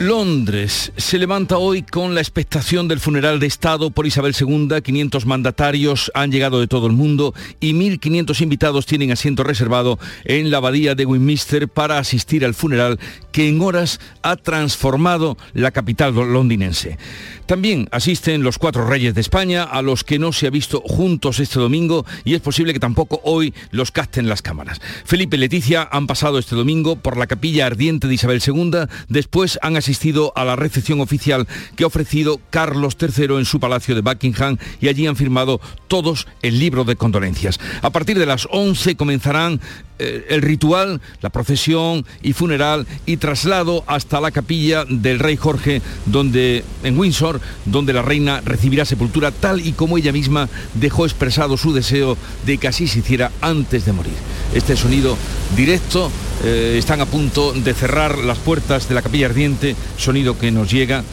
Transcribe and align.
Londres 0.00 0.94
se 0.96 1.18
levanta 1.18 1.58
hoy 1.58 1.82
con 1.82 2.14
la 2.14 2.22
expectación 2.22 2.88
del 2.88 3.00
funeral 3.00 3.38
de 3.38 3.46
Estado 3.46 3.90
por 3.90 4.06
Isabel 4.06 4.34
II. 4.34 4.80
500 4.82 5.26
mandatarios 5.26 6.10
han 6.14 6.32
llegado 6.32 6.58
de 6.58 6.68
todo 6.68 6.86
el 6.86 6.94
mundo 6.94 7.34
y 7.60 7.74
1.500 7.74 8.40
invitados 8.40 8.86
tienen 8.86 9.12
asiento 9.12 9.44
reservado 9.44 9.98
en 10.24 10.50
la 10.50 10.56
abadía 10.56 10.94
de 10.94 11.04
Westminster 11.04 11.68
para 11.68 11.98
asistir 11.98 12.46
al 12.46 12.54
funeral 12.54 12.98
que 13.30 13.46
en 13.46 13.60
horas 13.60 14.00
ha 14.22 14.36
transformado 14.36 15.36
la 15.52 15.70
capital 15.70 16.14
londinense. 16.14 16.96
También 17.44 17.86
asisten 17.90 18.42
los 18.42 18.56
cuatro 18.56 18.86
reyes 18.86 19.14
de 19.14 19.20
España, 19.20 19.64
a 19.64 19.82
los 19.82 20.02
que 20.02 20.18
no 20.18 20.32
se 20.32 20.46
ha 20.46 20.50
visto 20.50 20.80
juntos 20.80 21.40
este 21.40 21.60
domingo 21.60 22.06
y 22.24 22.34
es 22.34 22.40
posible 22.40 22.72
que 22.72 22.80
tampoco 22.80 23.20
hoy 23.22 23.52
los 23.70 23.90
casten 23.90 24.30
las 24.30 24.40
cámaras. 24.40 24.80
Felipe 25.04 25.36
y 25.36 25.40
Leticia 25.40 25.86
han 25.92 26.06
pasado 26.06 26.38
este 26.38 26.56
domingo 26.56 26.96
por 26.96 27.18
la 27.18 27.26
capilla 27.26 27.66
ardiente 27.66 28.08
de 28.08 28.14
Isabel 28.14 28.40
II, 28.46 28.86
después 29.08 29.58
han 29.60 29.76
asistido 29.76 29.89
a 30.34 30.44
la 30.44 30.56
recepción 30.56 31.00
oficial 31.00 31.46
que 31.76 31.84
ha 31.84 31.86
ofrecido 31.86 32.40
Carlos 32.50 32.96
III 33.00 33.36
en 33.36 33.44
su 33.44 33.60
palacio 33.60 33.94
de 33.94 34.00
Buckingham 34.00 34.56
y 34.80 34.88
allí 34.88 35.06
han 35.06 35.16
firmado 35.16 35.60
todos 35.88 36.26
el 36.42 36.58
libro 36.58 36.84
de 36.84 36.96
condolencias. 36.96 37.58
A 37.82 37.90
partir 37.90 38.18
de 38.18 38.26
las 38.26 38.46
11 38.50 38.96
comenzarán 38.96 39.60
eh, 39.98 40.26
el 40.30 40.42
ritual, 40.42 41.00
la 41.20 41.30
procesión 41.30 42.06
y 42.22 42.32
funeral 42.32 42.86
y 43.04 43.18
traslado 43.18 43.84
hasta 43.86 44.20
la 44.20 44.30
capilla 44.30 44.84
del 44.88 45.18
rey 45.18 45.36
Jorge, 45.36 45.82
donde 46.06 46.64
en 46.82 46.98
Windsor 46.98 47.40
donde 47.66 47.92
la 47.92 48.02
reina 48.02 48.40
recibirá 48.40 48.84
sepultura 48.84 49.30
tal 49.30 49.60
y 49.60 49.72
como 49.72 49.98
ella 49.98 50.12
misma 50.12 50.48
dejó 50.74 51.04
expresado 51.04 51.56
su 51.56 51.72
deseo 51.72 52.16
de 52.46 52.58
que 52.58 52.68
así 52.68 52.88
se 52.88 53.00
hiciera 53.00 53.30
antes 53.40 53.84
de 53.84 53.92
morir. 53.92 54.14
Este 54.54 54.76
sonido 54.76 55.18
directo, 55.56 56.10
eh, 56.42 56.76
están 56.78 57.02
a 57.02 57.06
punto 57.06 57.52
de 57.52 57.74
cerrar 57.74 58.16
las 58.18 58.38
puertas 58.38 58.88
de 58.88 58.94
la 58.94 59.02
capilla 59.02 59.26
ardiente, 59.26 59.76
sonido 59.96 60.38
que 60.38 60.50
nos 60.50 60.70
llega 60.70 61.04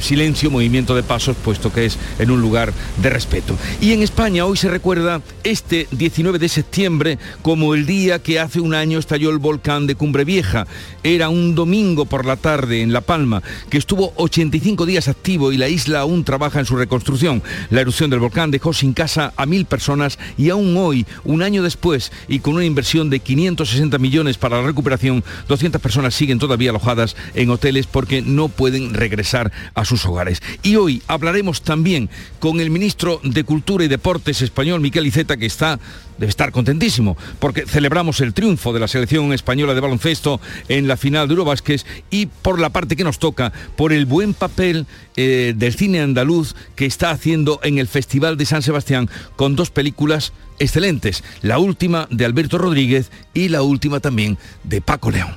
silencio, 0.00 0.50
movimiento 0.50 0.94
de 0.94 1.02
pasos, 1.02 1.36
puesto 1.36 1.72
que 1.72 1.86
es 1.86 1.98
en 2.18 2.30
un 2.30 2.40
lugar 2.40 2.72
de 3.02 3.10
respeto. 3.10 3.56
Y 3.80 3.92
en 3.92 4.02
España 4.02 4.44
hoy 4.44 4.56
se 4.56 4.68
recuerda 4.68 5.20
este 5.44 5.86
19 5.90 6.38
de 6.38 6.48
septiembre 6.48 7.18
como 7.42 7.74
el 7.74 7.86
día 7.86 8.22
que 8.22 8.40
hace 8.40 8.60
un 8.60 8.74
año 8.74 8.98
estalló 8.98 9.30
el 9.30 9.38
volcán 9.38 9.86
de 9.86 9.94
Cumbre 9.94 10.24
Vieja. 10.24 10.66
Era 11.02 11.28
un 11.28 11.54
domingo 11.54 12.04
por 12.04 12.24
la 12.24 12.36
tarde 12.36 12.82
en 12.82 12.92
La 12.92 13.00
Palma, 13.00 13.42
que 13.70 13.78
estuvo 13.78 14.12
85 14.16 14.86
días 14.86 15.08
activo 15.08 15.52
y 15.52 15.56
la 15.56 15.68
isla 15.68 16.00
aún 16.00 16.24
trabaja 16.24 16.58
en 16.60 16.66
su 16.66 16.76
reconstrucción. 16.76 17.42
La 17.70 17.80
erupción 17.80 18.10
del 18.10 18.20
volcán 18.20 18.50
dejó 18.50 18.72
sin 18.72 18.92
casa 18.92 19.32
a 19.36 19.46
mil 19.46 19.66
personas 19.66 20.18
y 20.36 20.50
aún 20.50 20.76
hoy, 20.76 21.06
un 21.24 21.42
año 21.42 21.62
después, 21.62 22.12
y 22.28 22.40
con 22.40 22.54
una 22.54 22.64
inversión 22.64 23.10
de 23.10 23.20
560 23.20 23.98
millones 23.98 24.38
para 24.38 24.60
la 24.60 24.66
recuperación, 24.66 25.24
200 25.48 25.80
personas 25.80 26.14
siguen 26.14 26.38
todavía 26.38 26.70
alojadas 26.70 27.16
en 27.34 27.50
hoteles 27.50 27.86
porque 27.86 28.22
no 28.22 28.48
pueden 28.48 28.94
regresar 28.94 29.52
a 29.74 29.84
sus 29.84 30.04
hogares. 30.06 30.42
Y 30.62 30.76
hoy 30.76 31.02
hablaremos 31.06 31.62
también 31.62 32.08
con 32.38 32.60
el 32.60 32.70
ministro 32.70 33.20
de 33.22 33.44
Cultura 33.44 33.84
y 33.84 33.88
Deportes 33.88 34.42
español, 34.42 34.80
Miquel 34.80 35.06
Iceta, 35.06 35.36
que 35.36 35.46
está 35.46 35.78
debe 36.18 36.30
estar 36.30 36.52
contentísimo 36.52 37.16
porque 37.38 37.66
celebramos 37.66 38.20
el 38.20 38.34
triunfo 38.34 38.72
de 38.72 38.80
la 38.80 38.88
selección 38.88 39.32
española 39.32 39.74
de 39.74 39.80
baloncesto 39.80 40.40
en 40.68 40.88
la 40.88 40.96
final 40.96 41.28
de 41.28 41.34
Eurobásquet 41.34 41.84
y 42.10 42.26
por 42.26 42.58
la 42.58 42.70
parte 42.70 42.96
que 42.96 43.04
nos 43.04 43.18
toca, 43.18 43.52
por 43.76 43.92
el 43.92 44.06
buen 44.06 44.34
papel 44.34 44.86
eh, 45.16 45.54
del 45.56 45.74
cine 45.74 46.00
andaluz 46.00 46.54
que 46.74 46.86
está 46.86 47.10
haciendo 47.10 47.60
en 47.62 47.78
el 47.78 47.88
Festival 47.88 48.36
de 48.36 48.46
San 48.46 48.62
Sebastián 48.62 49.08
con 49.36 49.56
dos 49.56 49.70
películas 49.70 50.32
excelentes, 50.58 51.22
la 51.42 51.58
última 51.58 52.08
de 52.10 52.24
Alberto 52.24 52.58
Rodríguez 52.58 53.10
y 53.34 53.48
la 53.48 53.62
última 53.62 54.00
también 54.00 54.38
de 54.64 54.80
Paco 54.80 55.10
León. 55.10 55.36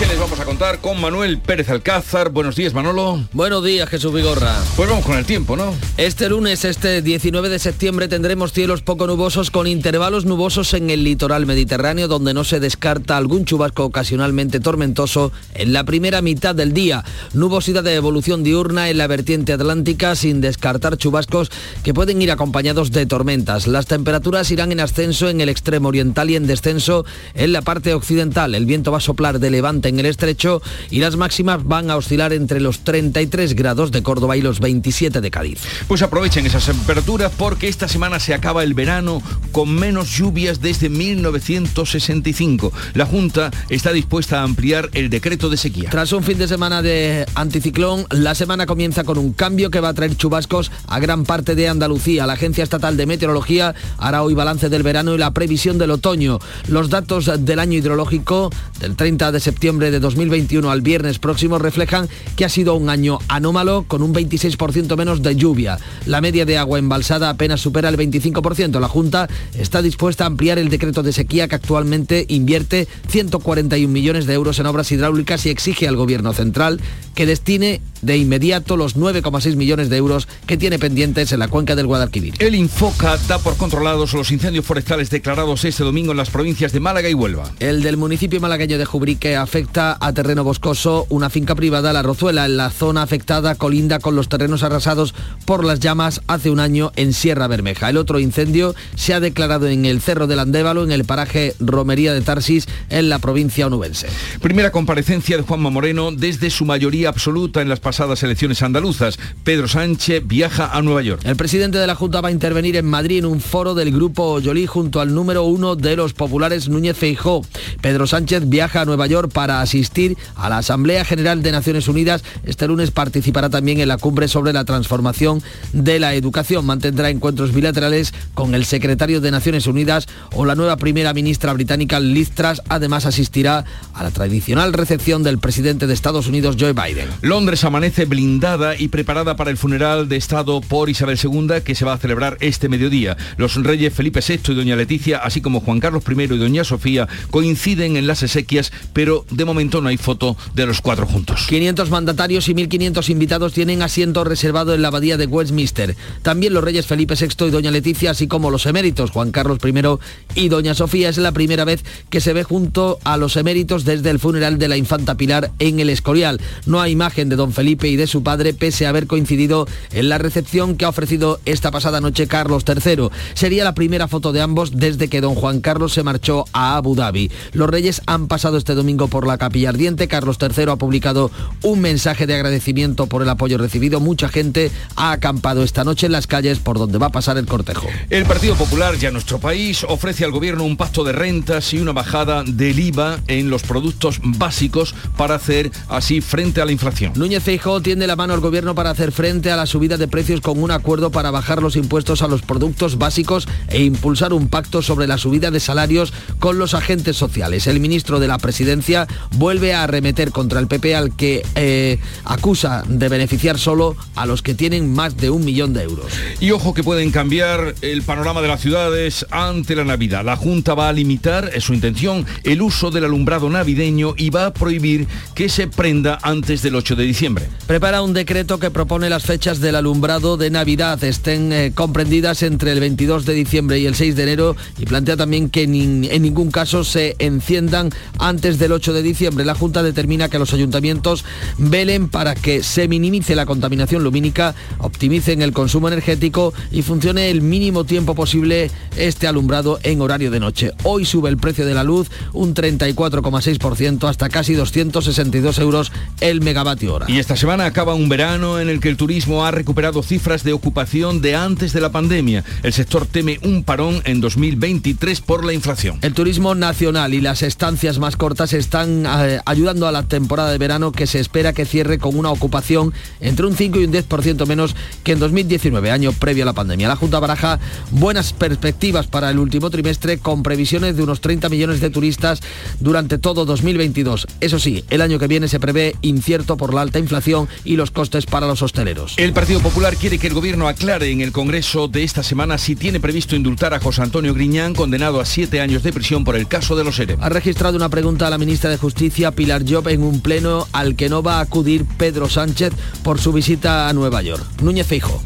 ¿Qué 0.00 0.06
les 0.06 0.18
vamos 0.18 0.40
a 0.40 0.46
contar 0.46 0.78
con 0.78 0.98
Manuel 0.98 1.36
Pérez 1.40 1.68
Alcázar? 1.68 2.30
Buenos 2.30 2.56
días, 2.56 2.72
Manolo. 2.72 3.22
Buenos 3.34 3.62
días, 3.62 3.86
Jesús 3.86 4.14
Vigorra. 4.14 4.56
Pues 4.74 4.88
vamos 4.88 5.04
con 5.04 5.18
el 5.18 5.26
tiempo, 5.26 5.58
¿no? 5.58 5.74
Este 5.98 6.30
lunes, 6.30 6.64
este 6.64 7.02
19 7.02 7.50
de 7.50 7.58
septiembre, 7.58 8.08
tendremos 8.08 8.54
cielos 8.54 8.80
poco 8.80 9.06
nubosos 9.06 9.50
con 9.50 9.66
intervalos 9.66 10.24
nubosos 10.24 10.72
en 10.72 10.88
el 10.88 11.04
litoral 11.04 11.44
mediterráneo, 11.44 12.08
donde 12.08 12.32
no 12.32 12.44
se 12.44 12.60
descarta 12.60 13.18
algún 13.18 13.44
chubasco 13.44 13.84
ocasionalmente 13.84 14.58
tormentoso 14.58 15.32
en 15.52 15.74
la 15.74 15.84
primera 15.84 16.22
mitad 16.22 16.54
del 16.54 16.72
día. 16.72 17.04
Nubosidad 17.34 17.84
de 17.84 17.94
evolución 17.94 18.42
diurna 18.42 18.88
en 18.88 18.96
la 18.96 19.06
vertiente 19.06 19.52
atlántica, 19.52 20.16
sin 20.16 20.40
descartar 20.40 20.96
chubascos 20.96 21.50
que 21.84 21.92
pueden 21.92 22.22
ir 22.22 22.30
acompañados 22.30 22.90
de 22.90 23.04
tormentas. 23.04 23.66
Las 23.66 23.84
temperaturas 23.84 24.50
irán 24.50 24.72
en 24.72 24.80
ascenso 24.80 25.28
en 25.28 25.42
el 25.42 25.50
extremo 25.50 25.88
oriental 25.88 26.30
y 26.30 26.36
en 26.36 26.46
descenso 26.46 27.04
en 27.34 27.52
la 27.52 27.60
parte 27.60 27.92
occidental. 27.92 28.54
El 28.54 28.64
viento 28.64 28.92
va 28.92 28.96
a 28.96 29.02
soplar 29.02 29.40
de 29.40 29.50
levante 29.50 29.89
en 29.90 30.00
el 30.00 30.06
estrecho 30.06 30.62
y 30.90 31.00
las 31.00 31.16
máximas 31.16 31.62
van 31.64 31.90
a 31.90 31.96
oscilar 31.96 32.32
entre 32.32 32.60
los 32.60 32.80
33 32.80 33.54
grados 33.54 33.92
de 33.92 34.02
Córdoba 34.02 34.36
y 34.36 34.42
los 34.42 34.60
27 34.60 35.20
de 35.20 35.30
Cádiz. 35.30 35.60
Pues 35.86 36.02
aprovechen 36.02 36.46
esas 36.46 36.66
temperaturas 36.66 37.32
porque 37.36 37.68
esta 37.68 37.88
semana 37.88 38.18
se 38.18 38.34
acaba 38.34 38.62
el 38.62 38.74
verano 38.74 39.22
con 39.52 39.74
menos 39.74 40.16
lluvias 40.16 40.60
desde 40.60 40.88
1965. 40.88 42.72
La 42.94 43.06
Junta 43.06 43.50
está 43.68 43.92
dispuesta 43.92 44.40
a 44.40 44.44
ampliar 44.44 44.88
el 44.94 45.10
decreto 45.10 45.48
de 45.48 45.56
sequía. 45.56 45.90
Tras 45.90 46.12
un 46.12 46.22
fin 46.22 46.38
de 46.38 46.48
semana 46.48 46.82
de 46.82 47.26
anticiclón, 47.34 48.06
la 48.10 48.34
semana 48.34 48.66
comienza 48.66 49.04
con 49.04 49.18
un 49.18 49.32
cambio 49.32 49.70
que 49.70 49.80
va 49.80 49.90
a 49.90 49.94
traer 49.94 50.16
chubascos 50.16 50.70
a 50.86 50.98
gran 51.00 51.24
parte 51.24 51.54
de 51.54 51.68
Andalucía. 51.68 52.26
La 52.26 52.34
Agencia 52.34 52.64
Estatal 52.64 52.96
de 52.96 53.06
Meteorología 53.06 53.74
hará 53.98 54.22
hoy 54.22 54.34
balance 54.34 54.68
del 54.68 54.82
verano 54.82 55.14
y 55.14 55.18
la 55.18 55.32
previsión 55.32 55.78
del 55.78 55.90
otoño. 55.90 56.38
Los 56.68 56.90
datos 56.90 57.30
del 57.44 57.58
año 57.58 57.78
hidrológico 57.78 58.50
del 58.80 58.96
30 58.96 59.32
de 59.32 59.40
septiembre 59.40 59.79
de 59.88 60.00
2021 60.00 60.70
al 60.70 60.82
viernes 60.82 61.18
próximo 61.18 61.58
reflejan 61.58 62.08
que 62.36 62.44
ha 62.44 62.50
sido 62.50 62.74
un 62.74 62.90
año 62.90 63.18
anómalo 63.28 63.84
con 63.88 64.02
un 64.02 64.12
26% 64.12 64.96
menos 64.98 65.22
de 65.22 65.34
lluvia. 65.34 65.78
La 66.04 66.20
media 66.20 66.44
de 66.44 66.58
agua 66.58 66.78
embalsada 66.78 67.30
apenas 67.30 67.62
supera 67.62 67.88
el 67.88 67.96
25%. 67.96 68.78
La 68.78 68.88
Junta 68.88 69.28
está 69.58 69.80
dispuesta 69.80 70.24
a 70.24 70.26
ampliar 70.26 70.58
el 70.58 70.68
decreto 70.68 71.02
de 71.02 71.14
sequía 71.14 71.48
que 71.48 71.54
actualmente 71.54 72.26
invierte 72.28 72.86
141 73.08 73.90
millones 73.90 74.26
de 74.26 74.34
euros 74.34 74.58
en 74.58 74.66
obras 74.66 74.92
hidráulicas 74.92 75.46
y 75.46 75.50
exige 75.50 75.88
al 75.88 75.96
Gobierno 75.96 76.34
central 76.34 76.80
que 77.14 77.26
destine 77.26 77.80
de 78.02 78.16
inmediato 78.16 78.76
los 78.76 78.96
9,6 78.96 79.56
millones 79.56 79.90
de 79.90 79.96
euros 79.96 80.28
que 80.46 80.56
tiene 80.56 80.78
pendientes 80.78 81.32
en 81.32 81.38
la 81.38 81.48
cuenca 81.48 81.76
del 81.76 81.86
Guadalquivir. 81.86 82.34
El 82.38 82.54
Infoca 82.54 83.16
da 83.28 83.38
por 83.38 83.56
controlados 83.56 84.12
los 84.14 84.30
incendios 84.30 84.64
forestales 84.64 85.10
declarados 85.10 85.64
este 85.64 85.84
domingo 85.84 86.12
en 86.12 86.16
las 86.16 86.30
provincias 86.30 86.72
de 86.72 86.80
Málaga 86.80 87.08
y 87.08 87.14
Huelva. 87.14 87.50
El 87.60 87.82
del 87.82 87.96
municipio 87.96 88.40
malagueño 88.40 88.78
de 88.78 88.84
Jubrique 88.84 89.36
afecta 89.36 89.96
a 90.00 90.12
terreno 90.12 90.44
boscoso 90.44 91.06
una 91.08 91.30
finca 91.30 91.54
privada, 91.54 91.92
La 91.92 92.02
Rozuela, 92.02 92.46
en 92.46 92.56
la 92.56 92.70
zona 92.70 93.02
afectada 93.02 93.54
colinda 93.54 93.98
con 93.98 94.16
los 94.16 94.28
terrenos 94.28 94.62
arrasados 94.62 95.14
por 95.44 95.64
las 95.64 95.80
llamas 95.80 96.20
hace 96.26 96.50
un 96.50 96.60
año 96.60 96.92
en 96.96 97.12
Sierra 97.12 97.48
Bermeja. 97.48 97.90
El 97.90 97.96
otro 97.96 98.18
incendio 98.18 98.74
se 98.94 99.14
ha 99.14 99.20
declarado 99.20 99.68
en 99.68 99.84
el 99.84 100.00
Cerro 100.00 100.26
del 100.26 100.38
Andévalo, 100.38 100.84
en 100.84 100.92
el 100.92 101.04
paraje 101.04 101.54
Romería 101.60 102.12
de 102.12 102.20
Tarsis, 102.20 102.66
en 102.88 103.08
la 103.08 103.18
provincia 103.18 103.66
onubense. 103.66 104.08
Primera 104.40 104.70
comparecencia 104.70 105.36
de 105.36 105.42
Juanma 105.42 105.70
Moreno 105.70 106.12
desde 106.12 106.50
su 106.50 106.64
mayoría 106.64 107.08
absoluta 107.08 107.62
en 107.62 107.68
las 107.68 107.80
pasadas 107.90 108.22
elecciones 108.22 108.62
andaluzas. 108.62 109.18
Pedro 109.42 109.66
Sánchez 109.66 110.22
viaja 110.24 110.70
a 110.76 110.80
Nueva 110.80 111.02
York. 111.02 111.22
El 111.24 111.34
presidente 111.34 111.76
de 111.76 111.88
la 111.88 111.96
Junta 111.96 112.20
va 112.20 112.28
a 112.28 112.30
intervenir 112.30 112.76
en 112.76 112.86
Madrid 112.86 113.18
en 113.18 113.24
un 113.24 113.40
foro 113.40 113.74
del 113.74 113.90
Grupo 113.90 114.26
Ollolí 114.26 114.64
junto 114.66 115.00
al 115.00 115.12
número 115.12 115.42
uno 115.42 115.74
de 115.74 115.96
los 115.96 116.12
populares 116.12 116.68
Núñez 116.68 116.96
Feijó. 116.96 117.44
Pedro 117.80 118.06
Sánchez 118.06 118.48
viaja 118.48 118.82
a 118.82 118.84
Nueva 118.84 119.08
York 119.08 119.32
para 119.32 119.60
asistir 119.60 120.16
a 120.36 120.48
la 120.48 120.58
Asamblea 120.58 121.04
General 121.04 121.42
de 121.42 121.50
Naciones 121.50 121.88
Unidas. 121.88 122.22
Este 122.44 122.68
lunes 122.68 122.92
participará 122.92 123.50
también 123.50 123.80
en 123.80 123.88
la 123.88 123.98
cumbre 123.98 124.28
sobre 124.28 124.52
la 124.52 124.64
transformación 124.64 125.42
de 125.72 125.98
la 125.98 126.14
educación. 126.14 126.64
Mantendrá 126.64 127.10
encuentros 127.10 127.52
bilaterales 127.52 128.14
con 128.34 128.54
el 128.54 128.66
secretario 128.66 129.20
de 129.20 129.32
Naciones 129.32 129.66
Unidas 129.66 130.06
o 130.36 130.44
la 130.44 130.54
nueva 130.54 130.76
primera 130.76 131.12
ministra 131.12 131.52
británica 131.54 131.98
Liz 131.98 132.30
Truss. 132.30 132.62
Además 132.68 133.04
asistirá 133.04 133.64
a 133.94 134.04
la 134.04 134.12
tradicional 134.12 134.74
recepción 134.74 135.24
del 135.24 135.40
presidente 135.40 135.88
de 135.88 135.94
Estados 135.94 136.28
Unidos 136.28 136.54
Joe 136.56 136.72
Biden. 136.72 137.08
Londres 137.22 137.64
amanece 137.64 137.79
blindada 137.80 138.76
y 138.76 138.88
preparada 138.88 139.36
para 139.36 139.50
el 139.50 139.56
funeral 139.56 140.06
de 140.08 140.16
Estado 140.16 140.60
por 140.60 140.90
Isabel 140.90 141.18
II 141.22 141.62
que 141.64 141.74
se 141.74 141.86
va 141.86 141.94
a 141.94 141.98
celebrar 141.98 142.36
este 142.40 142.68
mediodía. 142.68 143.16
Los 143.38 143.54
reyes 143.56 143.94
Felipe 143.94 144.20
VI 144.26 144.52
y 144.52 144.54
doña 144.54 144.76
Leticia, 144.76 145.18
así 145.18 145.40
como 145.40 145.60
Juan 145.60 145.80
Carlos 145.80 146.04
I 146.06 146.22
y 146.22 146.26
doña 146.26 146.62
Sofía, 146.62 147.08
coinciden 147.30 147.96
en 147.96 148.06
las 148.06 148.22
exequias, 148.22 148.70
pero 148.92 149.24
de 149.30 149.46
momento 149.46 149.80
no 149.80 149.88
hay 149.88 149.96
foto 149.96 150.36
de 150.54 150.66
los 150.66 150.82
cuatro 150.82 151.06
juntos. 151.06 151.46
500 151.48 151.88
mandatarios 151.88 152.48
y 152.50 152.54
1.500 152.54 153.08
invitados 153.08 153.54
tienen 153.54 153.80
asiento 153.80 154.24
reservado 154.24 154.74
en 154.74 154.82
la 154.82 154.88
abadía 154.88 155.16
de 155.16 155.26
Westminster. 155.26 155.96
También 156.22 156.52
los 156.52 156.62
reyes 156.62 156.86
Felipe 156.86 157.14
VI 157.14 157.46
y 157.46 157.50
doña 157.50 157.70
Leticia, 157.70 158.10
así 158.10 158.28
como 158.28 158.50
los 158.50 158.66
eméritos 158.66 159.10
Juan 159.10 159.30
Carlos 159.30 159.58
I 159.64 160.42
y 160.42 160.48
doña 160.48 160.74
Sofía. 160.74 161.08
Es 161.08 161.16
la 161.16 161.32
primera 161.32 161.64
vez 161.64 161.82
que 162.10 162.20
se 162.20 162.34
ve 162.34 162.44
junto 162.44 162.98
a 163.04 163.16
los 163.16 163.36
eméritos 163.36 163.86
desde 163.86 164.10
el 164.10 164.18
funeral 164.18 164.58
de 164.58 164.68
la 164.68 164.76
infanta 164.76 165.16
Pilar 165.16 165.50
en 165.58 165.80
el 165.80 165.88
Escorial. 165.88 166.40
No 166.66 166.80
hay 166.80 166.92
imagen 166.92 167.30
de 167.30 167.36
don 167.36 167.52
Felipe 167.52 167.69
y 167.70 167.96
de 167.96 168.06
su 168.06 168.22
padre, 168.22 168.52
pese 168.52 168.86
a 168.86 168.88
haber 168.88 169.06
coincidido 169.06 169.66
en 169.92 170.08
la 170.08 170.18
recepción 170.18 170.76
que 170.76 170.84
ha 170.84 170.88
ofrecido 170.88 171.40
esta 171.44 171.70
pasada 171.70 172.00
noche 172.00 172.26
Carlos 172.26 172.64
III. 172.66 173.08
Sería 173.34 173.64
la 173.64 173.74
primera 173.74 174.08
foto 174.08 174.32
de 174.32 174.40
ambos 174.40 174.76
desde 174.76 175.08
que 175.08 175.20
don 175.20 175.34
Juan 175.34 175.60
Carlos 175.60 175.92
se 175.92 176.02
marchó 176.02 176.44
a 176.52 176.76
Abu 176.76 176.94
Dhabi. 176.94 177.30
Los 177.52 177.70
reyes 177.70 178.02
han 178.06 178.26
pasado 178.26 178.56
este 178.56 178.74
domingo 178.74 179.08
por 179.08 179.26
la 179.26 179.38
capilla 179.38 179.68
ardiente. 179.68 180.08
Carlos 180.08 180.38
III 180.40 180.70
ha 180.70 180.76
publicado 180.76 181.30
un 181.62 181.80
mensaje 181.80 182.26
de 182.26 182.34
agradecimiento 182.34 183.06
por 183.06 183.22
el 183.22 183.28
apoyo 183.28 183.58
recibido. 183.58 184.00
Mucha 184.00 184.28
gente 184.28 184.70
ha 184.96 185.12
acampado 185.12 185.62
esta 185.62 185.84
noche 185.84 186.06
en 186.06 186.12
las 186.12 186.26
calles 186.26 186.58
por 186.58 186.78
donde 186.78 186.98
va 186.98 187.06
a 187.06 187.12
pasar 187.12 187.38
el 187.38 187.46
cortejo. 187.46 187.86
El 188.10 188.24
Partido 188.24 188.54
Popular, 188.56 188.96
ya 188.96 189.10
nuestro 189.10 189.38
país, 189.38 189.84
ofrece 189.88 190.24
al 190.24 190.32
gobierno 190.32 190.64
un 190.64 190.76
pacto 190.76 191.04
de 191.04 191.12
rentas 191.12 191.72
y 191.72 191.78
una 191.78 191.92
bajada 191.92 192.42
del 192.44 192.78
IVA 192.78 193.20
en 193.28 193.50
los 193.50 193.62
productos 193.62 194.20
básicos 194.22 194.94
para 195.16 195.36
hacer 195.36 195.70
así 195.88 196.20
frente 196.20 196.60
a 196.60 196.64
la 196.64 196.72
inflación. 196.72 197.12
Núñez 197.16 197.42
Tiende 197.82 198.06
la 198.06 198.16
mano 198.16 198.32
al 198.32 198.40
gobierno 198.40 198.74
para 198.74 198.88
hacer 198.88 199.12
frente 199.12 199.50
a 199.50 199.56
la 199.56 199.66
subida 199.66 199.98
de 199.98 200.08
precios 200.08 200.40
con 200.40 200.62
un 200.62 200.70
acuerdo 200.70 201.10
para 201.10 201.30
bajar 201.30 201.62
los 201.62 201.76
impuestos 201.76 202.22
a 202.22 202.26
los 202.26 202.40
productos 202.40 202.96
básicos 202.96 203.46
e 203.68 203.82
impulsar 203.82 204.32
un 204.32 204.48
pacto 204.48 204.80
sobre 204.80 205.06
la 205.06 205.18
subida 205.18 205.50
de 205.50 205.60
salarios 205.60 206.14
con 206.38 206.58
los 206.58 206.72
agentes 206.72 207.16
sociales. 207.16 207.66
El 207.66 207.78
ministro 207.78 208.18
de 208.18 208.28
la 208.28 208.38
Presidencia 208.38 209.06
vuelve 209.36 209.74
a 209.74 209.82
arremeter 209.82 210.30
contra 210.30 210.58
el 210.58 210.68
PP 210.68 210.96
al 210.96 211.14
que 211.14 211.42
eh, 211.54 211.98
acusa 212.24 212.82
de 212.88 213.10
beneficiar 213.10 213.58
solo 213.58 213.94
a 214.16 214.24
los 214.24 214.40
que 214.40 214.54
tienen 214.54 214.94
más 214.94 215.18
de 215.18 215.28
un 215.28 215.44
millón 215.44 215.74
de 215.74 215.82
euros. 215.82 216.06
Y 216.40 216.52
ojo 216.52 216.72
que 216.72 216.82
pueden 216.82 217.10
cambiar 217.10 217.74
el 217.82 218.00
panorama 218.02 218.40
de 218.40 218.48
las 218.48 218.62
ciudades 218.62 219.26
ante 219.30 219.76
la 219.76 219.84
Navidad. 219.84 220.24
La 220.24 220.36
Junta 220.36 220.74
va 220.74 220.88
a 220.88 220.94
limitar, 220.94 221.50
es 221.54 221.64
su 221.64 221.74
intención, 221.74 222.24
el 222.42 222.62
uso 222.62 222.90
del 222.90 223.04
alumbrado 223.04 223.50
navideño 223.50 224.14
y 224.16 224.30
va 224.30 224.46
a 224.46 224.52
prohibir 224.54 225.06
que 225.34 225.50
se 225.50 225.68
prenda 225.68 226.18
antes 226.22 226.62
del 226.62 226.74
8 226.74 226.96
de 226.96 227.04
diciembre. 227.04 227.49
Prepara 227.70 228.02
un 228.02 228.14
decreto 228.14 228.58
que 228.58 228.72
propone 228.72 229.08
las 229.08 229.22
fechas 229.22 229.60
del 229.60 229.76
alumbrado 229.76 230.36
de 230.36 230.50
Navidad 230.50 231.04
estén 231.04 231.52
eh, 231.52 231.70
comprendidas 231.72 232.42
entre 232.42 232.72
el 232.72 232.80
22 232.80 233.24
de 233.24 233.32
diciembre 233.32 233.78
y 233.78 233.86
el 233.86 233.94
6 233.94 234.16
de 234.16 234.22
enero 234.24 234.56
y 234.76 234.86
plantea 234.86 235.16
también 235.16 235.48
que 235.48 235.62
en 235.62 236.22
ningún 236.22 236.50
caso 236.50 236.82
se 236.82 237.14
enciendan 237.20 237.90
antes 238.18 238.58
del 238.58 238.72
8 238.72 238.92
de 238.92 239.02
diciembre. 239.02 239.44
La 239.44 239.54
Junta 239.54 239.84
determina 239.84 240.28
que 240.28 240.40
los 240.40 240.52
ayuntamientos 240.52 241.24
velen 241.58 242.08
para 242.08 242.34
que 242.34 242.64
se 242.64 242.88
minimice 242.88 243.36
la 243.36 243.46
contaminación 243.46 244.02
lumínica, 244.02 244.56
optimicen 244.78 245.40
el 245.40 245.52
consumo 245.52 245.86
energético 245.86 246.52
y 246.72 246.82
funcione 246.82 247.30
el 247.30 247.40
mínimo 247.40 247.84
tiempo 247.84 248.16
posible 248.16 248.70
este 248.96 249.28
alumbrado 249.28 249.78
en 249.84 250.00
horario 250.00 250.32
de 250.32 250.40
noche. 250.40 250.72
Hoy 250.82 251.04
sube 251.04 251.28
el 251.28 251.36
precio 251.36 251.64
de 251.64 251.74
la 251.74 251.84
luz 251.84 252.10
un 252.32 252.52
34,6% 252.52 254.08
hasta 254.08 254.28
casi 254.28 254.54
262 254.54 255.58
euros 255.60 255.92
el 256.20 256.40
megavatio 256.40 256.94
hora. 256.94 257.06
Y 257.08 257.18
semana 257.40 257.64
acaba 257.64 257.94
un 257.94 258.10
verano 258.10 258.60
en 258.60 258.68
el 258.68 258.80
que 258.80 258.90
el 258.90 258.98
turismo 258.98 259.46
ha 259.46 259.50
recuperado 259.50 260.02
cifras 260.02 260.44
de 260.44 260.52
ocupación 260.52 261.22
de 261.22 261.36
antes 261.36 261.72
de 261.72 261.80
la 261.80 261.90
pandemia. 261.90 262.44
El 262.62 262.74
sector 262.74 263.06
teme 263.06 263.40
un 263.42 263.64
parón 263.64 264.02
en 264.04 264.20
2023 264.20 265.22
por 265.22 265.46
la 265.46 265.54
inflación. 265.54 265.96
El 266.02 266.12
turismo 266.12 266.54
nacional 266.54 267.14
y 267.14 267.22
las 267.22 267.42
estancias 267.42 267.98
más 267.98 268.16
cortas 268.16 268.52
están 268.52 269.06
eh, 269.06 269.40
ayudando 269.46 269.88
a 269.88 269.92
la 269.92 270.02
temporada 270.02 270.50
de 270.50 270.58
verano 270.58 270.92
que 270.92 271.06
se 271.06 271.18
espera 271.18 271.54
que 271.54 271.64
cierre 271.64 271.98
con 271.98 272.18
una 272.18 272.30
ocupación 272.30 272.92
entre 273.22 273.46
un 273.46 273.56
5 273.56 273.80
y 273.80 273.84
un 273.84 273.92
10% 273.94 274.46
menos 274.46 274.76
que 275.02 275.12
en 275.12 275.18
2019, 275.18 275.90
año 275.90 276.12
previo 276.12 276.42
a 276.42 276.46
la 276.46 276.52
pandemia. 276.52 276.88
La 276.88 276.96
Junta 276.96 277.20
baraja 277.20 277.58
buenas 277.90 278.34
perspectivas 278.34 279.06
para 279.06 279.30
el 279.30 279.38
último 279.38 279.70
trimestre 279.70 280.18
con 280.18 280.42
previsiones 280.42 280.94
de 280.94 281.04
unos 281.04 281.22
30 281.22 281.48
millones 281.48 281.80
de 281.80 281.88
turistas 281.88 282.42
durante 282.80 283.16
todo 283.16 283.46
2022. 283.46 284.26
Eso 284.42 284.58
sí, 284.58 284.84
el 284.90 285.00
año 285.00 285.18
que 285.18 285.26
viene 285.26 285.48
se 285.48 285.58
prevé 285.58 285.96
incierto 286.02 286.58
por 286.58 286.74
la 286.74 286.82
alta 286.82 286.98
inflación 286.98 287.29
y 287.64 287.76
los 287.76 287.90
costes 287.90 288.26
para 288.26 288.46
los 288.46 288.62
hosteleros. 288.62 289.14
El 289.16 289.32
Partido 289.32 289.60
Popular 289.60 289.96
quiere 289.96 290.18
que 290.18 290.26
el 290.26 290.34
gobierno 290.34 290.68
aclare 290.68 291.10
en 291.10 291.20
el 291.20 291.32
Congreso 291.32 291.88
de 291.88 292.02
esta 292.02 292.22
semana 292.22 292.58
si 292.58 292.74
tiene 292.76 293.00
previsto 293.00 293.36
indultar 293.36 293.72
a 293.74 293.80
José 293.80 294.02
Antonio 294.02 294.34
Griñán, 294.34 294.74
condenado 294.74 295.20
a 295.20 295.24
siete 295.24 295.60
años 295.60 295.82
de 295.82 295.92
prisión 295.92 296.24
por 296.24 296.36
el 296.36 296.48
caso 296.48 296.76
de 296.76 296.84
los 296.84 296.98
ERE. 296.98 297.16
Ha 297.20 297.28
registrado 297.28 297.76
una 297.76 297.88
pregunta 297.88 298.26
a 298.26 298.30
la 298.30 298.38
ministra 298.38 298.70
de 298.70 298.78
Justicia, 298.78 299.30
Pilar 299.30 299.62
Job, 299.68 299.88
en 299.88 300.02
un 300.02 300.20
pleno 300.20 300.66
al 300.72 300.96
que 300.96 301.08
no 301.08 301.22
va 301.22 301.38
a 301.38 301.40
acudir 301.42 301.84
Pedro 301.98 302.28
Sánchez 302.28 302.72
por 303.02 303.20
su 303.20 303.32
visita 303.32 303.88
a 303.88 303.92
Nueva 303.92 304.22
York. 304.22 304.44
Núñez 304.62 304.86
Feijo. 304.86 305.22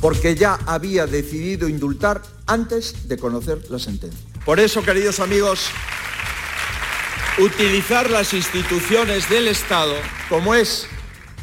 Porque 0.00 0.34
ya 0.34 0.58
había 0.66 1.06
decidido 1.06 1.68
indultar 1.68 2.22
antes 2.46 3.08
de 3.08 3.16
conocer 3.16 3.58
la 3.70 3.78
sentencia. 3.78 4.20
Por 4.44 4.60
eso, 4.60 4.82
queridos 4.82 5.20
amigos, 5.20 5.70
utilizar 7.38 8.10
las 8.10 8.32
instituciones 8.32 9.28
del 9.28 9.48
Estado 9.48 9.94
como 10.28 10.54
es 10.54 10.86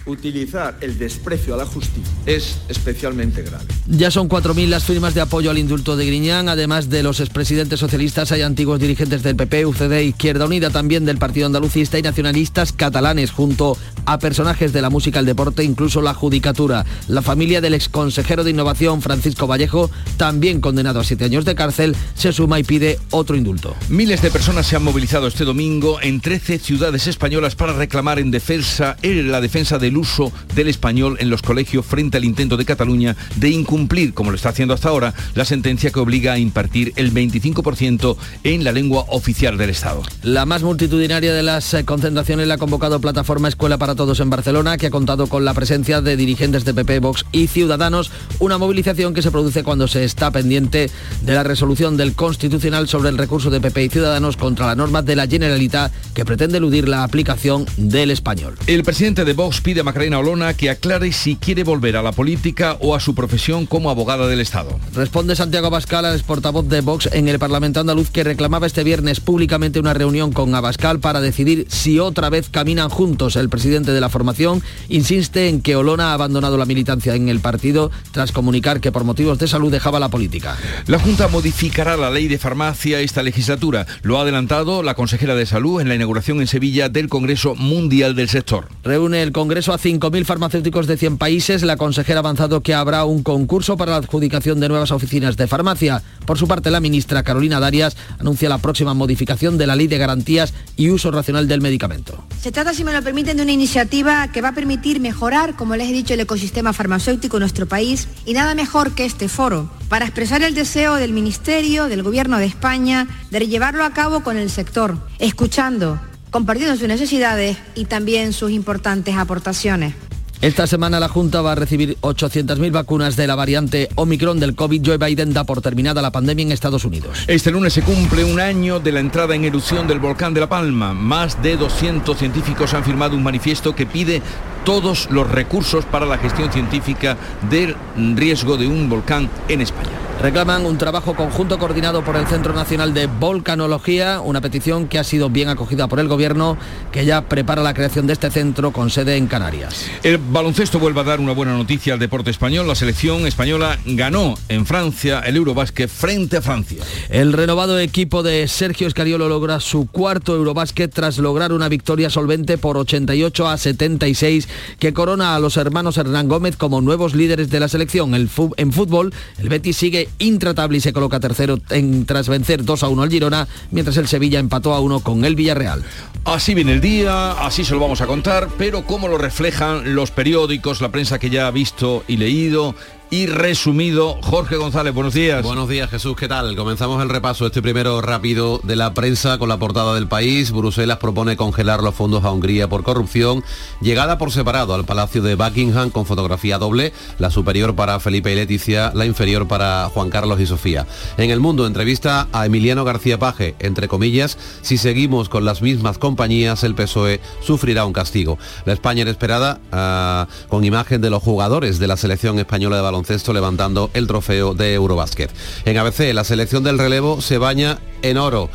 utilizar 0.05 0.77
el 0.81 0.97
desprecio 0.97 1.53
a 1.53 1.57
la 1.57 1.65
justicia 1.65 2.13
es 2.25 2.59
especialmente 2.69 3.41
grave. 3.43 3.65
Ya 3.87 4.11
son 4.11 4.29
4.000 4.29 4.67
las 4.67 4.83
firmas 4.83 5.13
de 5.13 5.21
apoyo 5.21 5.51
al 5.51 5.57
indulto 5.57 5.95
de 5.95 6.05
Griñán, 6.05 6.49
además 6.49 6.89
de 6.89 7.03
los 7.03 7.19
expresidentes 7.19 7.79
socialistas, 7.79 8.31
hay 8.31 8.41
antiguos 8.41 8.79
dirigentes 8.79 9.23
del 9.23 9.35
PP, 9.35 9.65
UCD, 9.65 10.01
Izquierda 10.01 10.45
Unida, 10.45 10.69
también 10.69 11.05
del 11.05 11.17
Partido 11.17 11.45
Andalucista 11.45 11.99
y 11.99 12.01
nacionalistas 12.01 12.73
catalanes, 12.73 13.31
junto 13.31 13.77
a 14.05 14.19
personajes 14.19 14.73
de 14.73 14.81
la 14.81 14.89
música, 14.89 15.19
el 15.19 15.25
deporte, 15.25 15.63
incluso 15.63 16.01
la 16.01 16.13
judicatura. 16.13 16.85
La 17.07 17.21
familia 17.21 17.61
del 17.61 17.73
exconsejero 17.73 18.43
de 18.43 18.51
Innovación, 18.51 19.01
Francisco 19.01 19.47
Vallejo, 19.47 19.89
también 20.17 20.61
condenado 20.61 20.99
a 20.99 21.03
siete 21.03 21.25
años 21.25 21.45
de 21.45 21.55
cárcel, 21.55 21.95
se 22.15 22.33
suma 22.33 22.59
y 22.59 22.63
pide 22.63 22.99
otro 23.11 23.35
indulto. 23.35 23.75
Miles 23.89 24.21
de 24.21 24.31
personas 24.31 24.67
se 24.67 24.75
han 24.75 24.83
movilizado 24.83 25.27
este 25.27 25.45
domingo 25.45 25.99
en 26.01 26.21
13 26.21 26.59
ciudades 26.59 27.07
españolas 27.07 27.55
para 27.55 27.73
reclamar 27.73 28.19
en 28.19 28.31
defensa, 28.31 28.97
en 29.01 29.31
la 29.31 29.41
defensa 29.41 29.77
del 29.77 29.97
uso 30.01 30.31
del 30.55 30.67
español 30.67 31.17
en 31.19 31.29
los 31.29 31.41
colegios 31.41 31.85
frente 31.85 32.17
al 32.17 32.25
intento 32.25 32.57
de 32.57 32.65
Cataluña 32.65 33.15
de 33.35 33.49
incumplir, 33.49 34.13
como 34.13 34.31
lo 34.31 34.35
está 34.35 34.49
haciendo 34.49 34.73
hasta 34.73 34.89
ahora, 34.89 35.13
la 35.35 35.45
sentencia 35.45 35.91
que 35.91 35.99
obliga 35.99 36.33
a 36.33 36.39
impartir 36.39 36.93
el 36.95 37.13
25% 37.13 38.17
en 38.43 38.63
la 38.63 38.71
lengua 38.71 39.05
oficial 39.09 39.57
del 39.57 39.69
Estado. 39.69 40.01
La 40.23 40.45
más 40.45 40.63
multitudinaria 40.63 41.33
de 41.33 41.43
las 41.43 41.73
eh, 41.73 41.85
concentraciones 41.85 42.47
la 42.47 42.55
ha 42.55 42.57
convocado 42.57 42.99
Plataforma 42.99 43.47
Escuela 43.47 43.77
para 43.77 43.95
Todos 43.95 44.19
en 44.19 44.29
Barcelona, 44.29 44.77
que 44.77 44.87
ha 44.87 44.91
contado 44.91 45.27
con 45.27 45.45
la 45.45 45.53
presencia 45.53 46.01
de 46.01 46.17
dirigentes 46.17 46.65
de 46.65 46.73
PP, 46.73 46.99
Vox 46.99 47.25
y 47.31 47.47
Ciudadanos, 47.47 48.11
una 48.39 48.57
movilización 48.57 49.13
que 49.13 49.21
se 49.21 49.31
produce 49.31 49.63
cuando 49.63 49.87
se 49.87 50.03
está 50.03 50.31
pendiente 50.31 50.89
de 51.21 51.33
la 51.33 51.43
resolución 51.43 51.97
del 51.97 52.13
Constitucional 52.13 52.87
sobre 52.87 53.09
el 53.09 53.17
recurso 53.17 53.49
de 53.49 53.61
PP 53.61 53.83
y 53.83 53.89
Ciudadanos 53.89 54.37
contra 54.37 54.67
la 54.67 54.75
norma 54.75 55.01
de 55.01 55.15
la 55.15 55.27
Generalitat 55.27 55.91
que 56.13 56.25
pretende 56.25 56.57
eludir 56.57 56.87
la 56.87 57.03
aplicación 57.03 57.65
del 57.77 58.11
español. 58.11 58.57
El 58.67 58.83
presidente 58.83 59.25
de 59.25 59.33
Vox 59.33 59.61
pide 59.61 59.80
a 59.81 59.83
Macarena 59.83 60.19
Olona 60.19 60.53
que 60.53 60.69
aclare 60.69 61.11
si 61.11 61.35
quiere 61.35 61.63
volver 61.63 61.97
a 61.97 62.03
la 62.03 62.11
política 62.11 62.77
o 62.79 62.95
a 62.95 62.99
su 62.99 63.15
profesión 63.15 63.65
como 63.65 63.89
abogada 63.89 64.27
del 64.27 64.39
Estado. 64.39 64.79
Responde 64.93 65.35
Santiago 65.35 65.67
Abascal 65.67 66.05
al 66.05 66.19
portavoz 66.21 66.67
de 66.67 66.81
Vox 66.81 67.09
en 67.11 67.27
el 67.27 67.39
Parlamento 67.39 67.79
andaluz 67.79 68.09
que 68.11 68.23
reclamaba 68.23 68.67
este 68.67 68.83
viernes 68.83 69.19
públicamente 69.19 69.79
una 69.79 69.93
reunión 69.93 70.31
con 70.31 70.53
Abascal 70.53 70.99
para 70.99 71.19
decidir 71.19 71.65
si 71.69 71.99
otra 71.99 72.29
vez 72.29 72.49
caminan 72.49 72.89
juntos. 72.89 73.35
El 73.35 73.49
presidente 73.49 73.91
de 73.91 74.01
la 74.01 74.09
formación 74.09 74.61
insiste 74.87 75.49
en 75.49 75.61
que 75.61 75.75
Olona 75.75 76.11
ha 76.11 76.13
abandonado 76.13 76.57
la 76.57 76.65
militancia 76.65 77.15
en 77.15 77.27
el 77.27 77.39
partido 77.39 77.91
tras 78.11 78.31
comunicar 78.31 78.81
que 78.81 78.91
por 78.91 79.03
motivos 79.03 79.39
de 79.39 79.47
salud 79.47 79.71
dejaba 79.71 79.99
la 79.99 80.09
política. 80.09 80.57
La 80.87 80.99
Junta 80.99 81.27
modificará 81.27 81.97
la 81.97 82.11
ley 82.11 82.27
de 82.27 82.37
farmacia 82.37 82.99
esta 82.99 83.23
legislatura. 83.23 83.87
Lo 84.03 84.17
ha 84.17 84.21
adelantado 84.21 84.83
la 84.83 84.93
consejera 84.93 85.35
de 85.35 85.45
Salud 85.45 85.81
en 85.81 85.89
la 85.89 85.95
inauguración 85.95 86.39
en 86.41 86.47
Sevilla 86.47 86.89
del 86.89 87.09
Congreso 87.09 87.55
Mundial 87.55 88.15
del 88.15 88.29
Sector. 88.29 88.69
Reúne 88.83 89.23
el 89.23 89.31
Congreso 89.31 89.70
a 89.73 89.77
5.000 89.77 90.25
farmacéuticos 90.25 90.87
de 90.87 90.97
100 90.97 91.17
países. 91.17 91.63
La 91.63 91.77
consejera 91.77 92.19
ha 92.19 92.21
avanzado 92.21 92.61
que 92.61 92.73
habrá 92.73 93.05
un 93.05 93.23
concurso 93.23 93.77
para 93.77 93.91
la 93.91 93.97
adjudicación 93.97 94.59
de 94.59 94.69
nuevas 94.69 94.91
oficinas 94.91 95.37
de 95.37 95.47
farmacia. 95.47 96.01
Por 96.25 96.37
su 96.37 96.47
parte, 96.47 96.71
la 96.71 96.79
ministra 96.79 97.23
Carolina 97.23 97.59
Darias 97.59 97.97
anuncia 98.19 98.49
la 98.49 98.57
próxima 98.57 98.93
modificación 98.93 99.57
de 99.57 99.67
la 99.67 99.75
ley 99.75 99.87
de 99.87 99.97
garantías 99.97 100.53
y 100.77 100.89
uso 100.89 101.11
racional 101.11 101.47
del 101.47 101.61
medicamento. 101.61 102.23
Se 102.41 102.51
trata, 102.51 102.73
si 102.73 102.83
me 102.83 102.93
lo 102.93 103.01
permiten, 103.01 103.37
de 103.37 103.43
una 103.43 103.51
iniciativa 103.51 104.31
que 104.31 104.41
va 104.41 104.49
a 104.49 104.55
permitir 104.55 104.99
mejorar, 104.99 105.55
como 105.55 105.75
les 105.75 105.89
he 105.89 105.93
dicho, 105.93 106.13
el 106.13 106.19
ecosistema 106.19 106.73
farmacéutico 106.73 107.37
en 107.37 107.41
nuestro 107.41 107.67
país 107.67 108.07
y 108.25 108.33
nada 108.33 108.55
mejor 108.55 108.93
que 108.93 109.05
este 109.05 109.27
foro 109.27 109.69
para 109.89 110.05
expresar 110.05 110.41
el 110.41 110.55
deseo 110.55 110.95
del 110.95 111.11
Ministerio, 111.11 111.87
del 111.87 112.01
Gobierno 112.01 112.37
de 112.37 112.45
España, 112.45 113.07
de 113.29 113.45
llevarlo 113.47 113.83
a 113.83 113.91
cabo 113.91 114.23
con 114.23 114.37
el 114.37 114.49
sector, 114.49 114.97
escuchando, 115.19 115.99
compartiendo 116.31 116.75
sus 116.75 116.87
necesidades 116.87 117.57
y 117.75 117.85
también 117.85 118.33
sus 118.33 118.51
importantes 118.51 119.15
aportaciones. 119.15 119.93
Esta 120.41 120.65
semana 120.65 120.99
la 120.99 121.07
Junta 121.07 121.43
va 121.43 121.51
a 121.51 121.55
recibir 121.55 121.97
800.000 122.01 122.71
vacunas 122.71 123.15
de 123.15 123.27
la 123.27 123.35
variante 123.35 123.89
Omicron 123.93 124.39
del 124.39 124.55
COVID. 124.55 124.81
Joe 124.83 124.97
Biden 124.97 125.33
da 125.33 125.43
por 125.43 125.61
terminada 125.61 126.01
la 126.01 126.09
pandemia 126.11 126.41
en 126.41 126.51
Estados 126.51 126.83
Unidos. 126.83 127.25
Este 127.27 127.51
lunes 127.51 127.73
se 127.73 127.83
cumple 127.83 128.23
un 128.23 128.39
año 128.39 128.79
de 128.79 128.91
la 128.91 129.01
entrada 129.01 129.35
en 129.35 129.45
erupción 129.45 129.87
del 129.87 129.99
volcán 129.99 130.33
de 130.33 130.39
La 130.39 130.49
Palma. 130.49 130.95
Más 130.95 131.43
de 131.43 131.57
200 131.57 132.17
científicos 132.17 132.73
han 132.73 132.83
firmado 132.83 133.15
un 133.15 133.21
manifiesto 133.21 133.75
que 133.75 133.85
pide 133.85 134.23
todos 134.65 135.11
los 135.11 135.29
recursos 135.29 135.85
para 135.85 136.07
la 136.07 136.17
gestión 136.17 136.51
científica 136.51 137.17
del 137.51 137.75
riesgo 138.15 138.57
de 138.57 138.65
un 138.65 138.89
volcán 138.89 139.29
en 139.47 139.61
España. 139.61 140.00
Reclaman 140.19 140.65
un 140.65 140.77
trabajo 140.77 141.15
conjunto 141.15 141.57
coordinado 141.57 142.03
por 142.03 142.15
el 142.15 142.27
Centro 142.27 142.53
Nacional 142.53 142.93
de 142.93 143.07
Volcanología, 143.07 144.21
una 144.21 144.41
petición 144.41 144.87
que 144.87 144.99
ha 144.99 145.03
sido 145.03 145.29
bien 145.29 145.49
acogida 145.49 145.87
por 145.87 145.99
el 145.99 146.07
Gobierno, 146.07 146.57
que 146.91 147.05
ya 147.05 147.23
prepara 147.23 147.63
la 147.63 147.73
creación 147.73 148.07
de 148.07 148.13
este 148.13 148.29
centro 148.29 148.71
con 148.71 148.89
sede 148.89 149.17
en 149.17 149.27
Canarias. 149.27 149.89
El 150.03 150.17
baloncesto 150.17 150.79
vuelve 150.79 151.01
a 151.01 151.03
dar 151.03 151.19
una 151.19 151.33
buena 151.33 151.53
noticia 151.53 151.93
al 151.93 151.99
deporte 151.99 152.29
español. 152.29 152.67
La 152.67 152.75
selección 152.75 153.25
española 153.25 153.79
ganó 153.85 154.35
en 154.47 154.65
Francia 154.65 155.21
el 155.25 155.37
Eurobásquet 155.37 155.89
frente 155.89 156.37
a 156.37 156.41
Francia. 156.41 156.83
El 157.09 157.33
renovado 157.33 157.79
equipo 157.79 158.23
de 158.23 158.47
Sergio 158.47 158.87
Escariolo 158.87 159.27
logra 159.27 159.59
su 159.59 159.87
cuarto 159.87 160.35
Eurobásquet 160.35 160.93
tras 160.93 161.17
lograr 161.17 161.51
una 161.53 161.69
victoria 161.69 162.09
solvente 162.09 162.57
por 162.57 162.77
88 162.77 163.47
a 163.47 163.57
76 163.57 164.47
que 164.79 164.93
corona 164.93 165.35
a 165.35 165.39
los 165.39 165.57
hermanos 165.57 165.97
Hernán 165.97 166.27
Gómez 166.27 166.55
como 166.57 166.81
nuevos 166.81 167.15
líderes 167.15 167.49
de 167.49 167.59
la 167.59 167.67
selección. 167.67 168.13
El 168.15 168.29
en 168.57 168.71
fútbol, 168.71 169.13
el 169.39 169.49
Betis 169.49 169.77
sigue 169.77 170.00
intratable 170.19 170.77
y 170.77 170.81
se 170.81 170.93
coloca 170.93 171.19
tercero 171.19 171.59
en, 171.69 172.05
tras 172.05 172.29
vencer 172.29 172.63
2 172.63 172.83
a 172.83 172.87
1 172.87 173.01
al 173.01 173.09
Girona, 173.09 173.47
mientras 173.71 173.97
el 173.97 174.07
Sevilla 174.07 174.39
empató 174.39 174.73
a 174.73 174.79
1 174.79 175.01
con 175.01 175.25
el 175.25 175.35
Villarreal. 175.35 175.83
Así 176.25 176.53
viene 176.53 176.73
el 176.73 176.81
día, 176.81 177.31
así 177.33 177.63
se 177.63 177.73
lo 177.73 177.79
vamos 177.79 178.01
a 178.01 178.07
contar, 178.07 178.47
pero 178.57 178.85
cómo 178.85 179.07
lo 179.07 179.17
reflejan 179.17 179.95
los 179.95 180.11
periódicos, 180.11 180.81
la 180.81 180.91
prensa 180.91 181.19
que 181.19 181.29
ya 181.29 181.47
ha 181.47 181.51
visto 181.51 182.03
y 182.07 182.17
leído 182.17 182.75
y 183.11 183.25
resumido. 183.27 184.17
Jorge 184.21 184.55
González, 184.55 184.93
buenos 184.93 185.13
días. 185.13 185.43
Buenos 185.43 185.67
días, 185.67 185.89
Jesús, 185.89 186.15
¿qué 186.15 186.29
tal? 186.29 186.55
Comenzamos 186.55 187.03
el 187.03 187.09
repaso, 187.09 187.45
este 187.45 187.61
primero 187.61 188.01
rápido 188.01 188.61
de 188.63 188.77
la 188.77 188.93
prensa 188.93 189.37
con 189.37 189.49
la 189.49 189.57
portada 189.57 189.93
del 189.95 190.07
país. 190.07 190.51
Bruselas 190.51 190.97
propone 190.97 191.35
congelar 191.35 191.83
los 191.83 191.93
fondos 191.93 192.23
a 192.23 192.31
Hungría 192.31 192.69
por 192.69 192.83
corrupción. 192.83 193.43
Llegada 193.81 194.17
por 194.17 194.31
separado 194.31 194.73
al 194.73 194.85
Palacio 194.85 195.21
de 195.21 195.35
Buckingham 195.35 195.89
con 195.89 196.05
fotografía 196.05 196.57
doble, 196.57 196.93
la 197.19 197.29
superior 197.29 197.75
para 197.75 197.99
Felipe 197.99 198.31
y 198.31 198.35
Leticia, 198.35 198.93
la 198.95 199.05
inferior 199.05 199.45
para 199.45 199.89
Juan 199.93 200.09
Carlos 200.09 200.39
y 200.39 200.45
Sofía. 200.45 200.87
En 201.17 201.31
el 201.31 201.41
mundo, 201.41 201.67
entrevista 201.67 202.29
a 202.31 202.45
Emiliano 202.45 202.85
García 202.85 203.19
Paje, 203.19 203.55
entre 203.59 203.89
comillas, 203.89 204.37
si 204.61 204.77
seguimos 204.77 205.27
con 205.27 205.43
las 205.43 205.61
mismas 205.61 205.97
compañías, 205.97 206.63
el 206.63 206.75
PSOE 206.75 207.19
sufrirá 207.41 207.83
un 207.83 207.91
castigo. 207.91 208.39
La 208.63 208.71
España 208.71 209.01
inesperada, 209.01 209.59
uh, 209.73 210.47
con 210.47 210.63
imagen 210.63 211.01
de 211.01 211.09
los 211.09 211.21
jugadores 211.21 211.77
de 211.77 211.87
la 211.87 211.97
selección 211.97 212.39
española 212.39 212.77
de 212.77 212.81
baloncesto 212.81 213.00
baloncesto 213.01 213.33
levantando 213.33 213.89
el 213.95 214.05
trofeo 214.05 214.53
de 214.53 214.75
Eurobásquet. 214.75 215.31
En 215.65 215.77
ABC, 215.77 216.13
la 216.13 216.23
selección 216.23 216.63
del 216.63 216.77
relevo 216.77 217.19
se 217.19 217.39
baña 217.39 217.79
en 218.03 218.17
oro 218.17 218.49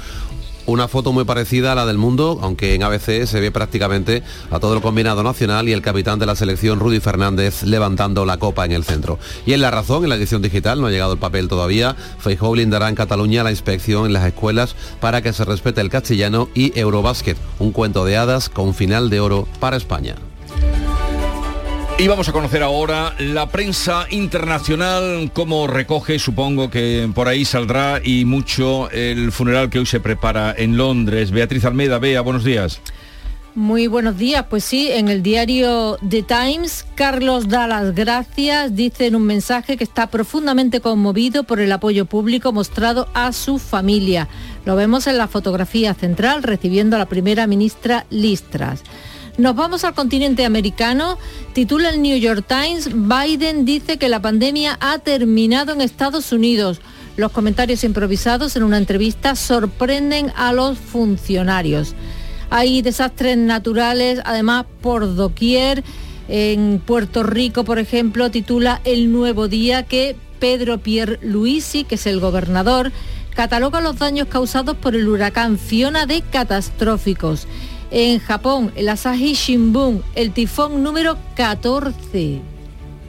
una 0.66 0.88
foto 0.88 1.12
muy 1.12 1.24
parecida 1.24 1.70
a 1.70 1.74
la 1.76 1.86
del 1.86 1.96
mundo, 1.96 2.40
aunque 2.42 2.74
en 2.74 2.82
ABC 2.82 3.24
se 3.26 3.40
ve 3.40 3.52
prácticamente 3.52 4.24
a 4.50 4.58
todo 4.58 4.74
el 4.74 4.82
combinado 4.82 5.22
nacional 5.22 5.68
y 5.68 5.72
el 5.72 5.80
capitán 5.80 6.18
de 6.18 6.26
la 6.26 6.34
selección, 6.34 6.80
Rudy 6.80 6.98
Fernández, 6.98 7.62
levantando 7.62 8.24
la 8.24 8.38
copa 8.38 8.64
en 8.64 8.72
el 8.72 8.82
centro. 8.82 9.20
Y 9.46 9.52
en 9.52 9.60
La 9.60 9.70
Razón, 9.70 10.02
en 10.02 10.10
la 10.10 10.16
edición 10.16 10.42
digital, 10.42 10.80
no 10.80 10.88
ha 10.88 10.90
llegado 10.90 11.12
el 11.12 11.20
papel 11.20 11.46
todavía, 11.46 11.94
Feijóo 12.18 12.50
blindará 12.50 12.88
en 12.88 12.96
Cataluña 12.96 13.44
la 13.44 13.52
inspección 13.52 14.06
en 14.06 14.12
las 14.12 14.26
escuelas 14.26 14.74
para 15.00 15.22
que 15.22 15.32
se 15.32 15.44
respete 15.44 15.80
el 15.80 15.90
castellano 15.90 16.48
y 16.52 16.76
Eurobásquet, 16.76 17.36
un 17.60 17.70
cuento 17.70 18.04
de 18.04 18.16
hadas 18.16 18.48
con 18.48 18.74
final 18.74 19.08
de 19.08 19.20
oro 19.20 19.46
para 19.60 19.76
España. 19.76 20.16
Y 21.98 22.08
vamos 22.08 22.28
a 22.28 22.32
conocer 22.32 22.62
ahora 22.62 23.14
la 23.18 23.48
prensa 23.48 24.06
internacional, 24.10 25.30
cómo 25.32 25.66
recoge, 25.66 26.18
supongo 26.18 26.68
que 26.68 27.08
por 27.14 27.26
ahí 27.26 27.46
saldrá 27.46 28.02
y 28.04 28.26
mucho 28.26 28.90
el 28.90 29.32
funeral 29.32 29.70
que 29.70 29.78
hoy 29.78 29.86
se 29.86 29.98
prepara 29.98 30.54
en 30.54 30.76
Londres. 30.76 31.30
Beatriz 31.30 31.64
Almeida, 31.64 31.98
Bea, 31.98 32.20
buenos 32.20 32.44
días. 32.44 32.82
Muy 33.54 33.86
buenos 33.86 34.18
días. 34.18 34.44
Pues 34.50 34.62
sí, 34.62 34.90
en 34.90 35.08
el 35.08 35.22
diario 35.22 35.96
The 36.06 36.22
Times, 36.22 36.84
Carlos 36.96 37.48
da 37.48 37.66
las 37.66 37.94
gracias, 37.94 38.76
dice 38.76 39.06
en 39.06 39.16
un 39.16 39.22
mensaje 39.22 39.78
que 39.78 39.84
está 39.84 40.08
profundamente 40.08 40.82
conmovido 40.82 41.44
por 41.44 41.60
el 41.60 41.72
apoyo 41.72 42.04
público 42.04 42.52
mostrado 42.52 43.08
a 43.14 43.32
su 43.32 43.58
familia. 43.58 44.28
Lo 44.66 44.76
vemos 44.76 45.06
en 45.06 45.16
la 45.16 45.28
fotografía 45.28 45.94
central 45.94 46.42
recibiendo 46.42 46.96
a 46.96 46.98
la 46.98 47.06
primera 47.06 47.46
ministra 47.46 48.04
Listras. 48.10 48.82
Nos 49.38 49.54
vamos 49.54 49.84
al 49.84 49.92
continente 49.92 50.46
americano. 50.46 51.18
Titula 51.52 51.90
el 51.90 52.00
New 52.00 52.16
York 52.18 52.46
Times, 52.48 52.88
Biden 52.94 53.66
dice 53.66 53.98
que 53.98 54.08
la 54.08 54.22
pandemia 54.22 54.78
ha 54.80 54.98
terminado 54.98 55.74
en 55.74 55.82
Estados 55.82 56.32
Unidos. 56.32 56.80
Los 57.16 57.32
comentarios 57.32 57.84
improvisados 57.84 58.56
en 58.56 58.62
una 58.62 58.78
entrevista 58.78 59.36
sorprenden 59.36 60.32
a 60.36 60.54
los 60.54 60.78
funcionarios. 60.78 61.94
Hay 62.48 62.80
desastres 62.80 63.36
naturales, 63.36 64.20
además, 64.24 64.64
por 64.80 65.14
doquier. 65.14 65.84
En 66.28 66.80
Puerto 66.84 67.22
Rico, 67.22 67.64
por 67.64 67.78
ejemplo, 67.78 68.30
titula 68.30 68.80
El 68.84 69.12
Nuevo 69.12 69.48
Día 69.48 69.82
que 69.82 70.16
Pedro 70.40 70.78
Pierre 70.78 71.18
Luisi, 71.22 71.84
que 71.84 71.96
es 71.96 72.06
el 72.06 72.20
gobernador, 72.20 72.90
cataloga 73.34 73.82
los 73.82 73.98
daños 73.98 74.28
causados 74.28 74.76
por 74.76 74.96
el 74.96 75.06
huracán 75.06 75.58
Fiona 75.58 76.06
de 76.06 76.22
catastróficos. 76.22 77.46
En 77.90 78.18
Japón, 78.18 78.72
el 78.74 78.88
Asahi 78.88 79.34
Shimbun, 79.34 80.02
el 80.16 80.32
tifón 80.32 80.82
número 80.82 81.16
14. 81.36 82.40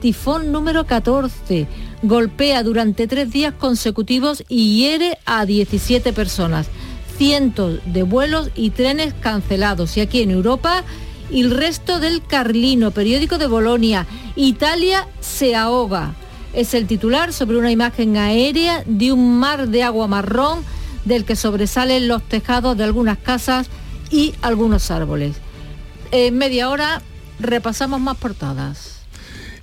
Tifón 0.00 0.52
número 0.52 0.86
14. 0.86 1.66
Golpea 2.02 2.62
durante 2.62 3.08
tres 3.08 3.32
días 3.32 3.52
consecutivos 3.54 4.44
y 4.48 4.78
hiere 4.78 5.18
a 5.26 5.46
17 5.46 6.12
personas. 6.12 6.68
Cientos 7.16 7.80
de 7.86 8.04
vuelos 8.04 8.50
y 8.54 8.70
trenes 8.70 9.14
cancelados. 9.14 9.96
Y 9.96 10.00
aquí 10.00 10.22
en 10.22 10.30
Europa, 10.30 10.84
el 11.32 11.50
resto 11.50 11.98
del 11.98 12.24
Carlino, 12.24 12.92
periódico 12.92 13.36
de 13.36 13.48
Bolonia. 13.48 14.06
Italia 14.36 15.08
se 15.18 15.56
ahoga. 15.56 16.14
Es 16.52 16.72
el 16.72 16.86
titular 16.86 17.32
sobre 17.32 17.58
una 17.58 17.72
imagen 17.72 18.16
aérea 18.16 18.84
de 18.86 19.10
un 19.10 19.40
mar 19.40 19.66
de 19.66 19.82
agua 19.82 20.06
marrón 20.06 20.60
del 21.04 21.24
que 21.24 21.34
sobresalen 21.34 22.06
los 22.06 22.22
tejados 22.22 22.76
de 22.76 22.84
algunas 22.84 23.18
casas 23.18 23.68
y 24.10 24.34
algunos 24.42 24.90
árboles. 24.90 25.36
En 26.10 26.36
media 26.38 26.70
hora 26.70 27.02
repasamos 27.38 28.00
más 28.00 28.16
portadas. 28.16 28.98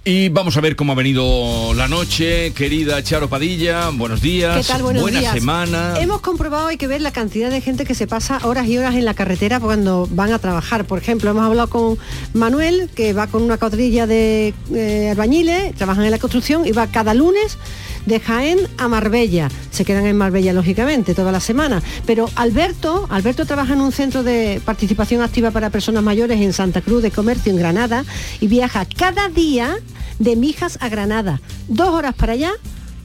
Y 0.07 0.29
vamos 0.29 0.55
a 0.55 0.61
ver 0.61 0.75
cómo 0.75 0.91
ha 0.91 0.95
venido 0.95 1.73
la 1.73 1.87
noche, 1.87 2.53
querida 2.53 3.01
Charo 3.01 3.27
Padilla. 3.27 3.89
Buenos 3.89 4.21
días. 4.21 4.55
¿Qué 4.55 4.71
tal? 4.71 4.83
Buenos 4.83 5.01
Buena 5.01 5.33
semana. 5.33 5.95
Hemos 5.99 6.21
comprobado, 6.21 6.67
hay 6.67 6.77
que 6.77 6.85
ver 6.85 7.01
la 7.01 7.09
cantidad 7.09 7.49
de 7.49 7.59
gente 7.59 7.85
que 7.85 7.95
se 7.95 8.05
pasa 8.05 8.39
horas 8.43 8.67
y 8.67 8.77
horas 8.77 8.93
en 8.93 9.03
la 9.03 9.15
carretera 9.15 9.59
cuando 9.59 10.07
van 10.11 10.31
a 10.31 10.37
trabajar. 10.37 10.85
Por 10.85 10.99
ejemplo, 10.99 11.31
hemos 11.31 11.43
hablado 11.43 11.71
con 11.71 11.97
Manuel, 12.33 12.87
que 12.93 13.13
va 13.13 13.25
con 13.25 13.41
una 13.41 13.57
cuadrilla 13.57 14.05
de 14.05 14.53
eh, 14.75 15.09
albañiles, 15.09 15.73
trabajan 15.73 16.05
en 16.05 16.11
la 16.11 16.19
construcción 16.19 16.67
y 16.67 16.71
va 16.71 16.85
cada 16.85 17.15
lunes 17.15 17.57
de 18.05 18.19
Jaén 18.19 18.59
a 18.77 18.87
Marbella. 18.87 19.49
Se 19.71 19.85
quedan 19.85 20.05
en 20.05 20.17
Marbella, 20.17 20.53
lógicamente, 20.53 21.13
toda 21.13 21.31
la 21.31 21.39
semana. 21.39 21.81
Pero 22.05 22.29
Alberto, 22.35 23.07
Alberto 23.09 23.45
trabaja 23.45 23.73
en 23.73 23.81
un 23.81 23.91
centro 23.91 24.23
de 24.23 24.61
participación 24.63 25.21
activa 25.21 25.51
para 25.51 25.69
personas 25.69 26.03
mayores 26.03 26.41
en 26.41 26.53
Santa 26.53 26.81
Cruz 26.81 27.01
de 27.01 27.11
Comercio, 27.11 27.51
en 27.51 27.57
Granada, 27.57 28.05
y 28.39 28.47
viaja 28.47 28.85
cada 28.85 29.29
día 29.29 29.75
de 30.19 30.35
Mijas 30.35 30.77
a 30.81 30.89
Granada. 30.89 31.41
Dos 31.67 31.89
horas 31.89 32.15
para 32.15 32.33
allá, 32.33 32.51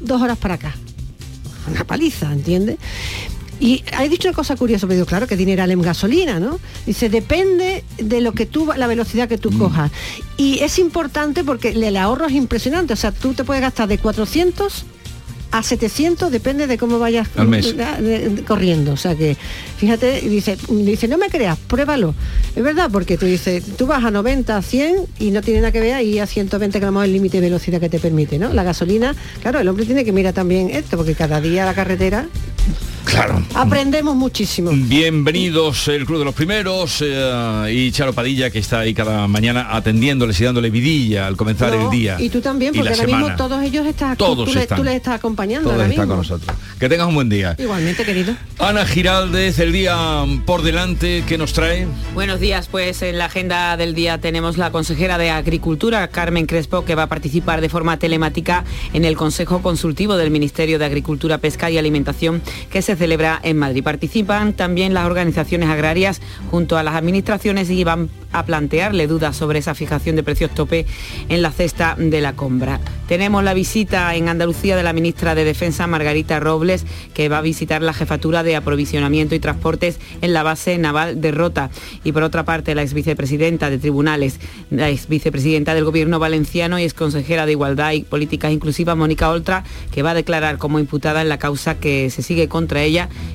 dos 0.00 0.21
horas 0.23 0.38
para 0.38 0.54
acá. 0.54 0.75
Una 1.69 1.85
paliza, 1.85 2.33
¿entiendes? 2.33 2.78
Y 3.61 3.85
ha 3.92 4.02
dicho 4.04 4.26
una 4.26 4.35
cosa 4.35 4.57
curiosa, 4.57 4.87
pero 4.87 5.04
claro, 5.04 5.26
que 5.26 5.37
dinero 5.37 5.62
en 5.62 5.83
gasolina, 5.83 6.40
¿no? 6.40 6.59
Dice, 6.87 7.11
depende 7.11 7.85
de 7.99 8.23
lo 8.23 8.33
que 8.33 8.47
tú, 8.47 8.73
la 8.75 8.87
velocidad 8.87 9.28
que 9.28 9.37
tú 9.37 9.50
mm. 9.50 9.59
cojas. 9.59 9.92
Y 10.38 10.61
es 10.61 10.78
importante 10.78 11.45
porque 11.45 11.69
el 11.69 11.97
ahorro 11.99 12.26
es 12.26 12.33
impresionante. 12.33 12.95
O 12.95 12.97
sea, 12.97 13.12
tú 13.12 13.35
te 13.35 13.45
puedes 13.45 13.61
gastar 13.61 13.87
de 13.87 13.99
400 13.99 14.87
a 15.50 15.62
700 15.62 16.30
depende 16.30 16.66
de 16.66 16.78
cómo 16.78 16.99
vayas 16.99 17.28
corriendo. 18.47 18.92
O 18.92 18.97
sea 18.97 19.14
que, 19.14 19.37
fíjate, 19.76 20.21
dice, 20.23 20.57
dice, 20.69 21.09
no 21.09 21.19
me 21.19 21.28
creas, 21.28 21.59
pruébalo. 21.59 22.14
Es 22.54 22.62
verdad, 22.62 22.88
porque 22.90 23.16
tú 23.16 23.26
dices, 23.26 23.64
tú 23.76 23.87
vas 23.87 24.04
a 24.04 24.11
90, 24.11 24.57
a 24.57 24.62
100 24.62 24.97
y 25.19 25.30
no 25.30 25.42
tiene 25.42 25.61
nada 25.61 25.73
que 25.73 25.80
ver 25.80 26.04
y 26.04 26.19
a 26.19 26.26
120 26.26 26.78
gramos 26.78 27.04
el 27.04 27.12
límite 27.12 27.40
de 27.40 27.49
velocidad 27.49 27.80
que 27.80 27.88
te 27.88 27.99
permite, 27.99 28.38
¿no? 28.38 28.52
La 28.52 28.62
gasolina, 28.62 29.14
claro, 29.42 29.61
el 29.61 29.69
hombre 29.69 29.87
tiene 29.87 30.04
que 30.04 30.12
mirar 30.12 30.35
también 30.35 30.71
esto, 30.71 30.97
porque 30.97 31.14
cada 31.14 31.40
día 31.40 31.64
la 31.64 31.75
carretera 31.75 32.28
Claro. 33.11 33.43
Aprendemos 33.55 34.14
muchísimo. 34.14 34.71
Bienvenidos 34.73 35.88
el 35.88 36.07
Club 36.07 36.21
de 36.21 36.25
los 36.25 36.35
Primeros 36.35 37.02
eh, 37.05 37.71
y 37.75 37.90
Charo 37.90 38.12
Padilla 38.12 38.50
que 38.50 38.61
está 38.61 38.79
ahí 38.81 38.95
cada 38.95 39.26
mañana 39.26 39.75
atendiéndoles 39.75 40.40
y 40.40 40.45
dándole 40.45 40.71
vidilla 40.71 41.26
al 41.26 41.37
comenzar 41.37 41.75
No, 41.75 41.87
el 41.87 41.90
día. 41.90 42.17
Y 42.21 42.29
tú 42.29 42.40
también, 42.40 42.73
porque 42.73 42.88
ahora 42.90 43.07
mismo 43.07 43.37
todos 43.37 43.62
ellos 43.64 43.85
estás, 43.87 44.17
Todos 44.17 44.49
tú, 44.49 44.55
le- 44.55 44.62
están. 44.62 44.79
tú 44.79 44.85
les 44.85 44.95
estás 44.95 45.14
acompañando 45.17 45.71
Todos 45.71 45.83
ahora 45.83 45.88
están 45.93 46.07
mismo. 46.09 46.23
con 46.23 46.29
nosotros. 46.38 46.57
Que 46.79 46.88
tengas 46.88 47.09
un 47.09 47.14
buen 47.17 47.29
día. 47.29 47.57
Igualmente, 47.59 48.05
querido. 48.05 48.35
Ana 48.59 48.87
Giraldez, 48.87 49.59
el 49.59 49.73
día 49.73 49.99
por 50.47 50.62
delante, 50.62 51.25
¿qué 51.26 51.37
nos 51.37 51.52
trae? 51.52 51.88
Buenos 52.14 52.38
días, 52.38 52.69
pues 52.69 53.02
en 53.02 53.19
la 53.19 53.25
agenda 53.26 53.76
del 53.76 53.93
día 53.95 54.19
tenemos 54.19 54.57
la 54.57 54.71
consejera 54.71 55.19
de 55.19 55.31
Agricultura, 55.31 56.07
Carmen 56.09 56.47
Crespo, 56.47 56.85
que 56.85 56.95
va 56.95 57.02
a 57.05 57.09
participar 57.09 57.61
de 57.61 57.69
forma 57.69 57.99
telemática 57.99 58.64
en 58.93 59.05
el 59.05 59.17
Consejo 59.17 59.62
Consultivo 59.62 60.17
del 60.17 60.31
Ministerio 60.31 60.79
de 60.79 60.85
Agricultura, 60.85 61.38
Pesca 61.38 61.71
y 61.71 61.76
Alimentación 61.76 62.40
que 62.71 62.83
se 62.83 63.00
celebra 63.00 63.40
en 63.42 63.57
Madrid. 63.57 63.83
Participan 63.83 64.52
también 64.52 64.92
las 64.92 65.07
organizaciones 65.07 65.71
agrarias 65.71 66.21
junto 66.50 66.76
a 66.76 66.83
las 66.83 66.95
administraciones 66.95 67.71
y 67.71 67.83
van 67.83 68.11
a 68.33 68.45
plantearle 68.45 69.07
dudas 69.07 69.37
sobre 69.37 69.59
esa 69.59 69.75
fijación 69.75 70.16
de 70.16 70.23
precios 70.23 70.50
tope 70.52 70.87
en 71.28 71.42
la 71.42 71.50
cesta 71.50 71.97
de 71.99 72.21
la 72.21 72.35
compra. 72.35 72.78
Tenemos 73.09 73.42
la 73.42 73.54
visita 73.54 74.14
en 74.14 74.28
Andalucía 74.28 74.76
de 74.76 74.83
la 74.83 74.92
ministra 74.92 75.35
de 75.35 75.45
Defensa, 75.45 75.87
Margarita 75.87 76.38
Robles, 76.38 76.85
que 77.14 77.28
va 77.28 77.38
a 77.38 77.42
visitar 77.42 77.83
la 77.83 77.92
jefatura 77.92 78.42
de 78.42 78.54
aprovisionamiento 78.54 79.35
y 79.35 79.40
transportes 79.40 79.99
en 80.21 80.33
la 80.33 80.42
base 80.42 80.78
naval 80.78 81.21
de 81.21 81.33
Rota. 81.33 81.71
Y 82.04 82.12
por 82.12 82.23
otra 82.23 82.45
parte, 82.45 82.75
la 82.75 82.83
ex 82.83 82.92
vicepresidenta 82.92 83.71
de 83.71 83.78
Tribunales, 83.78 84.38
la 84.71 84.90
ex 84.90 85.09
vicepresidenta 85.09 85.75
del 85.75 85.85
Gobierno 85.85 86.19
valenciano 86.19 86.78
y 86.78 86.85
ex 86.85 86.95
consejera 86.95 87.47
de 87.47 87.52
Igualdad 87.52 87.92
y 87.92 88.02
Políticas 88.02 88.52
Inclusivas, 88.52 88.97
Mónica 88.97 89.30
Oltra, 89.30 89.64
que 89.90 90.02
va 90.02 90.11
a 90.11 90.14
declarar 90.14 90.59
como 90.59 90.78
imputada 90.78 91.23
en 91.23 91.30
la 91.30 91.38
causa 91.38 91.80
que 91.80 92.11
se 92.11 92.23
sigue 92.23 92.49
contra 92.49 92.83
ella 92.83 92.89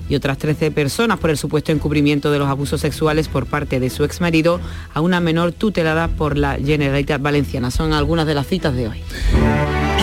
y 0.10 0.16
otras 0.16 0.38
13 0.38 0.72
personas 0.72 1.20
por 1.20 1.30
el 1.30 1.38
supuesto 1.38 1.72
encubrimiento 1.72 2.32
de 2.32 2.40
los 2.40 2.48
abusos 2.48 2.82
sexuales 2.82 3.28
por 3.28 3.46
parte 3.46 3.80
de 3.80 3.90
su 3.90 4.04
exmarido 4.04 4.60
a 4.94 5.02
una 5.02 5.20
menor 5.20 5.52
tutelada 5.52 6.08
por 6.08 6.38
la 6.38 6.58
Generalitat 6.58 7.22
Valenciana. 7.22 7.72
Son 7.72 7.94
algunas 7.94 8.28
de 8.28 8.36
las 8.36 8.48
citas 8.48 8.76
de 8.76 8.90
hoy. 8.90 9.02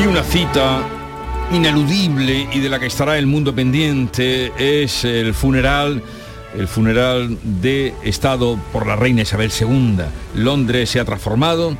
Y 0.03 0.07
una 0.07 0.23
cita 0.23 0.83
ineludible 1.53 2.49
y 2.53 2.61
de 2.61 2.69
la 2.69 2.81
que 2.81 2.87
estará 2.87 3.19
el 3.19 3.27
mundo 3.27 3.55
pendiente 3.55 4.53
es 4.59 5.05
el 5.05 5.35
funeral 5.35 6.03
el 6.57 6.69
funeral 6.69 7.39
de 7.43 7.95
Estado 8.03 8.59
por 8.73 8.87
la 8.87 8.97
reina 8.97 9.23
Isabel 9.23 9.51
II. 9.59 9.99
Londres 10.35 10.91
se 10.91 11.01
ha 11.01 11.05
transformado 11.05 11.77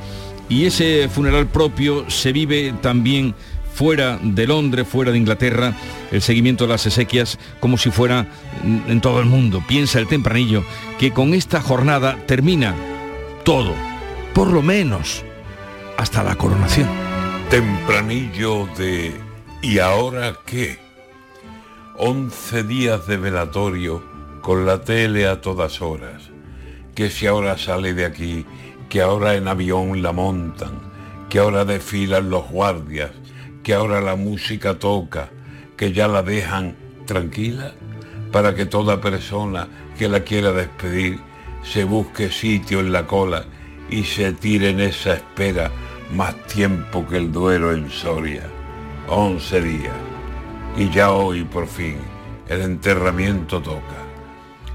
y 0.49 0.67
ese 0.67 1.09
funeral 1.09 1.47
propio 1.47 2.09
se 2.11 2.33
vive 2.33 2.75
también 2.81 3.35
fuera 3.75 4.19
de 4.23 4.47
Londres, 4.47 4.87
fuera 4.87 5.13
de 5.13 5.19
Inglaterra, 5.19 5.75
el 6.11 6.23
seguimiento 6.23 6.65
de 6.65 6.71
las 6.71 6.87
exequias 6.87 7.39
como 7.61 7.79
si 7.79 7.91
fuera 7.91 8.27
en 8.63 9.01
todo 9.01 9.21
el 9.21 9.27
mundo. 9.27 9.63
Piensa 9.67 9.99
el 9.99 10.07
tempranillo 10.07 10.65
que 10.99 11.13
con 11.13 11.35
esta 11.35 11.61
jornada 11.61 12.19
termina 12.27 12.75
todo, 13.45 13.75
por 14.35 14.49
lo 14.49 14.63
menos 14.63 15.25
hasta 15.97 16.23
la 16.23 16.35
coronación. 16.35 16.89
Tempranillo 17.51 18.69
de 18.77 19.13
¿y 19.63 19.79
ahora 19.79 20.35
qué? 20.47 20.79
Once 21.99 22.63
días 22.63 23.07
de 23.07 23.17
velatorio 23.17 24.03
con 24.41 24.67
la 24.67 24.83
tele 24.83 25.27
a 25.27 25.41
todas 25.41 25.81
horas. 25.83 26.23
Que 26.95 27.11
si 27.11 27.27
ahora 27.27 27.57
sale 27.57 27.95
de 27.95 28.05
aquí, 28.05 28.45
que 28.89 29.01
ahora 29.01 29.35
en 29.37 29.49
avión 29.49 30.03
la 30.03 30.13
montan, 30.13 30.73
que 31.31 31.39
ahora 31.39 31.65
desfilan 31.65 32.29
los 32.29 32.47
guardias, 32.49 33.11
que 33.63 33.75
ahora 33.75 34.01
la 34.01 34.17
música 34.17 34.79
toca, 34.79 35.31
que 35.77 35.93
ya 35.93 36.09
la 36.09 36.23
dejan 36.23 36.77
tranquila, 37.07 37.73
para 38.31 38.55
que 38.55 38.67
toda 38.67 39.01
persona 39.01 39.69
que 39.99 40.09
la 40.09 40.21
quiera 40.21 40.53
despedir 40.53 41.19
se 41.63 41.85
busque 41.85 42.31
sitio 42.31 42.81
en 42.81 42.93
la 42.93 43.07
cola 43.07 43.45
y 43.89 44.05
se 44.05 44.33
tire 44.33 44.71
en 44.71 44.81
esa 44.81 45.15
espera 45.15 45.71
más 46.13 46.35
tiempo 46.47 47.07
que 47.07 47.19
el 47.19 47.31
duelo 47.31 47.73
en 47.73 47.91
Soria. 47.91 48.45
Once 49.09 49.61
días. 49.61 49.95
Y 50.77 50.89
ya 50.91 51.13
hoy, 51.13 51.45
por 51.45 51.67
fin, 51.67 51.97
el 52.49 52.63
enterramiento 52.63 53.61
toca. 53.61 54.03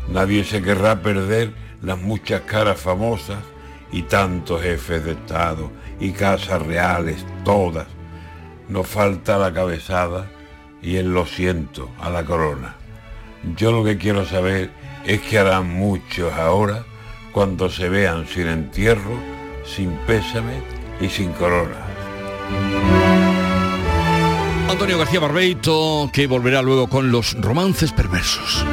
Nadie 0.09 0.43
se 0.43 0.61
querrá 0.61 1.01
perder 1.01 1.53
las 1.81 1.99
muchas 1.99 2.41
caras 2.41 2.79
famosas 2.79 3.39
y 3.91 4.03
tantos 4.03 4.61
jefes 4.61 5.03
de 5.03 5.11
Estado 5.11 5.71
y 5.99 6.11
casas 6.11 6.61
reales, 6.61 7.25
todas. 7.43 7.96
Nos 8.69 8.87
falta 8.87 9.37
la 9.37 9.53
cabezada 9.53 10.27
y 10.81 10.97
el 10.97 11.13
lo 11.13 11.25
siento 11.25 11.89
a 11.99 12.09
la 12.09 12.25
corona. 12.25 12.75
Yo 13.55 13.71
lo 13.71 13.83
que 13.83 13.97
quiero 13.97 14.25
saber 14.25 14.71
es 15.05 15.21
que 15.21 15.39
harán 15.39 15.69
muchos 15.69 16.33
ahora 16.33 16.83
cuando 17.31 17.69
se 17.69 17.87
vean 17.89 18.27
sin 18.27 18.47
entierro, 18.47 19.17
sin 19.63 19.91
pésame 20.07 20.61
y 20.99 21.07
sin 21.07 21.31
corona. 21.33 21.77
Antonio 24.69 24.97
García 24.97 25.19
Barbeito, 25.19 26.09
que 26.11 26.27
volverá 26.27 26.61
luego 26.61 26.87
con 26.87 27.11
los 27.11 27.39
romances 27.39 27.91
perversos. 27.91 28.65